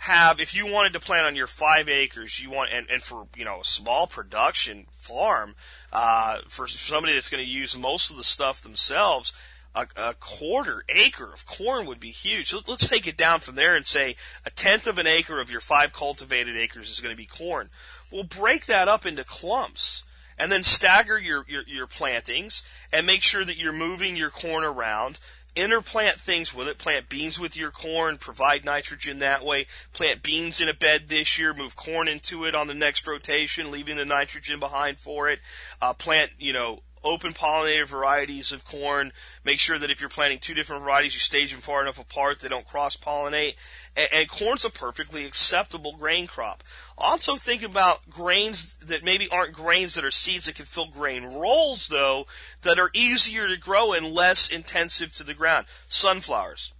have, 0.00 0.40
if 0.40 0.54
you 0.54 0.66
wanted 0.66 0.94
to 0.94 1.00
plant 1.00 1.26
on 1.26 1.36
your 1.36 1.46
five 1.46 1.86
acres, 1.88 2.40
you 2.40 2.50
want, 2.50 2.70
and, 2.72 2.88
and 2.88 3.02
for, 3.02 3.26
you 3.36 3.44
know, 3.44 3.60
a 3.60 3.64
small 3.64 4.06
production 4.06 4.86
farm, 4.98 5.54
uh, 5.92 6.38
for 6.48 6.66
somebody 6.66 7.12
that's 7.12 7.28
going 7.28 7.44
to 7.44 7.50
use 7.50 7.76
most 7.76 8.10
of 8.10 8.16
the 8.16 8.24
stuff 8.24 8.62
themselves, 8.62 9.34
a, 9.74 9.86
a, 9.96 10.14
quarter 10.14 10.84
acre 10.88 11.32
of 11.32 11.46
corn 11.46 11.86
would 11.86 12.00
be 12.00 12.10
huge. 12.10 12.48
So 12.48 12.60
let's 12.66 12.88
take 12.88 13.06
it 13.06 13.16
down 13.16 13.40
from 13.40 13.54
there 13.54 13.76
and 13.76 13.86
say 13.86 14.16
a 14.44 14.50
tenth 14.50 14.86
of 14.86 14.98
an 14.98 15.06
acre 15.06 15.40
of 15.40 15.50
your 15.50 15.60
five 15.60 15.92
cultivated 15.92 16.56
acres 16.56 16.90
is 16.90 17.00
going 17.00 17.12
to 17.12 17.16
be 17.16 17.26
corn. 17.26 17.70
We'll 18.10 18.24
break 18.24 18.66
that 18.66 18.88
up 18.88 19.06
into 19.06 19.24
clumps 19.24 20.02
and 20.38 20.50
then 20.50 20.62
stagger 20.62 21.18
your, 21.18 21.44
your, 21.48 21.62
your 21.66 21.86
plantings 21.86 22.64
and 22.92 23.06
make 23.06 23.22
sure 23.22 23.44
that 23.44 23.58
you're 23.58 23.72
moving 23.72 24.16
your 24.16 24.30
corn 24.30 24.64
around. 24.64 25.18
Interplant 25.56 26.20
things 26.20 26.54
with 26.54 26.68
it. 26.68 26.78
Plant 26.78 27.08
beans 27.08 27.38
with 27.38 27.56
your 27.56 27.72
corn. 27.72 28.18
Provide 28.18 28.64
nitrogen 28.64 29.18
that 29.18 29.44
way. 29.44 29.66
Plant 29.92 30.22
beans 30.22 30.60
in 30.60 30.68
a 30.68 30.74
bed 30.74 31.08
this 31.08 31.38
year. 31.38 31.52
Move 31.52 31.74
corn 31.74 32.06
into 32.06 32.44
it 32.44 32.54
on 32.54 32.68
the 32.68 32.74
next 32.74 33.06
rotation, 33.06 33.70
leaving 33.70 33.96
the 33.96 34.04
nitrogen 34.04 34.60
behind 34.60 34.98
for 34.98 35.28
it. 35.28 35.40
Uh, 35.82 35.92
plant, 35.92 36.30
you 36.38 36.52
know, 36.52 36.82
open 37.02 37.32
pollinated 37.32 37.88
varieties 37.88 38.52
of 38.52 38.64
corn. 38.64 39.12
Make 39.44 39.58
sure 39.58 39.78
that 39.78 39.90
if 39.90 40.00
you're 40.00 40.10
planting 40.10 40.38
two 40.38 40.54
different 40.54 40.82
varieties, 40.82 41.14
you 41.14 41.20
stage 41.20 41.52
them 41.52 41.60
far 41.60 41.82
enough 41.82 41.98
apart 41.98 42.40
they 42.40 42.48
don't 42.48 42.68
cross 42.68 42.96
pollinate. 42.96 43.54
And, 43.96 44.08
and, 44.12 44.28
corn's 44.28 44.64
a 44.64 44.70
perfectly 44.70 45.24
acceptable 45.24 45.96
grain 45.96 46.26
crop. 46.26 46.62
Also 46.96 47.36
think 47.36 47.62
about 47.62 48.08
grains 48.08 48.76
that 48.76 49.04
maybe 49.04 49.28
aren't 49.28 49.52
grains 49.52 49.94
that 49.94 50.04
are 50.04 50.10
seeds 50.10 50.46
that 50.46 50.54
can 50.54 50.66
fill 50.66 50.88
grain 50.88 51.24
roles 51.24 51.88
though, 51.88 52.26
that 52.62 52.78
are 52.78 52.90
easier 52.94 53.48
to 53.48 53.56
grow 53.56 53.92
and 53.92 54.06
less 54.06 54.48
intensive 54.48 55.12
to 55.14 55.24
the 55.24 55.34
ground. 55.34 55.66
Sunflowers. 55.88 56.72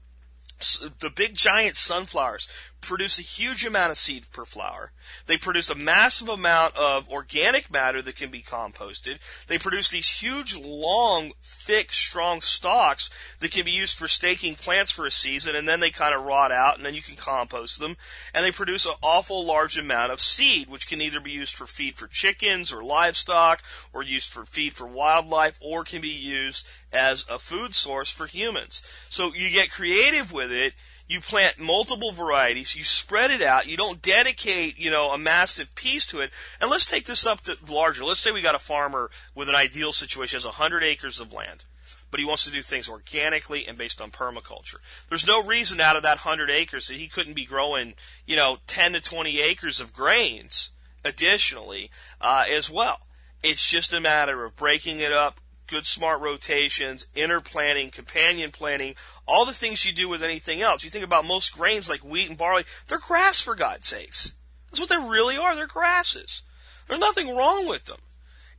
The 0.99 1.11
big 1.11 1.35
giant 1.35 1.77
sunflowers 1.77 2.47
produce 2.81 3.18
a 3.18 3.22
huge 3.22 3.64
amount 3.64 3.93
of 3.93 3.99
seed 3.99 4.26
per 4.33 4.45
flower. 4.45 4.93
They 5.26 5.37
produce 5.37 5.70
a 5.70 5.74
massive 5.74 6.28
amount 6.28 6.76
of 6.76 7.09
organic 7.11 7.70
matter 7.70 8.01
that 8.03 8.16
can 8.16 8.31
be 8.31 8.43
composted. 8.43 9.18
They 9.47 9.59
produce 9.59 9.89
these 9.89 10.09
huge, 10.09 10.57
long, 10.57 11.33
thick, 11.43 11.93
strong 11.93 12.41
stalks 12.41 13.11
that 13.41 13.51
can 13.51 13.64
be 13.64 13.70
used 13.70 13.97
for 13.97 14.09
staking 14.09 14.55
plants 14.55 14.91
for 14.91 15.07
a 15.07 15.11
season, 15.11 15.57
and 15.57 15.68
then 15.68 15.81
they 15.81 15.91
kind 15.91 16.14
of 16.14 16.24
rot 16.24 16.53
out, 16.53 16.76
and 16.76 16.85
then 16.85 16.95
you 16.95 17.03
can 17.03 17.16
compost 17.16 17.78
them. 17.78 17.97
And 18.35 18.45
they 18.45 18.53
produce 18.53 18.87
an 18.87 18.95
awful 19.03 19.45
large 19.45 19.76
amount 19.76 20.12
of 20.12 20.20
seed, 20.20 20.68
which 20.68 20.89
can 20.89 21.01
either 21.01 21.20
be 21.20 21.33
used 21.33 21.55
for 21.55 21.66
feed 21.66 21.97
for 21.97 22.07
chickens 22.07 22.72
or 22.72 22.83
livestock, 22.83 23.62
or 23.93 24.03
used 24.03 24.33
for 24.33 24.45
feed 24.45 24.74
for 24.74 24.87
wildlife, 24.87 25.59
or 25.61 25.85
can 25.85 26.01
be 26.01 26.09
used 26.09 26.66
as 26.93 27.24
a 27.28 27.39
food 27.39 27.74
source 27.74 28.11
for 28.11 28.26
humans. 28.26 28.83
So 29.09 29.33
you 29.35 29.51
get 29.51 29.70
creative 29.70 30.33
with 30.33 30.51
it 30.51 30.74
you 31.11 31.21
plant 31.21 31.59
multiple 31.59 32.13
varieties, 32.13 32.77
you 32.77 32.85
spread 32.85 33.33
it 33.33 33.43
out, 33.43 33.67
you 33.67 33.77
don't 33.77 34.01
dedicate, 34.01 34.79
you 34.79 34.93
know, 34.93 35.11
a 35.11 35.19
massive 35.19 35.75
piece 35.75 36.07
to 36.07 36.21
it. 36.21 36.31
And 36.61 36.71
let's 36.71 36.87
take 36.89 37.07
this 37.07 37.27
up 37.27 37.41
to 37.43 37.57
larger. 37.69 38.05
Let's 38.05 38.21
say 38.21 38.31
we 38.31 38.43
got 38.43 38.55
a 38.55 38.61
farmer 38.61 39.11
with 39.35 39.49
an 39.49 39.57
ideal 39.57 39.91
situation, 39.91 40.37
has 40.37 40.45
100 40.45 40.85
acres 40.85 41.19
of 41.19 41.33
land, 41.33 41.65
but 42.13 42.21
he 42.21 42.27
wants 42.27 42.45
to 42.45 42.53
do 42.53 42.63
things 42.63 42.89
organically 42.89 43.67
and 43.67 43.77
based 43.77 44.01
on 44.01 44.13
permaculture. 44.13 44.77
There's 45.09 45.27
no 45.27 45.43
reason 45.43 45.81
out 45.81 45.97
of 45.97 46.05
that 46.05 46.25
100 46.25 46.49
acres 46.49 46.87
that 46.87 46.97
he 46.97 47.09
couldn't 47.09 47.35
be 47.35 47.45
growing, 47.45 47.95
you 48.25 48.37
know, 48.37 48.59
10 48.69 48.93
to 48.93 49.01
20 49.01 49.41
acres 49.41 49.81
of 49.81 49.93
grains 49.93 50.71
additionally, 51.05 51.91
uh, 52.21 52.45
as 52.49 52.71
well. 52.71 53.01
It's 53.43 53.69
just 53.69 53.93
a 53.93 54.01
matter 54.01 54.45
of 54.45 54.55
breaking 54.55 55.01
it 55.01 55.13
up, 55.13 55.41
good 55.67 55.87
smart 55.87 56.21
rotations, 56.21 57.07
interplanting, 57.15 57.91
companion 57.91 58.51
planting, 58.51 58.95
all 59.31 59.47
the 59.47 59.53
things 59.53 59.87
you 59.87 59.93
do 59.93 60.09
with 60.09 60.22
anything 60.22 60.61
else. 60.61 60.83
You 60.83 60.91
think 60.91 61.05
about 61.05 61.24
most 61.24 61.57
grains 61.57 61.89
like 61.89 62.01
wheat 62.01 62.28
and 62.28 62.37
barley, 62.37 62.64
they're 62.89 62.99
grass 62.99 63.41
for 63.41 63.55
God's 63.55 63.87
sakes. 63.87 64.35
That's 64.70 64.81
what 64.81 64.89
they 64.89 64.97
really 64.97 65.37
are. 65.37 65.55
They're 65.55 65.66
grasses. 65.66 66.43
There's 66.89 67.01
nothing 67.01 67.35
wrong 67.35 67.68
with 67.68 67.85
them. 67.85 68.01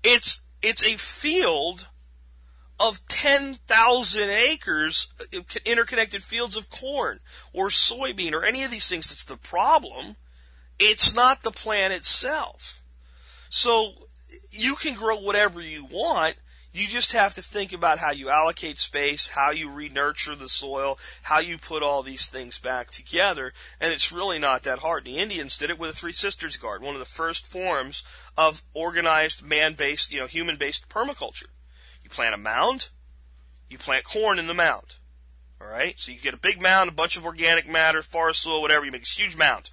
It's, 0.04 0.42
it's 0.62 0.84
a 0.84 0.98
field 0.98 1.88
of 2.80 3.06
10,000 3.08 4.30
acres, 4.30 5.14
uh, 5.20 5.40
interconnected 5.66 6.24
fields 6.24 6.56
of 6.56 6.70
corn 6.70 7.20
or 7.54 7.68
soybean 7.68 8.34
or 8.34 8.44
any 8.44 8.64
of 8.64 8.72
these 8.72 8.90
things 8.90 9.10
that's 9.10 9.26
the 9.26 9.38
problem. 9.38 10.16
It's 10.80 11.14
not 11.14 11.44
the 11.44 11.52
plant 11.52 11.94
itself. 11.94 12.82
So 13.50 13.94
you 14.52 14.76
can 14.76 14.96
grow 14.96 15.18
whatever 15.18 15.62
you 15.62 15.86
want, 15.86 16.36
you 16.74 16.88
just 16.88 17.12
have 17.12 17.34
to 17.34 17.42
think 17.42 17.74
about 17.74 18.00
how 18.00 18.12
you 18.12 18.30
allocate 18.30 18.78
space, 18.78 19.28
how 19.28 19.52
you 19.52 19.70
re-nurture 19.70 20.36
the 20.36 20.48
soil, 20.48 20.98
how 21.24 21.40
you 21.40 21.58
put 21.58 21.84
all 21.84 22.02
these 22.02 22.30
things 22.30 22.58
back 22.58 22.92
together, 22.92 23.54
and 23.80 23.92
it's 23.92 24.12
really 24.12 24.40
not 24.40 24.64
that 24.64 24.80
hard. 24.80 25.06
The 25.06 25.18
Indians 25.18 25.58
did 25.58 25.70
it 25.70 25.78
with 25.78 25.92
the 25.92 25.98
Three 25.98 26.14
Sisters 26.14 26.58
Garden, 26.58 26.86
one 26.86 26.96
of 26.96 27.00
the 27.00 27.06
first 27.06 27.46
forms 27.46 28.04
of 28.38 28.64
organized 28.74 29.44
man-based, 29.44 30.12
you 30.12 30.20
know, 30.20 30.28
human-based 30.28 30.88
permaculture. 30.88 31.48
You 32.04 32.10
plant 32.10 32.36
a 32.36 32.38
mound, 32.38 32.90
you 33.70 33.78
plant 33.78 34.06
corn 34.06 34.40
in 34.40 34.48
the 34.48 34.54
mound. 34.54 34.96
Alright? 35.62 36.00
So 36.00 36.12
you 36.12 36.20
get 36.20 36.34
a 36.34 36.38
big 36.38 36.62
mound, 36.62 36.90
a 36.90 36.94
bunch 36.94 37.18
of 37.18 37.26
organic 37.26 37.70
matter, 37.70 38.02
forest 38.02 38.42
soil, 38.42 38.62
whatever, 38.62 38.86
you 38.86 38.92
make 38.92 39.02
this 39.02 39.20
huge 39.20 39.38
mound. 39.38 39.72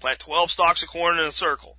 Plant 0.00 0.20
12 0.20 0.50
stalks 0.50 0.82
of 0.82 0.88
corn 0.88 1.18
in 1.18 1.24
a 1.24 1.32
circle. 1.32 1.76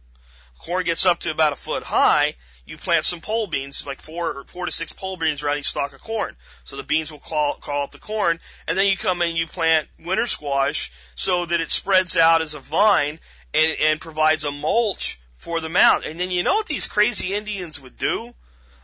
Corn 0.59 0.83
gets 0.83 1.05
up 1.05 1.19
to 1.19 1.31
about 1.31 1.53
a 1.53 1.55
foot 1.55 1.83
high, 1.83 2.35
you 2.67 2.77
plant 2.77 3.05
some 3.05 3.21
pole 3.21 3.47
beans, 3.47 3.87
like 3.87 4.01
four 4.01 4.43
four 4.45 4.65
to 4.65 4.71
six 4.71 4.91
pole 4.91 5.15
beans 5.15 5.41
around 5.41 5.57
each 5.57 5.69
stalk 5.69 5.93
of 5.93 6.01
corn. 6.01 6.35
So 6.65 6.75
the 6.75 6.83
beans 6.83 7.11
will 7.11 7.19
call, 7.19 7.55
call 7.55 7.83
up 7.83 7.93
the 7.93 7.97
corn, 7.97 8.39
and 8.67 8.77
then 8.77 8.87
you 8.87 8.97
come 8.97 9.21
in 9.21 9.29
and 9.29 9.37
you 9.37 9.47
plant 9.47 9.87
winter 9.97 10.27
squash 10.27 10.91
so 11.15 11.45
that 11.45 11.61
it 11.61 11.71
spreads 11.71 12.17
out 12.17 12.41
as 12.41 12.53
a 12.53 12.59
vine 12.59 13.19
and, 13.53 13.71
and 13.81 14.01
provides 14.01 14.43
a 14.43 14.51
mulch 14.51 15.19
for 15.35 15.61
the 15.61 15.69
mound. 15.69 16.03
And 16.03 16.19
then 16.19 16.29
you 16.29 16.43
know 16.43 16.55
what 16.55 16.65
these 16.65 16.87
crazy 16.87 17.33
Indians 17.33 17.81
would 17.81 17.97
do? 17.97 18.33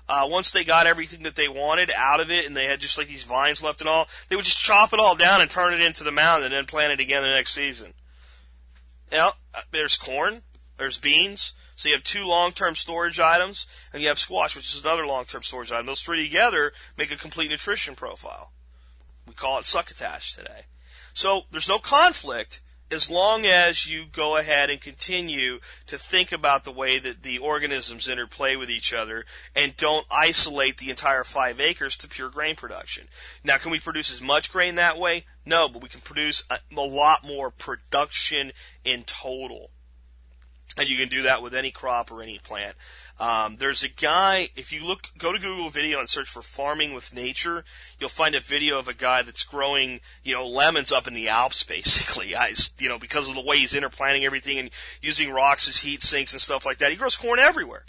Uh, 0.07 0.27
once 0.29 0.51
they 0.51 0.63
got 0.63 0.87
everything 0.87 1.23
that 1.23 1.35
they 1.35 1.47
wanted 1.47 1.91
out 1.97 2.19
of 2.19 2.31
it 2.31 2.45
and 2.45 2.55
they 2.55 2.65
had 2.65 2.79
just 2.79 2.97
like 2.97 3.07
these 3.07 3.23
vines 3.23 3.63
left 3.63 3.81
and 3.81 3.89
all, 3.89 4.07
they 4.29 4.35
would 4.35 4.45
just 4.45 4.61
chop 4.61 4.93
it 4.93 4.99
all 4.99 5.15
down 5.15 5.41
and 5.41 5.49
turn 5.49 5.73
it 5.73 5.81
into 5.81 6.03
the 6.03 6.11
mound 6.11 6.43
and 6.43 6.53
then 6.53 6.65
plant 6.65 6.93
it 6.93 6.99
again 6.99 7.21
the 7.21 7.29
next 7.29 7.53
season. 7.53 7.93
You 9.11 9.17
uh, 9.19 9.31
there's 9.71 9.97
corn, 9.97 10.41
there's 10.77 10.99
beans, 10.99 11.53
so 11.75 11.89
you 11.89 11.95
have 11.95 12.03
two 12.03 12.25
long-term 12.25 12.75
storage 12.75 13.19
items, 13.19 13.67
and 13.91 14.01
you 14.01 14.07
have 14.07 14.19
squash, 14.19 14.55
which 14.55 14.73
is 14.73 14.83
another 14.83 15.05
long-term 15.05 15.43
storage 15.43 15.71
item. 15.71 15.85
Those 15.85 16.01
three 16.01 16.23
together 16.23 16.73
make 16.97 17.11
a 17.11 17.17
complete 17.17 17.49
nutrition 17.49 17.95
profile. 17.95 18.51
We 19.27 19.33
call 19.33 19.59
it 19.59 19.65
succotash 19.65 20.33
today. 20.33 20.65
So 21.13 21.43
there's 21.51 21.69
no 21.69 21.79
conflict 21.79 22.61
as 22.91 23.09
long 23.09 23.45
as 23.45 23.87
you 23.87 24.05
go 24.05 24.37
ahead 24.37 24.69
and 24.69 24.79
continue 24.79 25.59
to 25.87 25.97
think 25.97 26.31
about 26.31 26.63
the 26.63 26.71
way 26.71 26.99
that 26.99 27.23
the 27.23 27.39
organisms 27.39 28.07
interplay 28.07 28.55
with 28.55 28.69
each 28.69 28.93
other 28.93 29.25
and 29.55 29.75
don't 29.75 30.05
isolate 30.11 30.77
the 30.77 30.89
entire 30.89 31.23
five 31.23 31.59
acres 31.59 31.97
to 31.97 32.07
pure 32.07 32.29
grain 32.29 32.55
production. 32.55 33.07
Now, 33.43 33.57
can 33.57 33.71
we 33.71 33.79
produce 33.79 34.13
as 34.13 34.21
much 34.21 34.51
grain 34.51 34.75
that 34.75 34.99
way? 34.99 35.25
No, 35.45 35.67
but 35.67 35.81
we 35.81 35.89
can 35.89 36.01
produce 36.01 36.43
a, 36.49 36.59
a 36.75 36.81
lot 36.81 37.25
more 37.25 37.49
production 37.49 38.51
in 38.85 39.03
total. 39.03 39.71
And 40.75 40.89
you 40.89 40.97
can 40.97 41.07
do 41.07 41.21
that 41.21 41.43
with 41.43 41.53
any 41.53 41.69
crop 41.69 42.11
or 42.11 42.23
any 42.23 42.39
plant. 42.39 42.75
Um, 43.19 43.57
there's 43.57 43.83
a 43.83 43.89
guy, 43.89 44.49
if 44.55 44.71
you 44.71 44.83
look, 44.83 45.09
go 45.17 45.31
to 45.31 45.37
Google 45.37 45.69
video 45.69 45.99
and 45.99 46.09
search 46.09 46.27
for 46.27 46.41
farming 46.41 46.95
with 46.95 47.13
nature, 47.13 47.63
you'll 47.99 48.09
find 48.09 48.33
a 48.33 48.39
video 48.39 48.79
of 48.79 48.87
a 48.87 48.93
guy 48.93 49.21
that's 49.21 49.43
growing, 49.43 50.01
you 50.23 50.33
know, 50.33 50.47
lemons 50.47 50.91
up 50.91 51.07
in 51.07 51.13
the 51.13 51.29
Alps, 51.29 51.63
basically. 51.67 52.31
Guys, 52.31 52.71
you 52.79 52.89
know, 52.89 52.97
because 52.97 53.29
of 53.29 53.35
the 53.35 53.41
way 53.41 53.57
he's 53.57 53.75
interplanting 53.75 54.25
everything 54.25 54.57
and 54.57 54.71
using 55.01 55.31
rocks 55.31 55.67
as 55.67 55.79
heat 55.81 56.01
sinks 56.01 56.33
and 56.33 56.41
stuff 56.41 56.65
like 56.65 56.79
that. 56.79 56.91
He 56.91 56.97
grows 56.97 57.15
corn 57.15 57.39
everywhere. 57.39 57.85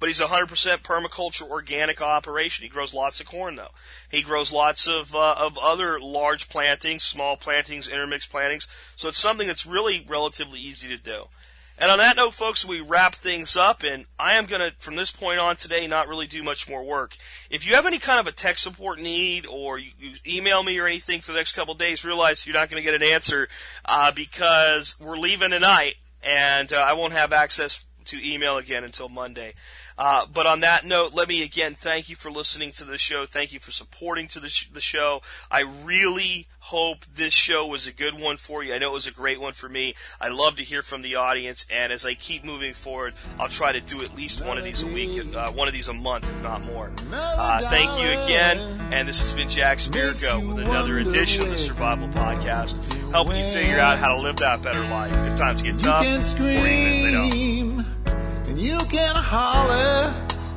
But 0.00 0.08
he's 0.08 0.20
a 0.20 0.26
100% 0.26 0.48
permaculture 0.82 1.48
organic 1.48 2.02
operation. 2.02 2.62
He 2.62 2.68
grows 2.68 2.92
lots 2.92 3.20
of 3.20 3.26
corn 3.26 3.56
though. 3.56 3.70
He 4.10 4.22
grows 4.22 4.52
lots 4.52 4.86
of, 4.86 5.14
uh, 5.14 5.36
of 5.38 5.58
other 5.58 5.98
large 5.98 6.48
plantings, 6.48 7.04
small 7.04 7.36
plantings, 7.36 7.88
intermixed 7.88 8.30
plantings. 8.30 8.68
So 8.96 9.08
it's 9.08 9.18
something 9.18 9.46
that's 9.46 9.64
really 9.66 10.04
relatively 10.06 10.60
easy 10.60 10.88
to 10.88 10.98
do. 10.98 11.28
And 11.76 11.90
on 11.90 11.98
that 11.98 12.16
note, 12.16 12.34
folks, 12.34 12.64
we 12.64 12.80
wrap 12.80 13.16
things 13.16 13.56
up, 13.56 13.82
and 13.82 14.04
I 14.16 14.34
am 14.34 14.46
going 14.46 14.60
to, 14.60 14.76
from 14.78 14.94
this 14.94 15.10
point 15.10 15.40
on 15.40 15.56
today, 15.56 15.88
not 15.88 16.06
really 16.06 16.28
do 16.28 16.42
much 16.42 16.68
more 16.68 16.84
work. 16.84 17.16
If 17.50 17.66
you 17.66 17.74
have 17.74 17.84
any 17.84 17.98
kind 17.98 18.20
of 18.20 18.28
a 18.28 18.32
tech 18.32 18.58
support 18.58 19.00
need, 19.00 19.44
or 19.46 19.78
you, 19.78 19.90
you 19.98 20.12
email 20.24 20.62
me 20.62 20.78
or 20.78 20.86
anything 20.86 21.20
for 21.20 21.32
the 21.32 21.38
next 21.38 21.52
couple 21.52 21.74
days, 21.74 22.04
realize 22.04 22.46
you're 22.46 22.54
not 22.54 22.70
going 22.70 22.80
to 22.80 22.90
get 22.90 23.00
an 23.00 23.06
answer 23.06 23.48
uh, 23.86 24.12
because 24.12 24.94
we're 25.00 25.16
leaving 25.16 25.50
tonight, 25.50 25.94
and 26.22 26.72
uh, 26.72 26.76
I 26.76 26.92
won't 26.92 27.12
have 27.12 27.32
access 27.32 27.84
to 28.06 28.24
email 28.24 28.56
again 28.56 28.84
until 28.84 29.08
Monday. 29.08 29.54
Uh, 29.96 30.26
but 30.32 30.46
on 30.46 30.60
that 30.60 30.84
note, 30.84 31.14
let 31.14 31.28
me 31.28 31.42
again 31.42 31.74
thank 31.74 32.08
you 32.08 32.16
for 32.16 32.30
listening 32.30 32.72
to 32.72 32.84
the 32.84 32.98
show. 32.98 33.26
Thank 33.26 33.52
you 33.52 33.60
for 33.60 33.70
supporting 33.70 34.26
to 34.28 34.40
the, 34.40 34.48
sh- 34.48 34.68
the 34.72 34.80
show. 34.80 35.22
I 35.50 35.60
really 35.60 36.48
hope 36.58 37.04
this 37.14 37.34
show 37.34 37.66
was 37.66 37.86
a 37.86 37.92
good 37.92 38.18
one 38.18 38.38
for 38.38 38.64
you. 38.64 38.74
I 38.74 38.78
know 38.78 38.90
it 38.90 38.94
was 38.94 39.06
a 39.06 39.12
great 39.12 39.38
one 39.38 39.52
for 39.52 39.68
me. 39.68 39.94
I 40.20 40.28
love 40.28 40.56
to 40.56 40.64
hear 40.64 40.82
from 40.82 41.02
the 41.02 41.16
audience, 41.16 41.66
and 41.70 41.92
as 41.92 42.06
I 42.06 42.14
keep 42.14 42.42
moving 42.42 42.72
forward, 42.72 43.14
I'll 43.38 43.50
try 43.50 43.72
to 43.72 43.80
do 43.80 44.02
at 44.02 44.16
least 44.16 44.44
one 44.44 44.56
of 44.56 44.64
these 44.64 44.82
a 44.82 44.86
week, 44.86 45.20
and 45.20 45.36
uh, 45.36 45.50
one 45.50 45.68
of 45.68 45.74
these 45.74 45.88
a 45.88 45.92
month, 45.92 46.28
if 46.28 46.42
not 46.42 46.64
more. 46.64 46.90
Uh, 47.12 47.60
thank 47.68 47.90
you 48.00 48.08
again, 48.24 48.58
and 48.92 49.06
this 49.06 49.20
has 49.20 49.34
been 49.34 49.50
Jack 49.50 49.78
Spirko 49.78 50.48
with 50.48 50.64
another 50.64 50.98
edition 50.98 51.42
of 51.42 51.50
the 51.50 51.58
Survival 51.58 52.08
Podcast, 52.08 52.82
helping 53.12 53.36
you 53.36 53.44
figure 53.52 53.78
out 53.78 53.98
how 53.98 54.16
to 54.16 54.22
live 54.22 54.36
that 54.36 54.62
better 54.62 54.80
life 54.84 55.12
if 55.30 55.36
times 55.36 55.60
get 55.60 55.78
tough, 55.78 56.04
or 56.04 56.06
even 56.08 56.66
if 56.66 57.02
they 57.02 57.10
don't 57.12 57.83
and 58.54 58.62
you 58.62 58.78
can 58.86 59.14
holler. 59.16 60.14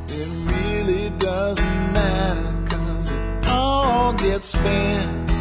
It 0.07 0.29
really 0.53 1.09
doesn't 1.17 1.93
matter, 1.93 2.53
cause 2.69 3.11
it 3.11 3.47
all 3.47 4.13
gets 4.13 4.49
spent. 4.49 5.36